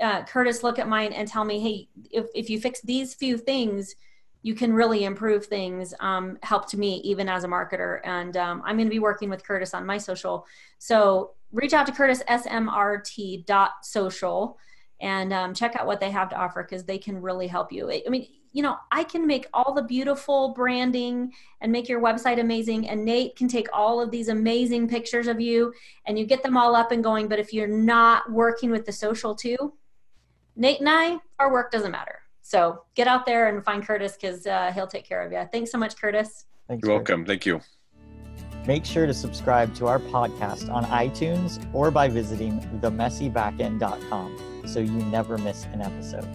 uh, 0.00 0.22
Curtis 0.24 0.62
look 0.62 0.78
at 0.78 0.88
mine 0.88 1.12
and 1.12 1.26
tell 1.26 1.44
me, 1.44 1.60
hey, 1.60 1.88
if 2.10 2.26
if 2.34 2.48
you 2.48 2.60
fix 2.60 2.80
these 2.82 3.14
few 3.14 3.36
things, 3.36 3.94
you 4.42 4.54
can 4.54 4.72
really 4.72 5.04
improve 5.04 5.46
things. 5.46 5.94
Um, 6.00 6.38
helped 6.42 6.76
me 6.76 6.96
even 7.04 7.28
as 7.28 7.44
a 7.44 7.48
marketer, 7.48 8.00
and 8.04 8.36
um, 8.36 8.62
I'm 8.64 8.76
going 8.76 8.88
to 8.88 8.94
be 8.94 8.98
working 8.98 9.30
with 9.30 9.44
Curtis 9.44 9.74
on 9.74 9.84
my 9.84 9.98
social. 9.98 10.46
So 10.78 11.32
reach 11.52 11.72
out 11.72 11.86
to 11.86 11.92
Curtis 11.92 12.22
smrt 12.28 13.46
dot 13.46 13.72
social 13.82 14.58
and 15.00 15.32
um, 15.32 15.54
check 15.54 15.76
out 15.76 15.86
what 15.86 16.00
they 16.00 16.10
have 16.10 16.28
to 16.30 16.36
offer 16.36 16.62
because 16.62 16.84
they 16.84 16.98
can 16.98 17.20
really 17.22 17.46
help 17.46 17.72
you. 17.72 17.90
I 17.90 18.08
mean, 18.08 18.26
you 18.52 18.62
know, 18.62 18.76
I 18.90 19.04
can 19.04 19.26
make 19.26 19.46
all 19.52 19.74
the 19.74 19.82
beautiful 19.82 20.54
branding 20.54 21.32
and 21.60 21.70
make 21.70 21.88
your 21.88 22.00
website 22.00 22.40
amazing. 22.40 22.88
And 22.88 23.04
Nate 23.04 23.36
can 23.36 23.46
take 23.46 23.68
all 23.72 24.00
of 24.00 24.10
these 24.10 24.28
amazing 24.28 24.88
pictures 24.88 25.28
of 25.28 25.40
you 25.40 25.72
and 26.06 26.18
you 26.18 26.26
get 26.26 26.42
them 26.42 26.56
all 26.56 26.74
up 26.74 26.90
and 26.90 27.04
going. 27.04 27.28
But 27.28 27.38
if 27.38 27.52
you're 27.52 27.68
not 27.68 28.30
working 28.32 28.70
with 28.70 28.86
the 28.86 28.92
social 28.92 29.34
too, 29.34 29.74
Nate 30.56 30.80
and 30.80 30.88
I, 30.88 31.18
our 31.38 31.52
work 31.52 31.70
doesn't 31.70 31.92
matter. 31.92 32.20
So 32.48 32.84
get 32.94 33.06
out 33.06 33.26
there 33.26 33.54
and 33.54 33.62
find 33.62 33.86
Curtis 33.86 34.16
because 34.18 34.46
uh, 34.46 34.72
he'll 34.74 34.86
take 34.86 35.06
care 35.06 35.20
of 35.20 35.30
you. 35.30 35.46
Thanks 35.52 35.70
so 35.70 35.76
much, 35.76 36.00
Curtis. 36.00 36.46
Thanks, 36.66 36.82
You're 36.82 36.96
welcome. 36.96 37.26
Thank 37.26 37.44
you. 37.44 37.60
Make 38.66 38.86
sure 38.86 39.06
to 39.06 39.12
subscribe 39.12 39.74
to 39.74 39.86
our 39.86 39.98
podcast 39.98 40.72
on 40.72 40.86
iTunes 40.86 41.62
or 41.74 41.90
by 41.90 42.08
visiting 42.08 42.58
themessybackend.com 42.80 44.62
so 44.66 44.80
you 44.80 44.92
never 44.92 45.36
miss 45.36 45.66
an 45.74 45.82
episode. 45.82 46.26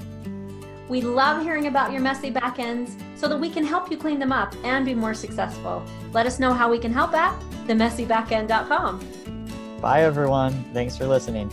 We 0.88 1.01
love 1.01 1.41
hearing 1.41 1.66
about 1.66 1.91
your 1.91 2.01
messy 2.01 2.30
backends 2.30 2.91
so 3.18 3.28
that 3.28 3.39
we 3.39 3.49
can 3.49 3.66
help 3.66 3.89
you 3.89 3.97
clean 3.97 4.20
them 4.20 4.32
up 4.32 4.53
and 4.64 4.86
be 4.86 4.93
more 4.93 5.16
successful. 5.16 5.84
Let 6.11 6.28
us 6.28 6.39
know 6.39 6.53
how 6.53 6.70
we 6.70 6.78
can 6.78 6.93
help 6.93 7.16
at 7.16 7.36
themessybackend.com. 7.66 9.80
Bye, 9.82 10.03
everyone. 10.03 10.64
Thanks 10.74 10.95
for 10.95 11.07
listening. 11.07 11.49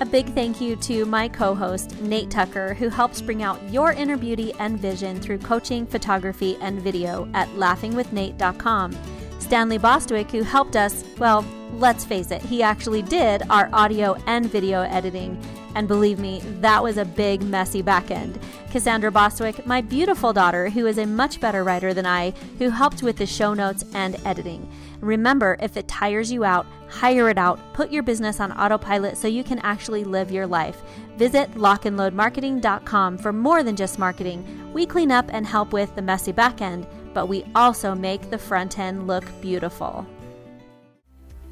A 0.00 0.04
big 0.04 0.34
thank 0.34 0.60
you 0.60 0.74
to 0.76 1.04
my 1.04 1.28
co 1.28 1.54
host, 1.54 2.00
Nate 2.00 2.28
Tucker, 2.28 2.74
who 2.74 2.88
helps 2.88 3.22
bring 3.22 3.44
out 3.44 3.62
your 3.70 3.92
inner 3.92 4.16
beauty 4.16 4.52
and 4.58 4.78
vision 4.78 5.20
through 5.20 5.38
coaching, 5.38 5.86
photography, 5.86 6.56
and 6.60 6.82
video 6.82 7.28
at 7.32 7.48
laughingwithnate.com. 7.50 8.96
Stanley 9.38 9.78
Bostwick, 9.78 10.32
who 10.32 10.42
helped 10.42 10.74
us, 10.74 11.04
well, 11.18 11.44
let's 11.74 12.04
face 12.04 12.32
it, 12.32 12.42
he 12.42 12.60
actually 12.60 13.02
did 13.02 13.42
our 13.50 13.70
audio 13.72 14.14
and 14.26 14.50
video 14.50 14.82
editing. 14.82 15.40
And 15.76 15.86
believe 15.86 16.18
me, 16.18 16.40
that 16.60 16.82
was 16.82 16.98
a 16.98 17.04
big, 17.04 17.42
messy 17.42 17.82
back 17.82 18.10
end. 18.10 18.38
Cassandra 18.70 19.12
Bostwick, 19.12 19.64
my 19.64 19.80
beautiful 19.80 20.32
daughter, 20.32 20.70
who 20.70 20.86
is 20.86 20.98
a 20.98 21.06
much 21.06 21.40
better 21.40 21.62
writer 21.62 21.94
than 21.94 22.06
I, 22.06 22.30
who 22.58 22.70
helped 22.70 23.04
with 23.04 23.16
the 23.16 23.26
show 23.26 23.54
notes 23.54 23.84
and 23.94 24.16
editing. 24.24 24.68
Remember, 25.04 25.58
if 25.60 25.76
it 25.76 25.86
tires 25.86 26.32
you 26.32 26.44
out, 26.44 26.66
hire 26.88 27.28
it 27.28 27.36
out, 27.36 27.60
put 27.74 27.92
your 27.92 28.02
business 28.02 28.40
on 28.40 28.52
autopilot 28.52 29.18
so 29.18 29.28
you 29.28 29.44
can 29.44 29.58
actually 29.58 30.02
live 30.02 30.30
your 30.30 30.46
life. 30.46 30.82
Visit 31.18 31.52
lockandloadmarketing.com 31.52 33.18
for 33.18 33.32
more 33.32 33.62
than 33.62 33.76
just 33.76 33.98
marketing. 33.98 34.72
We 34.72 34.86
clean 34.86 35.12
up 35.12 35.26
and 35.28 35.46
help 35.46 35.74
with 35.74 35.94
the 35.94 36.00
messy 36.00 36.32
back 36.32 36.62
end, 36.62 36.86
but 37.12 37.26
we 37.26 37.44
also 37.54 37.94
make 37.94 38.30
the 38.30 38.38
front 38.38 38.78
end 38.78 39.06
look 39.06 39.24
beautiful. 39.42 40.06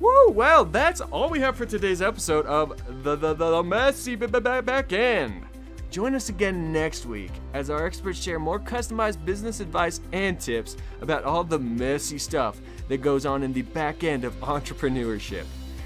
Woo! 0.00 0.30
Well, 0.30 0.64
that's 0.64 1.02
all 1.02 1.28
we 1.28 1.40
have 1.40 1.54
for 1.54 1.66
today's 1.66 2.00
episode 2.00 2.46
of 2.46 2.70
the 3.04 3.16
the, 3.16 3.34
the, 3.34 3.50
the 3.50 3.62
messy 3.62 4.16
b- 4.16 4.26
b- 4.26 4.40
back 4.40 4.92
end. 4.94 5.44
Join 5.90 6.14
us 6.14 6.30
again 6.30 6.72
next 6.72 7.04
week 7.04 7.30
as 7.52 7.68
our 7.68 7.84
experts 7.84 8.18
share 8.18 8.38
more 8.38 8.58
customized 8.58 9.22
business 9.26 9.60
advice 9.60 10.00
and 10.12 10.40
tips 10.40 10.78
about 11.02 11.24
all 11.24 11.44
the 11.44 11.58
messy 11.58 12.16
stuff 12.16 12.62
that 12.88 12.98
goes 12.98 13.26
on 13.26 13.42
in 13.42 13.52
the 13.52 13.62
back 13.62 14.04
end 14.04 14.24
of 14.24 14.34
entrepreneurship. 14.40 15.44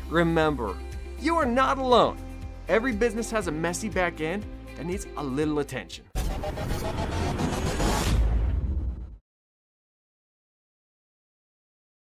Remember, 0.08 0.76
you 1.20 1.36
are 1.36 1.46
not 1.46 1.78
alone. 1.78 2.18
Every 2.68 2.92
business 2.92 3.30
has 3.30 3.46
a 3.46 3.52
messy 3.52 3.88
back 3.88 4.20
end 4.20 4.44
that 4.76 4.86
needs 4.86 5.06
a 5.16 5.22
little 5.22 5.58
attention. 5.60 6.04